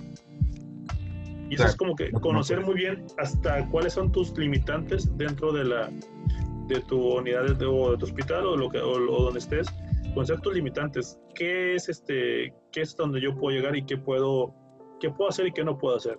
Y 1.50 1.56
eso 1.56 1.66
es 1.66 1.76
como 1.76 1.96
que 1.96 2.12
conocer 2.12 2.62
muy 2.62 2.76
bien 2.76 3.06
hasta 3.18 3.68
cuáles 3.70 3.94
son 3.94 4.12
tus 4.12 4.36
limitantes 4.38 5.16
dentro 5.18 5.52
de 5.52 5.66
la 5.66 5.92
de 6.68 6.80
tu 6.82 7.00
unidad 7.00 7.44
de, 7.56 7.66
o 7.66 7.92
de 7.92 7.98
tu 7.98 8.06
hospital 8.06 8.44
o 8.48 8.58
lo 8.58 8.70
que 8.70 8.80
o, 8.80 8.98
donde 8.98 9.38
estés, 9.38 9.68
conocer 10.16 10.42
tus 10.42 10.56
limitantes. 10.56 11.20
¿Qué 11.36 11.76
es 11.76 11.90
este 11.90 12.54
qué 12.72 12.82
es 12.82 12.96
donde 12.96 13.22
yo 13.22 13.36
puedo 13.36 13.56
llegar 13.56 13.76
y 13.76 13.86
qué 13.86 13.98
puedo 13.98 14.56
qué 15.00 15.12
puedo 15.12 15.30
hacer 15.30 15.48
y 15.48 15.52
qué 15.52 15.64
no 15.64 15.78
puedo 15.78 15.98
hacer? 15.98 16.18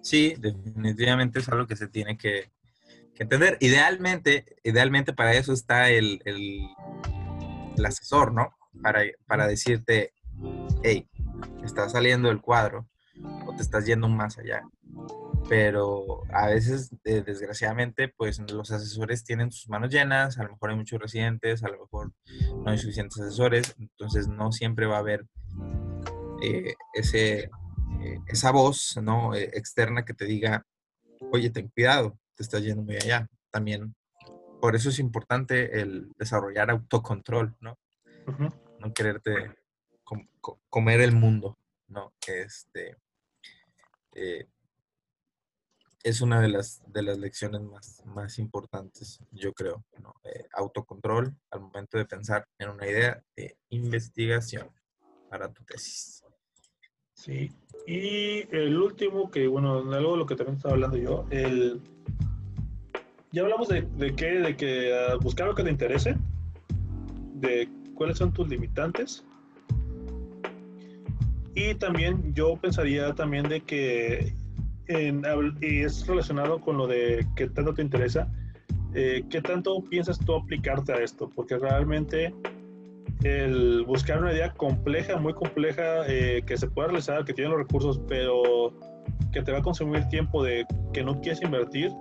Sí, 0.00 0.34
definitivamente 0.38 1.38
es 1.38 1.48
algo 1.48 1.66
que 1.66 1.76
se 1.76 1.88
tiene 1.88 2.16
que, 2.16 2.50
entender. 3.24 3.56
Idealmente, 3.60 4.56
idealmente 4.62 5.12
para 5.12 5.34
eso 5.34 5.52
está 5.52 5.90
el, 5.90 6.20
el, 6.24 6.68
asesor, 7.84 8.32
¿no? 8.32 8.54
Para, 8.82 9.02
para 9.26 9.46
decirte, 9.46 10.12
hey, 10.82 11.08
estás 11.64 11.92
saliendo 11.92 12.28
del 12.28 12.40
cuadro 12.40 12.88
o 13.46 13.54
te 13.54 13.62
estás 13.62 13.86
yendo 13.86 14.08
más 14.08 14.38
allá. 14.38 14.62
Pero 15.48 16.22
a 16.32 16.48
veces, 16.48 16.90
desgraciadamente, 17.02 18.08
pues 18.08 18.38
los 18.52 18.70
asesores 18.70 19.24
tienen 19.24 19.50
sus 19.50 19.68
manos 19.68 19.90
llenas, 19.90 20.38
a 20.38 20.42
lo 20.42 20.50
mejor 20.50 20.70
hay 20.70 20.76
muchos 20.76 21.00
residentes, 21.00 21.64
a 21.64 21.68
lo 21.68 21.80
mejor 21.80 22.12
no 22.56 22.70
hay 22.70 22.78
suficientes 22.78 23.18
asesores, 23.20 23.74
entonces 23.78 24.28
no 24.28 24.52
siempre 24.52 24.86
va 24.86 24.96
a 24.96 25.00
haber 25.00 25.26
eh, 26.42 26.74
ese, 26.92 27.50
eh, 28.00 28.18
esa 28.26 28.50
voz 28.50 28.98
¿no? 29.02 29.34
Eh, 29.34 29.50
externa 29.54 30.04
que 30.04 30.14
te 30.14 30.26
diga, 30.26 30.66
oye, 31.32 31.50
ten 31.50 31.68
cuidado, 31.68 32.18
te 32.38 32.44
estás 32.44 32.62
yendo 32.62 32.82
muy 32.82 32.94
allá. 32.94 33.28
También, 33.50 33.96
por 34.60 34.76
eso 34.76 34.90
es 34.90 35.00
importante 35.00 35.80
el 35.80 36.12
desarrollar 36.16 36.70
autocontrol, 36.70 37.56
¿no? 37.60 37.76
No 38.78 38.94
quererte 38.94 39.56
comer 40.70 41.00
el 41.00 41.12
mundo, 41.12 41.58
¿no? 41.88 42.12
Este, 42.26 42.96
eh, 44.14 44.46
es 46.04 46.20
una 46.20 46.40
de 46.40 46.48
las, 46.48 46.80
de 46.86 47.02
las 47.02 47.18
lecciones 47.18 47.60
más, 47.60 48.02
más 48.06 48.38
importantes, 48.38 49.18
yo 49.32 49.52
creo, 49.52 49.84
¿no? 50.00 50.14
autocontrol 50.52 51.34
al 51.50 51.60
momento 51.60 51.98
de 51.98 52.04
pensar 52.04 52.46
en 52.58 52.68
una 52.68 52.86
idea 52.86 53.22
de 53.34 53.58
investigación 53.70 54.70
para 55.28 55.52
tu 55.52 55.64
tesis. 55.64 56.22
Sí, 57.14 57.50
y 57.84 58.54
el 58.54 58.78
último, 58.78 59.30
que 59.30 59.48
bueno, 59.48 59.78
algo 59.92 60.12
de 60.12 60.18
lo 60.18 60.26
que 60.26 60.36
también 60.36 60.56
estaba 60.56 60.74
hablando 60.74 60.96
yo, 60.96 61.26
el... 61.30 61.82
Ya 63.38 63.44
hablamos 63.44 63.68
de, 63.68 63.82
de 63.82 64.16
qué, 64.16 64.40
de 64.40 64.56
que 64.56 64.92
ah, 64.92 65.14
buscar 65.14 65.46
lo 65.46 65.54
que 65.54 65.62
te 65.62 65.70
interese, 65.70 66.16
de 67.34 67.68
cuáles 67.94 68.18
son 68.18 68.32
tus 68.32 68.48
limitantes. 68.48 69.24
Y 71.54 71.72
también 71.74 72.34
yo 72.34 72.56
pensaría 72.56 73.14
también 73.14 73.48
de 73.48 73.60
que, 73.60 74.34
y 74.88 75.78
es 75.78 76.04
relacionado 76.08 76.60
con 76.60 76.78
lo 76.78 76.88
de 76.88 77.24
qué 77.36 77.46
tanto 77.46 77.74
te 77.74 77.82
interesa, 77.82 78.28
eh, 78.92 79.22
qué 79.30 79.40
tanto 79.40 79.84
piensas 79.88 80.18
tú 80.18 80.34
aplicarte 80.34 80.92
a 80.92 80.96
esto, 80.96 81.30
porque 81.32 81.58
realmente 81.58 82.34
el 83.22 83.84
buscar 83.84 84.18
una 84.18 84.32
idea 84.32 84.52
compleja, 84.54 85.16
muy 85.16 85.34
compleja, 85.34 86.08
eh, 86.08 86.42
que 86.44 86.56
se 86.56 86.66
pueda 86.66 86.88
realizar, 86.88 87.24
que 87.24 87.34
tiene 87.34 87.50
los 87.50 87.60
recursos, 87.60 88.00
pero 88.08 88.74
que 89.32 89.42
te 89.42 89.52
va 89.52 89.58
a 89.58 89.62
consumir 89.62 90.08
tiempo 90.08 90.42
de 90.42 90.66
que 90.92 91.04
no 91.04 91.20
quieres 91.20 91.40
invertir, 91.40 91.92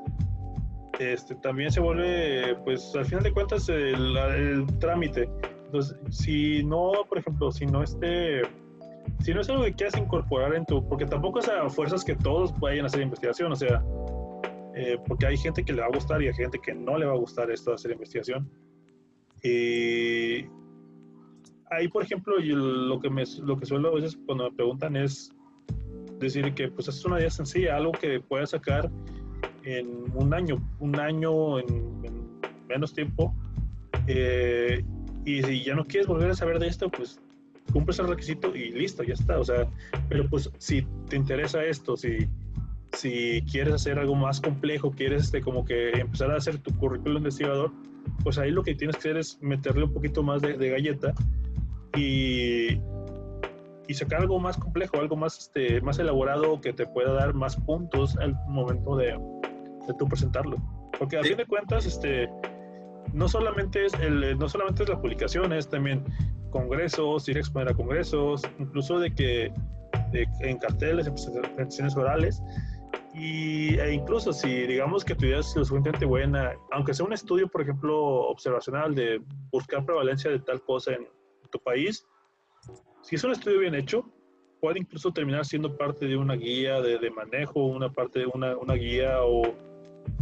este, 0.99 1.35
también 1.35 1.71
se 1.71 1.79
vuelve, 1.79 2.55
pues 2.63 2.95
al 2.95 3.05
final 3.05 3.23
de 3.23 3.33
cuentas, 3.33 3.69
el, 3.69 4.65
trámite. 4.79 5.29
Entonces, 5.65 5.97
si 6.09 6.63
no, 6.63 6.91
por 7.07 7.17
ejemplo, 7.17 7.51
si 7.51 7.65
no 7.65 7.83
este, 7.83 8.41
si 9.19 9.33
no 9.33 9.41
es 9.41 9.49
algo 9.49 9.63
que 9.63 9.73
quieras 9.73 9.97
incorporar 9.97 10.55
en 10.55 10.65
tu, 10.65 10.87
porque 10.87 11.05
tampoco 11.05 11.39
es 11.39 11.49
a 11.49 11.69
fuerzas 11.69 12.03
que 12.03 12.15
todos 12.15 12.57
vayan 12.59 12.85
a 12.85 12.87
hacer 12.87 13.01
investigación, 13.01 13.51
o 13.51 13.55
sea, 13.55 13.83
eh, 14.75 14.97
porque 15.07 15.25
hay 15.25 15.37
gente 15.37 15.63
que 15.63 15.73
le 15.73 15.81
va 15.81 15.87
a 15.87 15.91
gustar 15.91 16.21
y 16.21 16.27
hay 16.27 16.33
gente 16.33 16.59
que 16.59 16.73
no 16.73 16.97
le 16.97 17.05
va 17.05 17.13
a 17.13 17.17
gustar 17.17 17.51
esto 17.51 17.71
de 17.71 17.75
hacer 17.75 17.91
investigación. 17.91 18.49
Y 19.43 20.45
ahí, 21.69 21.87
por 21.91 22.03
ejemplo, 22.03 22.37
lo 22.39 22.99
que, 22.99 23.09
me, 23.09 23.23
lo 23.43 23.57
que 23.57 23.65
suelo 23.65 23.89
a 23.89 23.95
veces 23.95 24.17
cuando 24.25 24.45
me 24.45 24.55
preguntan 24.55 24.95
es 24.95 25.31
decir 26.19 26.53
que 26.53 26.69
pues 26.69 26.87
es 26.87 27.05
una 27.05 27.19
idea 27.19 27.29
sencilla, 27.29 27.75
algo 27.75 27.91
que 27.91 28.19
puedas 28.19 28.51
sacar 28.51 28.89
en 29.67 30.05
un 30.13 30.33
año, 30.33 30.61
un 30.79 30.97
año 30.99 31.59
en, 31.59 32.39
menos 32.69 32.93
tiempo. 32.93 33.35
Eh, 34.07 34.83
y 35.25 35.43
si 35.43 35.63
ya 35.63 35.75
no 35.75 35.85
quieres 35.85 36.07
volver 36.07 36.31
a 36.31 36.35
saber 36.35 36.59
de 36.59 36.67
esto, 36.67 36.89
pues 36.89 37.19
cumples 37.73 37.99
el 37.99 38.07
requisito 38.07 38.55
y 38.55 38.71
listo, 38.71 39.03
ya 39.03 39.13
está. 39.13 39.39
O 39.39 39.43
sea, 39.43 39.67
pero 40.07 40.29
pues 40.29 40.49
si 40.57 40.87
te 41.09 41.17
interesa 41.17 41.63
esto, 41.65 41.97
si, 41.97 42.29
si 42.93 43.43
quieres 43.51 43.73
hacer 43.73 43.99
algo 43.99 44.15
más 44.15 44.39
complejo, 44.39 44.91
quieres 44.91 45.25
este, 45.25 45.41
como 45.41 45.65
que 45.65 45.91
empezar 45.91 46.31
a 46.31 46.37
hacer 46.37 46.59
tu 46.59 46.73
currículum 46.77 47.17
investigador, 47.17 47.71
pues 48.23 48.37
ahí 48.37 48.51
lo 48.51 48.63
que 48.63 48.73
tienes 48.73 48.95
que 48.95 49.09
hacer 49.09 49.17
es 49.17 49.37
meterle 49.41 49.83
un 49.83 49.93
poquito 49.93 50.23
más 50.23 50.41
de, 50.41 50.57
de 50.57 50.69
galleta 50.69 51.13
y, 51.97 52.79
y 53.87 53.93
sacar 53.93 54.21
algo 54.21 54.39
más 54.39 54.57
complejo, 54.57 54.97
algo 54.99 55.17
más, 55.17 55.37
este, 55.37 55.81
más 55.81 55.99
elaborado 55.99 56.61
que 56.61 56.71
te 56.71 56.85
pueda 56.85 57.11
dar 57.11 57.33
más 57.33 57.57
puntos 57.57 58.17
al 58.17 58.33
momento 58.47 58.95
de, 58.95 59.17
de 59.87 59.93
tú 59.93 60.07
presentarlo. 60.07 60.57
Porque 60.97 61.17
a 61.17 61.23
fin 61.23 61.37
de 61.37 61.45
cuentas, 61.45 61.85
este, 61.85 62.29
no 63.13 63.27
solamente 63.27 63.85
es 63.85 63.93
el, 63.95 64.37
no 64.37 64.49
solamente 64.49 64.83
es 64.83 64.89
la 64.89 64.99
publicación, 64.99 65.53
es 65.53 65.69
también 65.69 66.03
congresos, 66.49 67.27
ir 67.29 67.37
a 67.37 67.39
exponer 67.39 67.69
a 67.69 67.73
congresos, 67.73 68.41
incluso 68.59 68.99
de 68.99 69.13
que 69.13 69.53
en 70.13 70.57
carteles, 70.57 71.07
en 71.07 71.13
presentaciones 71.13 71.95
orales, 71.95 72.41
y, 73.13 73.79
e 73.79 73.93
incluso 73.93 74.31
si 74.31 74.67
digamos 74.67 75.03
que 75.03 75.15
tu 75.15 75.25
idea 75.25 75.39
es 75.39 75.55
lo 75.55 75.65
suficientemente 75.65 76.05
buena, 76.05 76.53
aunque 76.71 76.93
sea 76.93 77.05
un 77.05 77.13
estudio, 77.13 77.47
por 77.47 77.61
ejemplo, 77.61 77.97
observacional 78.27 78.93
de 78.93 79.21
buscar 79.51 79.83
prevalencia 79.85 80.29
de 80.29 80.39
tal 80.39 80.61
cosa 80.61 80.93
en, 80.93 81.07
tu 81.49 81.59
país, 81.59 82.05
si 83.03 83.15
es 83.15 83.23
un 83.23 83.31
estudio 83.31 83.59
bien 83.59 83.73
hecho, 83.73 84.03
puede 84.59 84.79
incluso 84.79 85.13
terminar 85.13 85.45
siendo 85.45 85.77
parte 85.77 86.07
de 86.07 86.17
una 86.17 86.33
guía 86.33 86.81
de, 86.81 87.09
manejo, 87.09 87.63
una 87.63 87.89
parte 87.89 88.19
de 88.19 88.25
una, 88.25 88.57
una 88.57 88.73
guía 88.73 89.23
o 89.23 89.55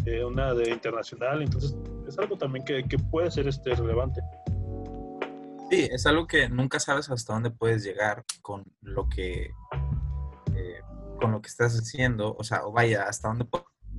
eh, 0.06 0.24
una 0.24 0.54
de 0.54 0.70
internacional. 0.70 1.42
Entonces, 1.42 1.76
es 2.08 2.18
algo 2.18 2.38
también 2.38 2.66
que, 2.66 2.84
que, 2.84 2.98
puede 2.98 3.32
ser 3.32 3.48
este, 3.48 3.76
relevante. 3.76 4.22
Sí, 5.70 5.88
es 5.92 6.06
algo 6.06 6.28
que 6.28 6.48
nunca 6.50 6.80
sabes 6.80 7.10
hasta 7.10 7.34
dónde 7.34 7.52
puedes 7.52 7.84
llegar 7.84 8.24
con 8.42 8.64
lo 8.82 9.10
que, 9.10 9.52
eh, 10.56 10.82
con 11.20 11.32
lo 11.32 11.42
que 11.42 11.48
estás 11.48 11.74
haciendo. 11.76 12.36
O 12.38 12.44
sea, 12.44 12.66
o 12.66 12.72
vaya, 12.72 13.04
hasta 13.04 13.28
dónde 13.28 13.46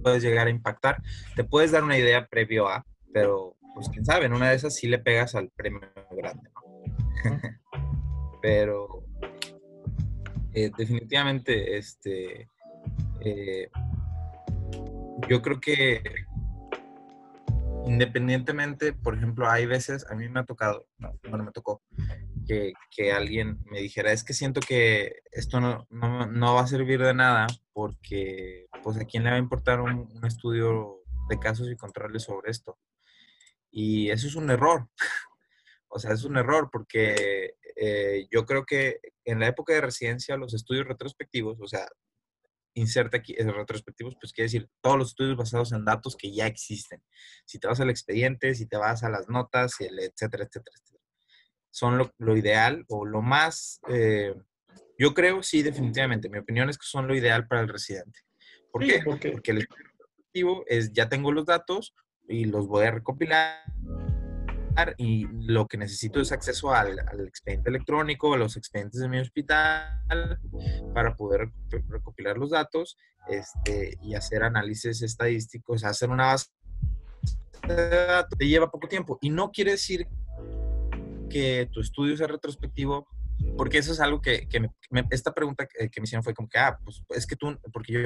puedes 0.02 0.22
llegar 0.22 0.46
a 0.46 0.50
impactar. 0.50 1.02
Te 1.34 1.44
puedes 1.44 1.72
dar 1.72 1.82
una 1.82 1.98
idea 1.98 2.26
previo 2.28 2.68
a, 2.68 2.84
pero 3.12 3.56
pues 3.74 3.90
quién 3.90 4.06
sabe, 4.06 4.24
en 4.24 4.32
una 4.32 4.48
de 4.48 4.56
esas 4.56 4.74
sí 4.74 4.88
le 4.88 4.98
pegas 4.98 5.34
al 5.34 5.50
premio 5.50 5.80
grande. 6.10 6.48
¿no? 6.54 7.40
Pero 8.40 9.04
eh, 10.54 10.70
definitivamente, 10.78 11.76
este, 11.76 12.48
eh, 13.20 13.68
yo 15.28 15.42
creo 15.42 15.60
que 15.60 16.02
independientemente, 17.86 18.92
por 18.92 19.14
ejemplo, 19.14 19.48
hay 19.48 19.64
veces, 19.66 20.06
a 20.10 20.14
mí 20.14 20.28
me 20.28 20.40
ha 20.40 20.44
tocado, 20.44 20.86
no, 20.98 21.18
no 21.22 21.44
me 21.44 21.52
tocó, 21.52 21.82
que, 22.46 22.72
que, 22.90 23.12
alguien 23.12 23.60
me 23.66 23.80
dijera, 23.80 24.12
es 24.12 24.24
que 24.24 24.34
siento 24.34 24.60
que 24.60 25.20
esto 25.30 25.60
no, 25.60 25.86
no, 25.90 26.26
no, 26.26 26.54
va 26.54 26.62
a 26.62 26.66
servir 26.66 27.00
de 27.00 27.14
nada 27.14 27.46
porque, 27.72 28.66
pues, 28.82 28.98
¿a 28.98 29.04
quién 29.04 29.22
le 29.22 29.30
va 29.30 29.36
a 29.36 29.40
importar 29.40 29.80
un, 29.80 30.10
un 30.12 30.26
estudio 30.26 31.00
de 31.28 31.38
casos 31.38 31.70
y 31.70 31.76
controles 31.76 32.24
sobre 32.24 32.50
esto? 32.50 32.76
Y 33.70 34.10
eso 34.10 34.26
es 34.26 34.34
un 34.34 34.50
error. 34.50 34.88
O 35.88 35.98
sea, 35.98 36.12
es 36.12 36.24
un 36.24 36.36
error 36.36 36.68
porque 36.70 37.54
eh, 37.76 38.26
yo 38.30 38.44
creo 38.44 38.66
que 38.66 38.98
en 39.24 39.40
la 39.40 39.46
época 39.46 39.72
de 39.72 39.80
residencia 39.80 40.36
los 40.36 40.52
estudios 40.52 40.86
retrospectivos, 40.86 41.58
o 41.60 41.66
sea, 41.66 41.88
inserta 42.76 43.16
aquí, 43.16 43.34
retrospectivos, 43.34 44.16
pues 44.20 44.32
quiere 44.32 44.46
decir 44.46 44.68
todos 44.80 44.98
los 44.98 45.08
estudios 45.08 45.36
basados 45.36 45.72
en 45.72 45.84
datos 45.84 46.14
que 46.14 46.32
ya 46.32 46.46
existen. 46.46 47.02
Si 47.44 47.58
te 47.58 47.66
vas 47.66 47.80
al 47.80 47.90
expediente, 47.90 48.54
si 48.54 48.66
te 48.66 48.76
vas 48.76 49.02
a 49.02 49.08
las 49.08 49.28
notas, 49.28 49.76
etcétera, 49.80 50.44
etcétera, 50.44 50.76
etcétera. 50.76 51.04
Son 51.70 51.98
lo, 52.18 52.36
ideal 52.36 52.84
o 52.88 53.04
lo 53.04 53.22
más, 53.22 53.80
eh, 53.88 54.34
yo 54.98 55.14
creo, 55.14 55.42
sí, 55.42 55.62
definitivamente. 55.62 56.28
Mi 56.28 56.38
opinión 56.38 56.70
es 56.70 56.78
que 56.78 56.86
son 56.86 57.06
lo 57.08 57.14
ideal 57.14 57.46
para 57.46 57.62
el 57.62 57.68
residente. 57.68 58.20
¿Por 58.70 58.84
qué? 58.84 59.02
Porque 59.04 59.50
el 59.50 59.58
estudio 59.58 59.84
retrospectivo 59.88 60.64
es, 60.66 60.92
ya 60.92 61.08
tengo 61.08 61.32
los 61.32 61.46
datos 61.46 61.94
y 62.28 62.44
los 62.44 62.66
voy 62.66 62.86
a 62.86 62.90
recopilar 62.90 63.62
y 64.98 65.26
lo 65.46 65.66
que 65.66 65.78
necesito 65.78 66.20
es 66.20 66.32
acceso 66.32 66.72
al, 66.72 66.98
expediente 67.26 67.70
electrónico, 67.70 68.34
a 68.34 68.38
los 68.38 68.56
expedientes 68.56 69.00
de 69.00 69.08
mi 69.08 69.18
hospital 69.18 70.38
para 70.94 71.14
poder 71.16 71.50
recopilar 71.88 72.36
los 72.36 72.50
datos 72.50 72.96
este, 73.28 73.96
y 74.02 74.14
hacer 74.14 74.42
análisis 74.42 75.02
estadísticos, 75.02 75.84
hacer 75.84 76.10
una 76.10 76.26
base 76.26 76.46
te 78.38 78.46
lleva 78.46 78.70
poco 78.70 78.88
tiempo. 78.88 79.18
Y 79.20 79.30
no 79.30 79.50
quiere 79.50 79.72
decir 79.72 80.06
que 81.28 81.68
tu 81.72 81.80
estudio 81.80 82.16
sea 82.16 82.28
retrospectivo, 82.28 83.06
porque 83.56 83.78
eso 83.78 83.92
es 83.92 84.00
algo 84.00 84.20
que, 84.20 84.48
esta 85.10 85.32
pregunta 85.32 85.66
que, 85.66 86.00
me 86.00 86.04
hicieron 86.04 86.22
fue 86.22 86.34
como 86.34 86.48
que, 86.48 86.58
ah, 86.58 86.78
pues 86.84 87.02
es 87.10 87.26
que 87.26 87.36
tú, 87.36 87.58
porque 87.72 87.92
yo, 87.92 88.00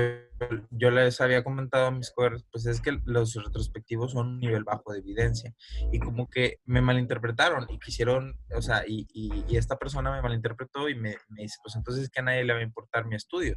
yo 0.70 0.90
les 0.90 1.20
había 1.20 1.44
comentado 1.44 1.86
a 1.86 1.90
mis 1.90 2.10
colegas, 2.10 2.44
pues 2.50 2.66
es 2.66 2.80
que 2.80 2.98
los 3.04 3.34
retrospectivos 3.34 4.12
son 4.12 4.28
un 4.28 4.40
nivel 4.40 4.64
bajo 4.64 4.92
de 4.92 4.98
evidencia. 4.98 5.54
Y 5.92 5.98
como 5.98 6.28
que 6.28 6.60
me 6.64 6.80
malinterpretaron 6.80 7.66
y 7.68 7.78
quisieron, 7.78 8.38
o 8.54 8.62
sea, 8.62 8.84
y, 8.86 9.06
y, 9.12 9.56
esta 9.56 9.76
persona 9.76 10.10
me 10.12 10.22
malinterpretó 10.22 10.88
y 10.88 10.94
me, 10.94 11.16
me 11.28 11.42
dice, 11.42 11.58
pues 11.62 11.76
entonces 11.76 12.04
es 12.04 12.10
que 12.10 12.20
a 12.20 12.24
nadie 12.24 12.44
le 12.44 12.52
va 12.52 12.60
a 12.60 12.64
importar 12.64 13.06
mi 13.06 13.16
estudio. 13.16 13.56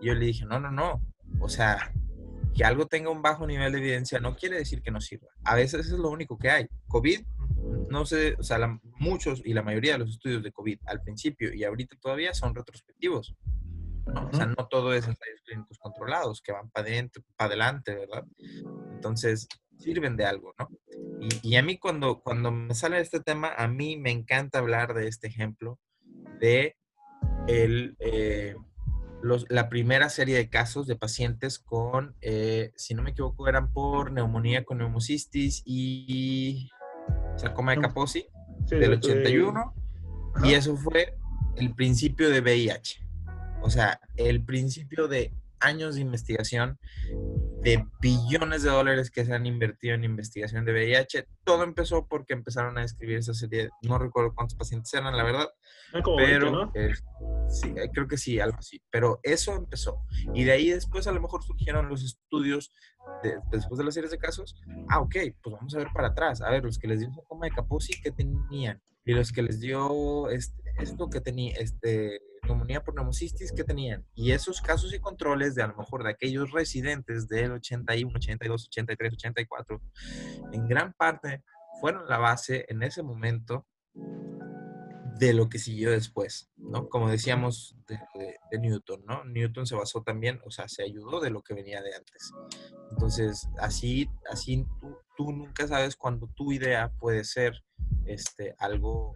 Y 0.00 0.06
yo 0.06 0.14
le 0.14 0.26
dije, 0.26 0.44
no, 0.44 0.58
no, 0.58 0.70
no, 0.70 1.02
o 1.40 1.48
sea, 1.48 1.92
que 2.56 2.64
algo 2.64 2.86
tenga 2.86 3.10
un 3.10 3.20
bajo 3.20 3.46
nivel 3.46 3.72
de 3.72 3.78
evidencia 3.78 4.18
no 4.18 4.34
quiere 4.34 4.56
decir 4.56 4.80
que 4.82 4.90
no 4.90 5.00
sirva. 5.00 5.28
A 5.44 5.54
veces 5.54 5.86
es 5.86 5.92
lo 5.92 6.08
único 6.08 6.38
que 6.38 6.50
hay. 6.50 6.66
COVID, 6.88 7.20
no 7.88 8.04
sé, 8.04 8.36
o 8.38 8.42
sea, 8.42 8.58
muchos 8.98 9.42
y 9.44 9.54
la 9.54 9.62
mayoría 9.62 9.92
de 9.92 9.98
los 9.98 10.10
estudios 10.10 10.42
de 10.42 10.52
COVID 10.52 10.78
al 10.86 11.02
principio 11.02 11.52
y 11.54 11.64
ahorita 11.64 11.96
todavía 12.00 12.34
son 12.34 12.54
retrospectivos. 12.54 13.34
¿no? 14.06 14.28
O 14.28 14.32
sea, 14.32 14.46
no 14.46 14.68
todo 14.68 14.92
es 14.92 15.06
ensayos 15.06 15.42
clínicos 15.44 15.78
controlados 15.78 16.40
que 16.40 16.52
van 16.52 16.70
para 16.70 16.86
adentro, 16.86 17.22
para 17.36 17.48
adelante, 17.48 17.94
¿verdad? 17.94 18.24
Entonces, 18.92 19.48
sirven 19.78 20.16
de 20.16 20.24
algo, 20.24 20.54
¿no? 20.58 20.68
Y, 21.42 21.56
a 21.56 21.62
mí 21.62 21.78
cuando, 21.78 22.20
cuando 22.20 22.50
me 22.50 22.74
sale 22.74 23.00
este 23.00 23.20
tema, 23.20 23.52
a 23.56 23.68
mí 23.68 23.96
me 23.96 24.10
encanta 24.10 24.58
hablar 24.58 24.94
de 24.94 25.08
este 25.08 25.26
ejemplo 25.26 25.78
de 26.40 26.76
el, 27.48 27.96
eh, 27.98 28.54
la 29.48 29.68
primera 29.68 30.08
serie 30.08 30.36
de 30.36 30.48
casos 30.48 30.86
de 30.86 30.96
pacientes 30.96 31.58
con, 31.58 32.14
eh, 32.20 32.72
si 32.76 32.94
no 32.94 33.02
me 33.02 33.10
equivoco, 33.10 33.48
eran 33.48 33.72
por 33.72 34.12
neumonía 34.12 34.64
con 34.64 34.78
neumocistis 34.78 35.62
y 35.64 36.70
sarcoma 37.36 37.74
de 37.74 37.80
Kaposi 37.82 38.26
del 38.68 38.94
81. 38.94 39.74
Y 40.44 40.54
eso 40.54 40.76
fue 40.76 41.14
el 41.56 41.74
principio 41.74 42.28
de 42.30 42.40
VIH. 42.40 43.06
O 43.62 43.70
sea, 43.70 44.00
el 44.16 44.44
principio 44.44 45.08
de 45.08 45.32
años 45.60 45.94
de 45.94 46.02
investigación, 46.02 46.78
de 47.62 47.84
billones 48.00 48.62
de 48.62 48.70
dólares 48.70 49.10
que 49.10 49.24
se 49.24 49.34
han 49.34 49.46
invertido 49.46 49.94
en 49.94 50.04
investigación 50.04 50.64
de 50.64 50.72
VIH. 50.72 51.26
Todo 51.44 51.64
empezó 51.64 52.06
porque 52.06 52.34
empezaron 52.34 52.78
a 52.78 52.84
escribir 52.84 53.18
esa 53.18 53.34
serie, 53.34 53.70
no 53.82 53.98
recuerdo 53.98 54.34
cuántos 54.34 54.56
pacientes 54.56 54.92
eran, 54.94 55.16
la 55.16 55.24
verdad, 55.24 55.48
ah, 55.94 56.00
pero 56.16 56.70
sí, 56.72 56.78
eh, 56.78 56.92
creo 57.92 58.08
que 58.08 58.16
sí, 58.16 58.40
algo 58.40 58.58
así. 58.58 58.80
Pero 58.90 59.20
eso 59.22 59.54
empezó. 59.54 60.02
Y 60.34 60.44
de 60.44 60.52
ahí 60.52 60.70
después 60.70 61.06
a 61.06 61.12
lo 61.12 61.20
mejor 61.20 61.42
surgieron 61.42 61.88
los 61.88 62.02
estudios 62.02 62.72
después 63.50 63.78
de 63.78 63.84
las 63.84 63.94
series 63.94 64.10
de 64.10 64.18
casos. 64.18 64.54
Ah, 64.88 65.00
ok, 65.00 65.16
pues 65.42 65.54
vamos 65.54 65.74
a 65.74 65.78
ver 65.78 65.88
para 65.94 66.08
atrás. 66.08 66.40
A 66.42 66.50
ver, 66.50 66.64
los 66.64 66.78
que 66.78 66.88
les 66.88 67.00
dio 67.00 67.12
sarcoma 67.12 67.46
de 67.46 67.52
Kaposi, 67.52 68.00
¿qué 68.00 68.10
tenían? 68.10 68.80
Y 69.04 69.12
los 69.12 69.32
que 69.32 69.42
les 69.42 69.60
dio 69.60 70.30
este, 70.30 70.62
esto 70.78 71.08
que 71.08 71.20
tenía, 71.20 71.54
este, 71.56 72.20
neumonía 72.42 72.82
por 72.82 72.94
neumocistis 72.94 73.52
que 73.52 73.64
tenían. 73.64 74.04
Y 74.14 74.32
esos 74.32 74.60
casos 74.60 74.92
y 74.92 74.98
controles 74.98 75.54
de 75.54 75.62
a 75.62 75.68
lo 75.68 75.76
mejor 75.76 76.02
de 76.02 76.10
aquellos 76.10 76.50
residentes 76.50 77.28
del 77.28 77.52
81, 77.52 78.12
82, 78.16 78.66
83, 78.66 79.12
84, 79.12 79.80
en 80.52 80.66
gran 80.66 80.92
parte 80.94 81.42
fueron 81.80 82.08
la 82.08 82.18
base 82.18 82.64
en 82.68 82.82
ese 82.82 83.02
momento 83.02 83.66
de 85.18 85.32
lo 85.32 85.48
que 85.48 85.58
siguió 85.58 85.90
después, 85.90 86.50
¿no? 86.56 86.88
Como 86.88 87.08
decíamos 87.08 87.76
de, 87.86 87.98
Newton, 88.58 89.04
¿no? 89.06 89.24
Newton 89.24 89.66
se 89.66 89.74
basó 89.74 90.02
también, 90.02 90.40
o 90.44 90.50
sea, 90.50 90.68
se 90.68 90.82
ayudó 90.82 91.20
de 91.20 91.30
lo 91.30 91.42
que 91.42 91.54
venía 91.54 91.82
de 91.82 91.94
antes. 91.94 92.32
Entonces, 92.90 93.48
así, 93.58 94.08
así 94.30 94.66
tú, 94.80 94.96
tú 95.16 95.32
nunca 95.32 95.66
sabes 95.66 95.96
cuando 95.96 96.28
tu 96.28 96.52
idea 96.52 96.92
puede 96.98 97.24
ser 97.24 97.64
este, 98.04 98.54
algo, 98.58 99.14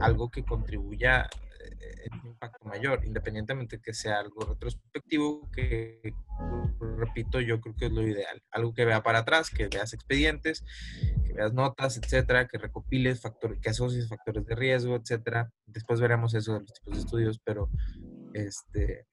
algo 0.00 0.30
que 0.30 0.44
contribuya 0.44 1.28
un 2.12 2.26
impacto 2.26 2.66
mayor, 2.66 3.04
independientemente 3.04 3.80
que 3.80 3.94
sea 3.94 4.18
algo 4.18 4.44
retrospectivo, 4.44 5.50
que, 5.50 6.00
repito, 6.96 7.40
yo 7.40 7.60
creo 7.60 7.74
que 7.76 7.86
es 7.86 7.92
lo 7.92 8.02
ideal. 8.02 8.42
Algo 8.50 8.74
que 8.74 8.84
vea 8.84 9.02
para 9.02 9.20
atrás, 9.20 9.50
que 9.50 9.68
veas 9.68 9.92
expedientes, 9.92 10.64
que 11.24 11.32
veas 11.32 11.52
notas, 11.52 11.96
etcétera, 11.96 12.48
que 12.48 12.58
recopiles 12.58 13.20
factores, 13.20 13.60
que 13.60 13.70
asocies 13.70 14.08
factores 14.08 14.44
de 14.46 14.54
riesgo, 14.54 14.96
etcétera. 14.96 15.50
Después 15.66 16.00
veremos 16.00 16.34
eso 16.34 16.54
de 16.54 16.60
los 16.60 16.72
tipos 16.72 16.94
de 16.94 17.00
estudios, 17.00 17.40
pero 17.44 17.70
este 18.34 19.06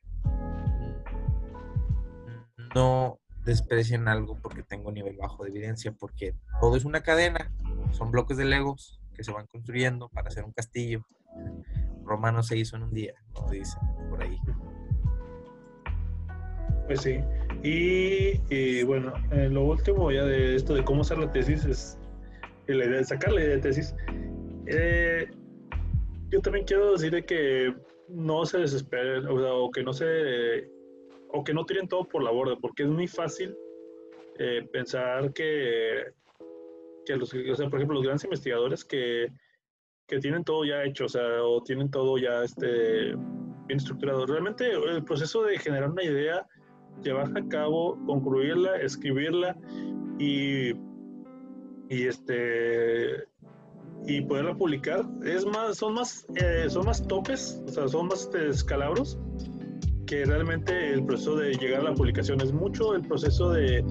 no 2.76 3.20
desprecien 3.46 4.08
algo 4.08 4.40
porque 4.42 4.64
tengo 4.64 4.92
nivel 4.92 5.18
bajo 5.18 5.44
de 5.44 5.50
evidencia, 5.50 5.92
porque 5.92 6.36
todo 6.60 6.76
es 6.76 6.86
una 6.86 7.02
cadena, 7.02 7.52
son 7.92 8.10
bloques 8.12 8.38
de 8.38 8.46
legos 8.46 9.00
que 9.14 9.24
se 9.24 9.32
van 9.32 9.48
construyendo 9.48 10.10
para 10.10 10.30
hacer 10.30 10.44
un 10.44 10.54
castillo 10.54 11.06
romano 12.06 12.44
se 12.44 12.58
hizo 12.58 12.76
en 12.76 12.84
un 12.84 12.94
día, 12.94 13.14
como 13.34 13.52
dicen 13.52 13.82
por 14.10 14.22
ahí. 14.22 14.38
Pues 16.88 17.02
sí. 17.02 17.20
Y, 17.64 18.84
bueno, 18.84 19.14
eh, 19.32 19.50
lo 19.50 19.64
último 19.64 20.12
ya 20.12 20.26
de 20.26 20.56
esto 20.56 20.74
de 20.74 20.84
cómo 20.84 21.02
hacer 21.02 21.18
la 21.18 21.32
tesis 21.32 21.64
es 21.66 21.98
la 22.68 22.86
idea 22.86 22.98
de 22.98 23.04
sacar 23.06 23.32
la 23.32 23.42
idea 23.42 23.56
de 23.56 23.62
tesis. 23.62 23.96
Eh, 24.68 25.28
yo 26.30 26.42
también 26.42 26.66
quiero 26.66 26.92
decir 26.92 27.24
que 27.26 27.74
no 28.10 28.46
se 28.46 28.60
desesperen 28.60 29.26
o, 29.28 29.72
que 29.72 29.84
no 29.84 29.94
se 29.94 30.70
o 31.30 31.44
que 31.44 31.54
no 31.54 31.66
tiren 31.66 31.88
todo 31.88 32.08
por 32.08 32.22
la 32.22 32.32
borda, 32.32 32.56
porque 32.58 32.84
es 32.84 32.90
muy 32.90 33.08
fácil 33.08 33.56
eh, 34.40 34.68
pensar 34.72 35.32
que, 35.34 36.04
que 37.06 37.16
los, 37.16 37.34
o 37.34 37.56
sea, 37.56 37.70
por 37.70 37.80
ejemplo, 37.80 37.96
los 37.96 38.04
grandes 38.04 38.26
investigadores 38.26 38.84
que 38.84 39.28
que 40.08 40.20
tienen 40.20 40.44
todo 40.44 40.66
ya 40.66 40.84
hecho, 40.84 41.06
o 41.06 41.10
sea, 41.10 41.44
o 41.44 41.62
tienen 41.64 41.90
todo 41.90 42.18
ya 42.18 42.44
este, 42.44 43.16
bien 43.68 43.78
estructurado. 43.78 44.26
Realmente 44.26 44.72
el 44.72 45.04
proceso 45.04 45.44
de 45.44 45.58
generar 45.58 45.90
una 45.92 46.04
idea, 46.04 46.48
llevarla 47.02 47.40
a 47.40 47.48
cabo, 47.48 47.98
concluirla, 48.06 48.78
escribirla 48.78 49.58
y, 50.20 50.72
y 51.90 52.08
este 52.08 53.28
y 54.06 54.22
poderla 54.22 54.56
publicar 54.56 55.06
es 55.24 55.46
más 55.46 55.78
son 55.78 55.94
más 55.94 56.28
eh, 56.36 56.66
son 56.68 56.86
más 56.86 57.08
topes 57.08 57.62
o 57.66 57.70
sea 57.70 57.88
son 57.88 58.08
más 58.08 58.24
este, 58.24 58.50
escalabros 58.50 59.18
que 60.06 60.26
realmente 60.26 60.94
el 60.94 61.06
proceso 61.06 61.38
de 61.38 61.54
llegar 61.54 61.82
a 61.82 61.84
la 61.86 61.94
publicación 61.94 62.42
es 62.42 62.52
mucho 62.52 62.96
el 62.96 63.02
proceso 63.02 63.52
de, 63.52 63.84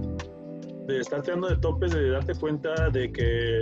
de 0.87 0.99
estar 1.01 1.23
tirando 1.23 1.49
de 1.49 1.57
topes 1.57 1.93
de 1.93 2.11
darte 2.11 2.35
cuenta 2.35 2.91
de 2.91 3.11
que 3.11 3.61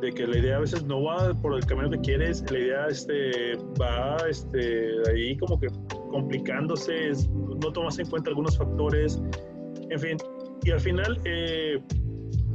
de 0.00 0.12
que 0.12 0.26
la 0.26 0.38
idea 0.38 0.56
a 0.56 0.60
veces 0.60 0.84
no 0.84 1.02
va 1.02 1.32
por 1.34 1.54
el 1.54 1.64
camino 1.66 1.90
que 1.90 1.98
quieres, 1.98 2.44
la 2.50 2.58
idea 2.58 2.86
este, 2.88 3.56
va 3.80 4.16
este, 4.28 4.90
ahí 5.10 5.36
como 5.36 5.58
que 5.58 5.68
complicándose, 6.10 7.10
no 7.30 7.72
tomas 7.72 7.98
en 7.98 8.08
cuenta 8.08 8.30
algunos 8.30 8.56
factores, 8.56 9.20
en 9.90 9.98
fin, 9.98 10.16
y 10.64 10.70
al 10.70 10.80
final, 10.80 11.20
eh, 11.24 11.80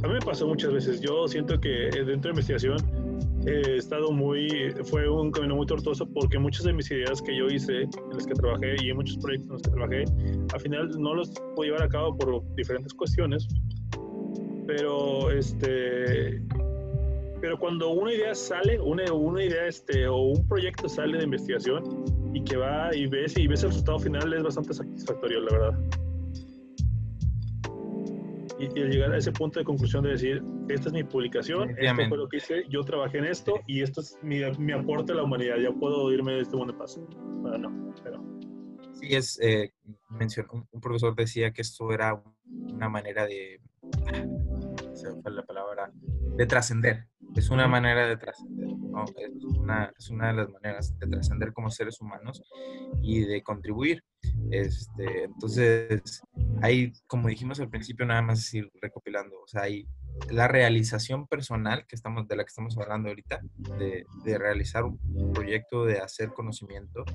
a 0.03 0.07
mí 0.07 0.13
me 0.13 0.19
pasó 0.19 0.47
muchas 0.47 0.73
veces, 0.73 1.01
yo 1.01 1.27
siento 1.27 1.59
que 1.59 1.89
dentro 1.91 2.21
de 2.21 2.29
investigación 2.29 2.77
he 3.45 3.77
estado 3.77 4.11
muy, 4.11 4.73
fue 4.85 5.09
un 5.09 5.31
camino 5.31 5.55
muy 5.55 5.65
tortuoso 5.65 6.05
porque 6.05 6.37
muchas 6.37 6.65
de 6.65 6.73
mis 6.73 6.89
ideas 6.91 7.21
que 7.21 7.35
yo 7.35 7.47
hice, 7.47 7.83
en 7.83 7.89
las 8.13 8.25
que 8.25 8.33
trabajé 8.33 8.75
y 8.81 8.89
en 8.89 8.97
muchos 8.97 9.17
proyectos 9.17 9.47
en 9.47 9.53
los 9.53 9.61
que 9.61 9.71
trabajé, 9.71 10.03
al 10.53 10.59
final 10.59 10.89
no 10.99 11.15
los 11.15 11.31
pude 11.55 11.67
llevar 11.67 11.83
a 11.83 11.89
cabo 11.89 12.17
por 12.17 12.55
diferentes 12.55 12.93
cuestiones, 12.93 13.47
pero 14.67 15.31
este 15.31 16.41
pero 17.41 17.57
cuando 17.57 17.89
una 17.89 18.13
idea 18.13 18.35
sale, 18.35 18.79
una, 18.79 19.11
una 19.13 19.43
idea 19.43 19.67
este, 19.67 20.07
o 20.07 20.17
un 20.17 20.47
proyecto 20.47 20.89
sale 20.89 21.17
de 21.17 21.23
investigación 21.23 22.03
y 22.33 22.43
que 22.43 22.57
va 22.57 22.95
y 22.95 23.07
ves 23.07 23.37
y 23.37 23.47
ves 23.47 23.63
el 23.63 23.69
resultado 23.69 23.99
final 23.99 24.33
es 24.33 24.43
bastante 24.43 24.73
satisfactorio, 24.73 25.41
la 25.41 25.51
verdad. 25.51 25.79
Y, 28.59 28.65
y 28.77 28.83
llegar 28.89 29.13
a 29.13 29.17
ese 29.17 29.31
punto 29.31 29.59
de 29.59 29.65
conclusión 29.65 30.03
de 30.03 30.11
decir, 30.11 30.43
esta 30.67 30.89
es 30.89 30.93
mi 30.93 31.03
publicación, 31.03 31.75
esto 31.77 32.09
fue 32.09 32.17
lo 32.17 32.27
que 32.27 32.37
hice, 32.37 32.65
yo 32.69 32.83
trabajé 32.83 33.19
en 33.19 33.25
esto 33.25 33.61
y 33.67 33.81
esto 33.81 34.01
es 34.01 34.17
mi, 34.21 34.41
mi 34.59 34.73
aporte 34.73 35.13
a 35.13 35.15
la 35.15 35.23
humanidad, 35.23 35.57
ya 35.57 35.71
puedo 35.71 36.11
irme 36.11 36.33
de 36.33 36.41
este 36.41 36.57
mundo 36.57 36.73
de 36.73 36.79
paso. 36.79 37.07
Bueno, 37.41 37.69
no, 37.69 37.93
pero... 38.03 38.23
Sí, 38.93 39.15
es, 39.15 39.39
eh, 39.41 39.71
mencionó, 40.09 40.67
un, 40.71 40.81
profesor 40.81 41.15
decía 41.15 41.51
que 41.53 41.61
esto 41.61 41.91
era 41.93 42.21
una 42.45 42.89
manera 42.89 43.25
de, 43.25 43.61
se 44.93 45.09
fue 45.21 45.31
la 45.31 45.43
palabra, 45.43 45.89
de 46.35 46.45
trascender, 46.45 47.07
es 47.35 47.49
una 47.49 47.67
manera 47.67 48.07
de 48.07 48.17
trascender, 48.17 48.67
¿no? 48.67 49.05
es, 49.05 49.43
una, 49.43 49.93
es, 49.97 50.09
una, 50.09 50.27
de 50.27 50.33
las 50.33 50.49
maneras 50.49 50.97
de 50.99 51.07
trascender 51.07 51.53
como 51.53 51.69
seres 51.69 52.01
humanos 52.01 52.41
y 53.01 53.21
de 53.21 53.41
contribuir. 53.43 54.03
Este, 54.51 55.25
entonces, 55.25 56.21
hay, 56.61 56.91
como 57.07 57.29
dijimos 57.29 57.59
al 57.59 57.69
principio, 57.69 58.05
nada 58.05 58.21
más 58.21 58.53
ir 58.53 58.69
recopilando, 58.81 59.39
o 59.41 59.47
sea, 59.47 59.63
hay 59.63 59.87
la 60.29 60.47
realización 60.47 61.27
personal 61.27 61.85
que 61.87 61.95
estamos, 61.95 62.27
de 62.27 62.35
la 62.35 62.43
que 62.43 62.49
estamos 62.49 62.77
hablando 62.77 63.09
ahorita, 63.09 63.39
de, 63.77 64.05
de 64.25 64.37
realizar 64.37 64.83
un 64.83 65.31
proyecto, 65.33 65.85
de 65.85 65.99
hacer 65.99 66.29
conocimiento, 66.29 67.05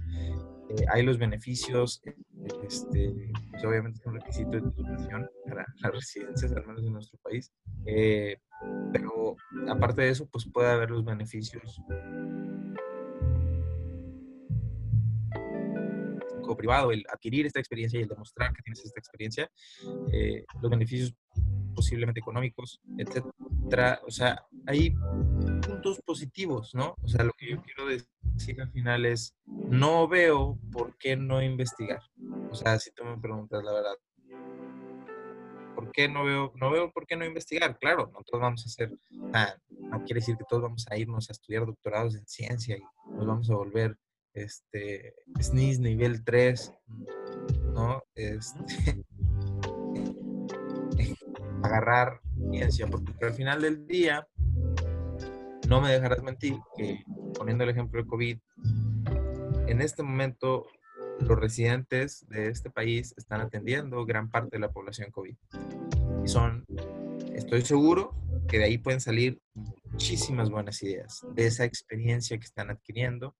eh, 0.70 0.86
hay 0.90 1.02
los 1.02 1.18
beneficios, 1.18 2.02
este, 2.66 3.30
pues 3.50 3.64
obviamente 3.64 3.98
es 4.00 4.06
un 4.06 4.14
requisito 4.14 4.50
de 4.50 4.62
titulación 4.62 5.28
para 5.46 5.66
las 5.82 5.92
residencias, 5.92 6.52
al 6.52 6.66
menos 6.66 6.82
en 6.84 6.92
nuestro 6.92 7.18
país, 7.22 7.52
Eh, 7.86 8.38
pero 8.92 9.23
aparte 9.68 10.02
de 10.02 10.10
eso, 10.10 10.26
pues 10.30 10.48
puede 10.50 10.70
haber 10.70 10.90
los 10.90 11.04
beneficios 11.04 11.80
privado, 16.56 16.92
el 16.92 17.04
adquirir 17.12 17.46
esta 17.46 17.60
experiencia 17.60 17.98
y 17.98 18.02
el 18.02 18.08
demostrar 18.08 18.52
que 18.52 18.62
tienes 18.62 18.84
esta 18.84 19.00
experiencia, 19.00 19.50
eh, 20.12 20.44
los 20.60 20.70
beneficios 20.70 21.14
posiblemente 21.74 22.20
económicos, 22.20 22.80
etcétera. 22.98 24.00
O 24.06 24.10
sea, 24.10 24.46
hay 24.66 24.94
puntos 25.66 26.00
positivos, 26.04 26.74
¿no? 26.74 26.94
O 27.02 27.08
sea, 27.08 27.24
lo 27.24 27.32
que 27.32 27.50
yo 27.50 27.62
quiero 27.62 27.86
decir 27.86 28.60
al 28.60 28.70
final 28.70 29.06
es, 29.06 29.34
no 29.46 30.06
veo 30.06 30.58
por 30.72 30.96
qué 30.98 31.16
no 31.16 31.42
investigar. 31.42 32.00
O 32.50 32.54
sea, 32.54 32.78
si 32.78 32.92
tú 32.92 33.04
me 33.04 33.18
preguntas 33.18 33.62
la 33.64 33.72
verdad, 33.72 33.94
¿por 35.74 35.90
qué 35.90 36.08
no 36.08 36.24
veo, 36.24 36.52
no 36.54 36.70
veo 36.70 36.92
por 36.92 37.06
qué 37.06 37.16
no 37.16 37.24
investigar? 37.24 37.76
Claro, 37.78 38.10
no 38.12 38.22
todos 38.22 38.40
vamos 38.40 38.62
a 38.64 38.66
hacer, 38.66 38.96
no 39.90 40.04
quiere 40.04 40.20
decir 40.20 40.36
que 40.36 40.44
todos 40.48 40.62
vamos 40.62 40.86
a 40.90 40.96
irnos 40.96 41.28
a 41.28 41.32
estudiar 41.32 41.66
doctorados 41.66 42.14
en 42.14 42.26
ciencia 42.26 42.76
y 42.76 42.82
nos 43.12 43.26
vamos 43.26 43.50
a 43.50 43.54
volver 43.54 43.96
este, 44.32 45.14
SNIS 45.40 45.80
nivel 45.80 46.24
3, 46.24 46.72
¿no? 47.72 48.02
Este, 48.14 49.04
agarrar 51.62 52.20
ciencia, 52.50 52.86
porque 52.86 53.12
al 53.24 53.32
final 53.32 53.62
del 53.62 53.86
día, 53.86 54.26
no 55.68 55.80
me 55.80 55.90
dejarás 55.90 56.22
mentir 56.22 56.58
que, 56.76 57.02
poniendo 57.36 57.64
el 57.64 57.70
ejemplo 57.70 58.02
de 58.02 58.08
COVID, 58.08 58.38
en 59.66 59.80
este 59.80 60.02
momento 60.02 60.66
los 61.20 61.38
residentes 61.38 62.26
de 62.28 62.48
este 62.48 62.70
país 62.70 63.14
están 63.16 63.40
atendiendo 63.40 64.04
gran 64.04 64.30
parte 64.30 64.56
de 64.56 64.60
la 64.60 64.72
población 64.72 65.10
COVID. 65.10 65.36
Y 66.24 66.28
son, 66.28 66.66
estoy 67.34 67.62
seguro 67.62 68.23
que 68.48 68.58
de 68.58 68.64
ahí 68.64 68.78
pueden 68.78 69.00
salir 69.00 69.40
muchísimas 69.54 70.50
buenas 70.50 70.82
ideas, 70.82 71.24
de 71.34 71.46
esa 71.46 71.64
experiencia 71.64 72.38
que 72.38 72.44
están 72.44 72.70
adquiriendo 72.70 73.34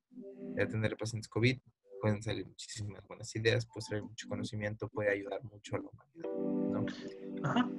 de 0.54 0.62
atender 0.62 0.96
pacientes 0.96 1.28
COVID, 1.28 1.58
pueden 2.00 2.22
salir 2.22 2.46
muchísimas 2.46 3.06
buenas 3.06 3.34
ideas, 3.34 3.66
puede 3.66 3.86
traer 3.88 4.02
mucho 4.02 4.28
conocimiento, 4.28 4.88
puede 4.88 5.10
ayudar 5.10 5.42
mucho 5.44 5.76
a 5.76 5.78
la 5.80 5.88
humanidad. 5.88 6.90
¿no? 7.40 7.48
Ajá. 7.48 7.70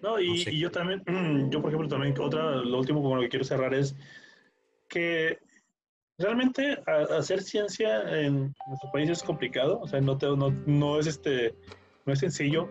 No, 0.00 0.20
y, 0.20 0.58
yo 0.58 0.70
también, 0.70 1.02
yo 1.50 1.60
por 1.60 1.70
ejemplo 1.70 1.88
también, 1.88 2.14
otra, 2.20 2.56
lo 2.56 2.78
último 2.78 3.02
con 3.02 3.16
lo 3.16 3.22
que 3.22 3.28
quiero 3.28 3.44
cerrar 3.44 3.74
es 3.74 3.96
que 4.88 5.38
realmente 6.18 6.78
hacer 6.86 7.42
ciencia 7.42 8.20
en 8.20 8.54
nuestro 8.68 8.90
país 8.92 9.10
es 9.10 9.22
complicado, 9.22 9.80
o 9.80 9.88
sea, 9.88 10.00
no, 10.00 10.16
no, 10.16 10.50
no, 10.66 10.98
es 10.98 11.06
este, 11.06 11.54
no 12.06 12.12
es 12.12 12.18
sencillo. 12.20 12.68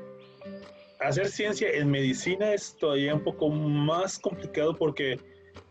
Hacer 1.00 1.28
ciencia 1.28 1.70
en 1.70 1.92
medicina 1.92 2.54
es 2.54 2.76
todavía 2.78 3.14
un 3.14 3.24
poco 3.24 3.50
más 3.50 4.18
complicado 4.18 4.76
porque 4.76 5.20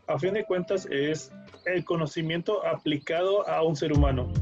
a 0.07 0.19
fin 0.19 0.35
de 0.35 0.45
cuentas 0.45 0.87
es 0.91 1.33
el 1.65 1.85
conocimiento 1.85 2.65
aplicado 2.65 3.47
a 3.49 3.63
un 3.63 3.75
ser 3.75 3.93
humano. 3.93 4.33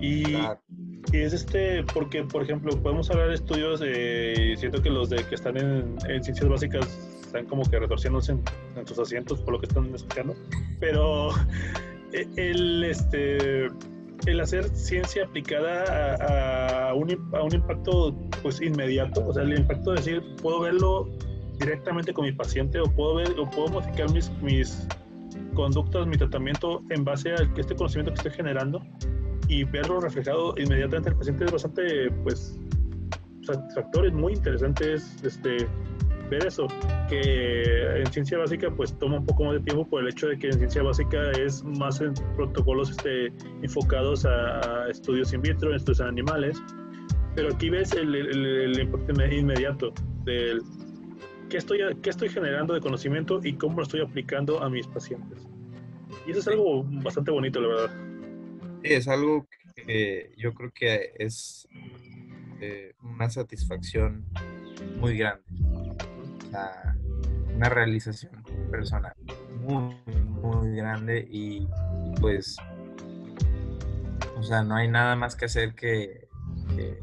Y, 0.00 0.36
es 1.12 1.32
este, 1.32 1.82
porque, 1.92 2.22
por 2.22 2.42
ejemplo, 2.42 2.70
podemos 2.82 3.10
hablar 3.10 3.28
de 3.28 3.34
estudios, 3.34 3.80
de, 3.80 4.54
siento 4.58 4.80
que 4.80 4.90
los 4.90 5.10
de 5.10 5.24
que 5.24 5.34
están 5.34 5.56
en, 5.56 6.00
ciencias 6.22 6.48
básicas 6.48 6.86
están 7.20 7.46
como 7.46 7.64
que 7.68 7.78
retorciéndose 7.78 8.32
en, 8.32 8.86
sus 8.86 8.98
asientos 8.98 9.40
por 9.40 9.54
lo 9.54 9.60
que 9.60 9.66
están 9.66 9.92
escuchando, 9.94 10.36
pero 10.78 11.30
e, 12.12 12.28
el, 12.36 12.84
este, 12.84 13.68
el 14.26 14.40
hacer 14.40 14.68
ciencia 14.76 15.24
aplicada 15.24 16.88
a, 16.88 16.94
un, 16.94 17.10
a 17.34 17.42
un 17.42 17.54
impacto 17.54 18.14
pues 18.42 18.60
inmediato, 18.60 19.26
o 19.26 19.32
sea, 19.32 19.42
el 19.42 19.58
impacto 19.58 19.92
de 19.92 19.96
decir, 19.96 20.22
puedo 20.42 20.60
verlo 20.60 21.08
directamente 21.58 22.12
con 22.12 22.24
mi 22.24 22.32
paciente 22.32 22.80
o 22.80 22.84
puedo 22.84 23.16
ver 23.16 23.30
o 23.38 23.48
puedo 23.48 23.68
modificar 23.68 24.10
mis, 24.12 24.30
mis 24.42 24.86
conductas, 25.54 26.06
mi 26.06 26.16
tratamiento 26.16 26.82
en 26.90 27.04
base 27.04 27.30
a 27.30 27.36
este 27.56 27.74
conocimiento 27.74 28.12
que 28.12 28.16
estoy 28.16 28.32
generando 28.32 28.82
y 29.48 29.64
verlo 29.64 30.00
reflejado 30.00 30.54
inmediatamente 30.56 31.08
en 31.08 31.12
el 31.12 31.18
paciente 31.18 31.44
es 31.44 31.52
bastante, 31.52 32.10
pues, 32.22 32.58
satisfactorio, 33.42 34.10
es 34.10 34.16
muy 34.16 34.32
interesante 34.34 34.94
este, 34.94 35.68
ver 36.30 36.46
eso, 36.46 36.66
que 37.08 38.00
en 38.00 38.06
ciencia 38.12 38.38
básica 38.38 38.70
pues 38.70 38.96
toma 38.98 39.18
un 39.18 39.26
poco 39.26 39.44
más 39.44 39.54
de 39.54 39.60
tiempo 39.60 39.86
por 39.86 40.02
el 40.02 40.08
hecho 40.08 40.28
de 40.28 40.38
que 40.38 40.46
en 40.46 40.54
ciencia 40.54 40.82
básica 40.82 41.30
es 41.32 41.62
más 41.64 42.00
en 42.00 42.14
protocolos 42.36 42.90
este, 42.90 43.32
enfocados 43.62 44.24
a, 44.24 44.88
estudios 44.88 45.32
in 45.32 45.42
vitro, 45.42 45.74
estudios 45.74 46.00
en 46.00 46.06
animales, 46.06 46.62
pero 47.34 47.52
aquí 47.52 47.68
ves 47.68 47.92
el, 47.92 48.14
el, 48.14 48.46
el 48.46 48.80
impacto 48.80 49.12
inmediato 49.12 49.92
del 50.24 50.62
qué 51.50 51.58
estoy, 51.58 51.80
qué 52.00 52.10
estoy 52.10 52.30
generando 52.30 52.72
de 52.72 52.80
conocimiento 52.80 53.40
y 53.42 53.54
cómo 53.54 53.78
lo 53.78 53.82
estoy 53.82 54.00
aplicando 54.00 54.62
a 54.62 54.70
mis 54.70 54.86
pacientes. 54.86 55.46
Y 56.26 56.30
eso 56.30 56.40
es 56.40 56.48
algo 56.48 56.84
bastante 56.84 57.30
bonito, 57.30 57.60
la 57.60 57.68
verdad. 57.68 57.90
Sí, 58.82 58.92
es 58.92 59.08
algo 59.08 59.46
que 59.74 60.32
yo 60.36 60.54
creo 60.54 60.70
que 60.72 61.12
es 61.18 61.68
eh, 62.60 62.94
una 63.02 63.28
satisfacción 63.28 64.24
muy 64.98 65.18
grande. 65.18 65.44
Una 67.54 67.68
realización 67.68 68.42
personal 68.70 69.12
muy, 69.60 69.96
muy 70.06 70.76
grande 70.76 71.26
y 71.30 71.68
pues, 72.20 72.56
o 74.36 74.42
sea, 74.42 74.62
no 74.62 74.76
hay 74.76 74.88
nada 74.88 75.16
más 75.16 75.36
que 75.36 75.44
hacer 75.46 75.74
que, 75.74 76.28
que 76.76 77.02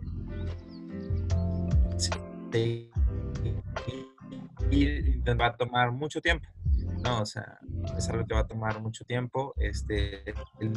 y 4.70 5.20
va 5.40 5.48
a 5.48 5.56
tomar 5.56 5.92
mucho 5.92 6.22
tiempo. 6.22 6.48
No, 7.04 7.22
o 7.22 7.26
sea, 7.26 7.60
es 7.98 8.10
algo 8.10 8.26
que 8.26 8.34
va 8.34 8.42
a 8.42 8.48
tomar 8.48 8.82
mucho 8.82 9.06
tiempo. 9.06 9.54
Este, 9.58 10.30
el 10.60 10.74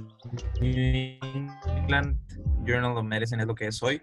New 0.60 1.18
England 1.64 2.18
Journal 2.64 2.96
of 2.96 3.04
Medicine 3.04 3.42
es 3.42 3.48
lo 3.48 3.54
que 3.54 3.66
es 3.66 3.82
hoy, 3.82 4.02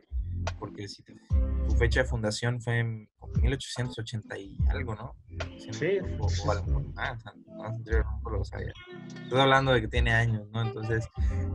porque 0.60 0.88
si 0.88 1.04
tu 1.04 1.76
fecha 1.78 2.02
de 2.02 2.08
fundación 2.08 2.60
fue 2.62 2.80
en 2.80 3.10
1880 3.42 4.38
y 4.38 4.58
algo, 4.70 4.96
¿no? 4.96 5.16
Sí. 5.72 6.00
O, 6.20 6.52
algo 6.52 6.80
más, 6.94 7.24
no, 7.26 8.30
lo 8.30 8.44
sabía. 8.44 8.74
Estoy 9.24 9.40
hablando 9.40 9.72
de 9.72 9.82
que 9.82 9.88
tiene 9.88 10.12
años, 10.12 10.48
¿no? 10.52 10.62
Entonces, 10.62 11.08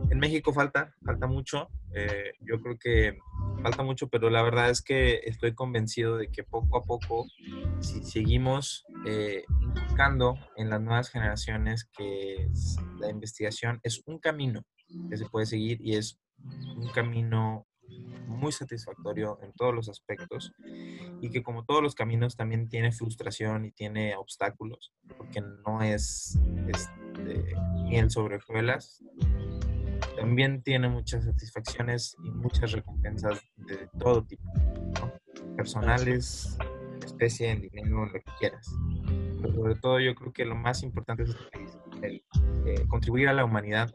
en 0.09 0.19
México 0.19 0.53
falta, 0.53 0.93
falta 1.05 1.27
mucho. 1.27 1.69
Eh, 1.95 2.31
yo 2.41 2.59
creo 2.61 2.77
que 2.77 3.17
falta 3.61 3.83
mucho, 3.83 4.07
pero 4.07 4.29
la 4.29 4.41
verdad 4.41 4.69
es 4.69 4.81
que 4.81 5.21
estoy 5.23 5.53
convencido 5.53 6.17
de 6.17 6.29
que 6.29 6.43
poco 6.43 6.77
a 6.77 6.81
poco, 6.81 7.25
si 7.79 8.03
seguimos 8.03 8.85
eh, 9.05 9.43
buscando 9.87 10.37
en 10.55 10.69
las 10.69 10.81
nuevas 10.81 11.09
generaciones 11.09 11.85
que 11.97 12.49
la 12.99 13.09
investigación 13.09 13.79
es 13.83 14.01
un 14.05 14.19
camino 14.19 14.63
que 15.09 15.17
se 15.17 15.25
puede 15.25 15.45
seguir 15.45 15.79
y 15.81 15.95
es 15.95 16.19
un 16.75 16.89
camino 16.89 17.67
muy 18.27 18.51
satisfactorio 18.51 19.39
en 19.41 19.53
todos 19.53 19.73
los 19.73 19.89
aspectos 19.89 20.51
y 21.23 21.29
que 21.29 21.41
como 21.41 21.63
todos 21.63 21.81
los 21.81 21.95
caminos 21.95 22.35
también 22.35 22.67
tiene 22.67 22.91
frustración 22.91 23.63
y 23.63 23.71
tiene 23.71 24.13
obstáculos, 24.17 24.91
porque 25.17 25.41
no 25.65 25.81
es 25.81 26.37
este, 26.67 27.55
miel 27.85 28.11
sobre 28.11 28.35
hojuelas, 28.35 29.01
también 30.17 30.61
tiene 30.63 30.89
muchas 30.89 31.23
satisfacciones 31.23 32.17
y 32.25 32.29
muchas 32.29 32.73
recompensas 32.73 33.41
de 33.55 33.87
todo 33.97 34.25
tipo, 34.25 34.43
personales, 35.55 36.57
especie, 37.05 37.51
en 37.51 37.61
dinero, 37.61 38.05
lo 38.05 38.11
que 38.11 38.23
quieras. 38.37 38.69
Pero 39.41 39.53
sobre 39.53 39.75
todo 39.75 40.01
yo 40.01 40.15
creo 40.15 40.33
que 40.33 40.43
lo 40.43 40.55
más 40.55 40.83
importante 40.83 41.23
es 41.23 41.37
el, 42.01 42.21
eh, 42.65 42.85
contribuir 42.89 43.29
a 43.29 43.33
la 43.33 43.45
humanidad 43.45 43.89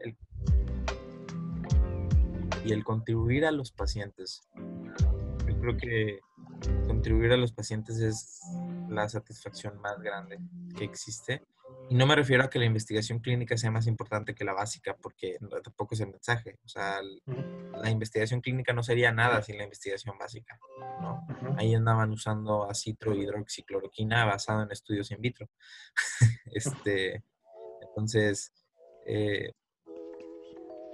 y 2.65 2.73
el 2.73 2.83
contribuir 2.83 3.45
a 3.45 3.51
los 3.51 3.71
pacientes. 3.71 4.49
Yo 5.47 5.59
creo 5.59 5.77
que 5.77 6.21
contribuir 6.87 7.31
a 7.31 7.37
los 7.37 7.51
pacientes 7.51 7.99
es 7.99 8.41
la 8.89 9.07
satisfacción 9.07 9.79
más 9.79 9.99
grande 10.01 10.39
que 10.77 10.83
existe 10.83 11.43
y 11.89 11.95
no 11.95 12.05
me 12.05 12.15
refiero 12.15 12.43
a 12.43 12.49
que 12.49 12.59
la 12.59 12.65
investigación 12.65 13.19
clínica 13.19 13.57
sea 13.57 13.71
más 13.71 13.87
importante 13.87 14.35
que 14.35 14.43
la 14.43 14.53
básica, 14.53 14.95
porque 14.95 15.37
tampoco 15.63 15.95
es 15.95 16.01
el 16.01 16.11
mensaje. 16.11 16.59
O 16.63 16.67
sea, 16.67 16.99
la 17.81 17.89
investigación 17.89 18.41
clínica 18.41 18.73
no 18.73 18.83
sería 18.83 19.11
nada 19.11 19.41
sin 19.41 19.57
la 19.57 19.63
investigación 19.63 20.15
básica. 20.17 20.59
¿no? 21.01 21.25
Ahí 21.57 21.73
andaban 21.73 22.11
usando 22.11 22.69
acitro 22.69 23.15
hidroxicloroquina 23.15 24.23
basado 24.25 24.61
en 24.61 24.71
estudios 24.71 25.09
in 25.09 25.19
vitro. 25.19 25.49
este, 26.53 27.23
entonces, 27.81 28.53
eh, 29.07 29.53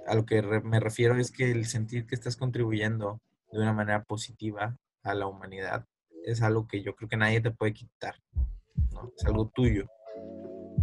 a 0.06 0.14
lo 0.14 0.24
que 0.24 0.40
me 0.40 0.80
refiero 0.80 1.18
es 1.18 1.30
que 1.30 1.50
el 1.50 1.66
sentir 1.66 2.06
que 2.06 2.14
estás 2.14 2.36
contribuyendo 2.36 3.20
de 3.52 3.58
una 3.58 3.74
manera 3.74 4.02
positiva 4.04 4.78
a 5.06 5.14
la 5.14 5.26
humanidad 5.26 5.84
es 6.24 6.42
algo 6.42 6.66
que 6.66 6.82
yo 6.82 6.94
creo 6.94 7.08
que 7.08 7.16
nadie 7.16 7.40
te 7.40 7.50
puede 7.50 7.72
quitar. 7.72 8.14
¿no? 8.92 9.12
Es 9.16 9.24
algo 9.26 9.50
tuyo. 9.54 9.86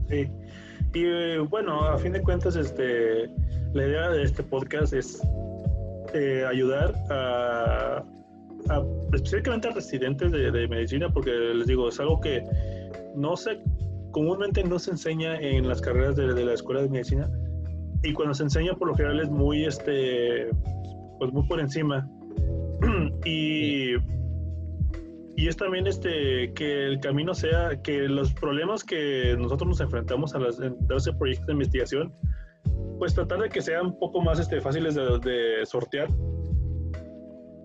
Sí. 0.09 0.29
Y 0.93 1.05
eh, 1.05 1.39
bueno, 1.39 1.85
a 1.85 1.97
fin 1.97 2.13
de 2.13 2.21
cuentas, 2.21 2.55
este, 2.55 3.27
la 3.73 3.87
idea 3.87 4.09
de 4.09 4.23
este 4.23 4.43
podcast 4.43 4.93
es 4.93 5.21
eh, 6.13 6.45
ayudar 6.47 6.93
a 7.09 8.03
específicamente 9.13 9.67
a 9.67 9.71
residentes 9.71 10.31
de, 10.31 10.51
de, 10.51 10.67
medicina, 10.67 11.09
porque 11.09 11.31
les 11.31 11.67
digo, 11.67 11.89
es 11.89 11.99
algo 11.99 12.19
que 12.21 12.43
no 13.15 13.35
se, 13.35 13.61
comúnmente 14.11 14.63
no 14.63 14.79
se 14.79 14.91
enseña 14.91 15.39
en 15.39 15.67
las 15.67 15.81
carreras 15.81 16.15
de, 16.15 16.33
de 16.33 16.45
la 16.45 16.53
escuela 16.53 16.81
de 16.81 16.89
medicina, 16.89 17.29
y 18.03 18.13
cuando 18.13 18.33
se 18.33 18.43
enseña 18.43 18.73
por 18.75 18.87
lo 18.89 18.95
general 18.95 19.19
es 19.19 19.29
muy, 19.29 19.65
este, 19.65 20.49
pues 21.19 21.31
muy 21.31 21.47
por 21.47 21.59
encima. 21.59 22.09
y, 23.25 23.93
y 25.35 25.47
es 25.47 25.57
también 25.57 25.87
este, 25.87 26.53
que 26.53 26.85
el 26.85 26.99
camino 26.99 27.33
sea, 27.33 27.81
que 27.81 28.07
los 28.07 28.33
problemas 28.33 28.83
que 28.83 29.35
nosotros 29.37 29.67
nos 29.67 29.81
enfrentamos 29.81 30.35
a 30.35 30.39
las, 30.39 30.59
en 30.59 30.77
ese 30.95 31.13
proyecto 31.13 31.47
de 31.47 31.53
investigación, 31.53 32.13
pues 32.99 33.13
tratar 33.13 33.39
de 33.39 33.49
que 33.49 33.61
sean 33.61 33.87
un 33.87 33.99
poco 33.99 34.21
más 34.21 34.39
este, 34.39 34.61
fáciles 34.61 34.95
de, 34.95 35.19
de 35.19 35.65
sortear 35.65 36.09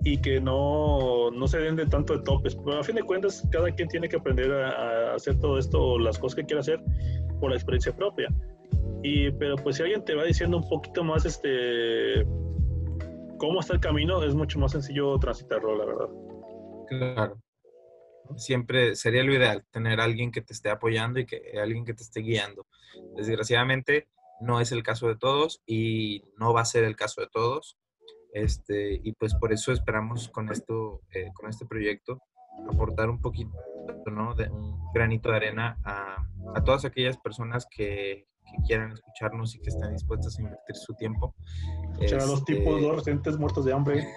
y 0.04 0.16
que 0.18 0.40
no, 0.40 1.30
no, 1.30 1.46
se 1.46 1.58
den 1.58 1.76
de 1.76 1.86
tanto 1.86 2.16
de 2.16 2.22
topes. 2.22 2.56
Pero 2.56 2.78
a 2.78 2.84
fin 2.84 2.96
de 2.96 3.02
cuentas, 3.02 3.46
cada 3.50 3.70
quien 3.70 3.88
tiene 3.88 4.08
que 4.08 4.16
aprender 4.16 4.50
a, 4.52 4.70
a 5.12 5.14
hacer 5.14 5.38
todo 5.38 5.58
esto, 5.58 5.98
las 5.98 6.18
cosas 6.18 6.36
que 6.36 6.44
quiere 6.44 6.60
hacer, 6.60 6.80
por 7.40 7.50
la 7.50 7.56
experiencia 7.56 7.94
propia. 7.94 8.28
Y, 9.02 9.30
pero 9.32 9.56
pues 9.56 9.76
si 9.76 9.82
alguien 9.82 10.04
te 10.04 10.14
va 10.14 10.24
diciendo 10.24 10.56
un 10.56 10.68
poquito 10.68 11.04
más 11.04 11.24
este 11.24 12.26
cómo 13.38 13.60
está 13.60 13.74
el 13.74 13.80
camino, 13.80 14.22
es 14.22 14.34
mucho 14.34 14.58
más 14.58 14.72
sencillo 14.72 15.18
transitarlo, 15.18 15.76
la 15.76 15.84
verdad. 15.84 16.08
Claro. 16.88 17.42
Siempre 18.36 18.94
sería 18.94 19.24
lo 19.24 19.32
ideal 19.32 19.64
tener 19.70 20.00
alguien 20.00 20.30
que 20.30 20.42
te 20.42 20.52
esté 20.52 20.68
apoyando 20.68 21.18
y 21.18 21.24
que 21.24 21.58
alguien 21.60 21.84
que 21.84 21.94
te 21.94 22.02
esté 22.02 22.20
guiando. 22.20 22.66
Desgraciadamente 23.16 24.08
no 24.40 24.60
es 24.60 24.70
el 24.72 24.82
caso 24.82 25.08
de 25.08 25.16
todos 25.16 25.62
y 25.66 26.24
no 26.36 26.52
va 26.52 26.60
a 26.60 26.66
ser 26.66 26.84
el 26.84 26.96
caso 26.96 27.22
de 27.22 27.28
todos. 27.28 27.78
Este, 28.34 29.00
y 29.02 29.12
pues 29.12 29.34
por 29.34 29.52
eso 29.52 29.72
esperamos 29.72 30.28
con 30.28 30.50
esto, 30.50 31.00
eh, 31.14 31.30
con 31.32 31.48
este 31.48 31.64
proyecto, 31.64 32.20
aportar 32.70 33.08
un 33.08 33.20
poquito, 33.20 33.56
¿no? 34.12 34.34
De 34.34 34.50
un 34.50 34.92
granito 34.92 35.30
de 35.30 35.36
arena 35.36 35.78
a, 35.82 36.22
a 36.54 36.64
todas 36.64 36.84
aquellas 36.84 37.16
personas 37.16 37.66
que, 37.70 38.26
que 38.50 38.62
quieran 38.66 38.92
escucharnos 38.92 39.54
y 39.54 39.60
que 39.60 39.70
estén 39.70 39.92
dispuestas 39.92 40.38
a 40.38 40.42
invertir 40.42 40.76
su 40.76 40.94
tiempo. 40.94 41.34
Escuchar 41.92 42.20
a 42.20 42.26
los 42.26 42.44
tipos, 42.44 42.74
este, 42.74 42.86
dos 42.86 42.96
recientes 42.96 43.38
muertos 43.38 43.64
de 43.64 43.72
hambre. 43.72 44.08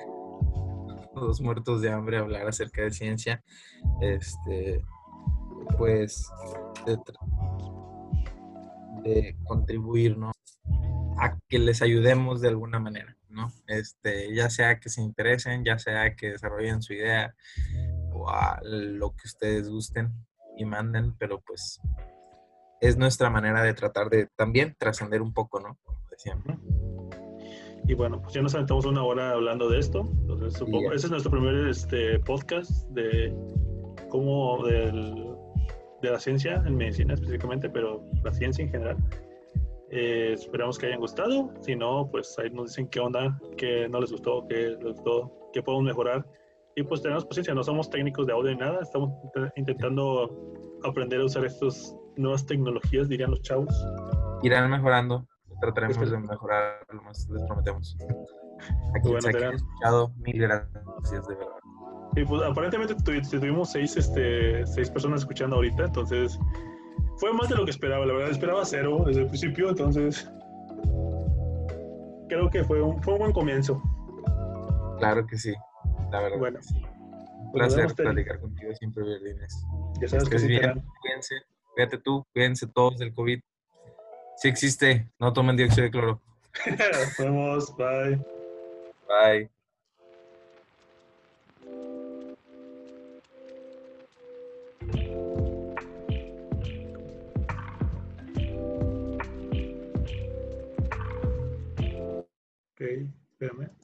Dos 1.16 1.42
muertos 1.42 1.82
de 1.82 1.92
hambre, 1.92 2.18
hablar 2.18 2.48
acerca 2.48 2.84
de 2.84 2.92
ciencia. 2.92 3.44
Este, 4.02 4.82
pues, 5.78 6.30
de, 6.86 6.98
de 9.04 9.38
contribuir, 9.46 10.18
¿no? 10.18 10.32
A 11.18 11.38
que 11.48 11.60
les 11.60 11.82
ayudemos 11.82 12.42
de 12.42 12.50
alguna 12.50 12.80
manera, 12.80 13.18
¿no? 13.30 13.52
Este, 13.68 14.34
ya 14.34 14.50
sea 14.50 14.80
que 14.80 14.90
se 14.90 15.02
interesen, 15.02 15.64
ya 15.64 15.78
sea 15.78 16.16
que 16.16 16.32
desarrollen 16.32 16.82
su 16.82 16.94
idea 16.94 17.36
o 18.14 18.30
a 18.30 18.60
lo 18.64 19.12
que 19.12 19.28
ustedes 19.28 19.70
gusten 19.70 20.14
y 20.58 20.66
manden, 20.66 21.16
pero 21.18 21.42
pues 21.42 21.80
es 22.82 22.98
nuestra 22.98 23.30
manera 23.30 23.64
de 23.64 23.74
tratar 23.74 24.10
de 24.10 24.28
también 24.36 24.76
trascender 24.78 25.22
un 25.22 25.34
poco, 25.34 25.60
¿no? 25.60 25.78
Y 27.88 27.94
bueno, 27.94 28.22
pues 28.22 28.34
ya 28.34 28.42
nos 28.42 28.54
aventamos 28.54 28.86
una 28.86 29.04
hora 29.04 29.32
hablando 29.32 29.70
de 29.70 29.80
esto. 29.80 30.08
Entonces, 30.22 30.54
supongo, 30.54 30.92
ese 30.92 31.08
es 31.08 31.12
nuestro 31.12 31.32
primer 31.32 31.68
este, 31.68 32.20
podcast 32.20 32.88
de 32.90 33.34
cómo 34.10 34.64
del, 34.66 35.36
de 36.02 36.12
la 36.12 36.20
ciencia, 36.20 36.62
en 36.66 36.76
medicina 36.76 37.14
específicamente, 37.14 37.70
pero 37.70 38.04
la 38.24 38.34
ciencia 38.34 38.64
en 38.64 38.72
general. 38.72 38.98
Eh, 39.90 40.34
esperamos 40.34 40.78
que 40.78 40.88
hayan 40.88 41.00
gustado. 41.00 41.52
Si 41.62 41.76
no, 41.76 42.08
pues 42.12 42.38
ahí 42.40 42.50
nos 42.50 42.70
dicen 42.70 42.88
qué 42.88 43.00
onda, 43.00 43.40
qué 43.58 43.88
no 43.90 44.00
les 44.00 44.12
gustó, 44.12 44.46
qué 44.48 44.70
les 44.70 44.84
gustó, 44.84 45.32
qué 45.54 45.62
podemos 45.62 45.86
mejorar. 45.86 46.26
Y 46.76 46.84
pues 46.84 47.02
tenemos 47.02 47.26
paciencia, 47.26 47.54
no 47.54 47.64
somos 47.64 47.90
técnicos 47.90 48.26
de 48.26 48.34
audio 48.34 48.52
ni 48.52 48.58
nada, 48.58 48.80
estamos 48.82 49.12
intentando 49.58 50.32
aprender 50.84 51.20
a 51.20 51.26
usar 51.26 51.44
estos 51.46 51.96
nuevas 52.18 52.45
tecnologías, 52.45 53.09
dirían 53.09 53.32
los 53.32 53.41
chavos. 53.41 53.70
Irán 54.43 54.70
mejorando. 54.70 55.28
Trataremos 55.59 56.09
de 56.09 56.18
mejorar 56.18 56.86
lo 56.91 57.03
más 57.03 57.30
les 57.30 57.43
prometemos. 57.43 57.95
Aquí 58.95 59.07
bueno, 59.07 59.22
se 59.22 59.45
ha 59.45 59.49
escuchado, 59.51 60.14
mil 60.18 60.39
gracias, 60.39 61.28
de 61.28 61.36
verdad. 61.36 61.51
Y 62.16 62.26
pues 62.26 62.41
aparentemente 62.43 62.95
tuvimos 62.95 63.72
seis, 63.72 63.95
este, 63.95 64.66
seis 64.68 64.89
personas 64.89 65.22
escuchando 65.22 65.55
ahorita, 65.57 65.86
entonces 65.86 66.38
fue 67.18 67.32
más 67.34 67.47
de 67.49 67.55
lo 67.55 67.64
que 67.64 67.72
esperaba, 67.72 68.05
la 68.05 68.14
verdad, 68.14 68.32
esperaba 68.32 68.66
cero 68.66 69.03
desde 69.05 69.22
el 69.22 69.28
principio, 69.28 69.70
entonces 69.70 70.30
creo 72.28 72.49
que 72.49 72.64
fue 72.64 72.82
un, 72.82 73.01
fue 73.01 73.14
un 73.14 73.20
buen 73.20 73.32
comienzo. 73.32 73.82
Claro 74.99 75.26
que 75.26 75.38
sí, 75.38 75.53
la 76.12 76.22
verdad. 76.22 76.38
Bueno, 76.39 76.59
un 76.70 77.51
pues 77.51 77.74
placer 77.74 77.95
platicar 77.95 78.39
contigo 78.39 78.74
siempre, 78.76 79.03
Verdines. 79.03 79.66
Ya 80.01 80.07
sabes 80.07 80.30
que, 80.30 80.38
que 80.38 80.47
bien, 80.47 80.84
cuídense. 81.01 81.36
Cuídate 81.74 81.97
tú, 81.97 82.26
cuídense 82.34 82.67
todos 82.67 82.97
del 82.97 83.13
COVID. 83.13 83.39
Si 84.38 84.47
existe, 84.47 85.09
no 85.19 85.32
tomen 85.32 85.55
dióxido 85.55 85.84
de 85.84 85.91
cloro. 85.91 86.22
Nos 87.19 87.76
bye. 87.78 88.19
Bye. 89.07 89.49
Okay, 102.74 103.07
espérame. 103.32 103.81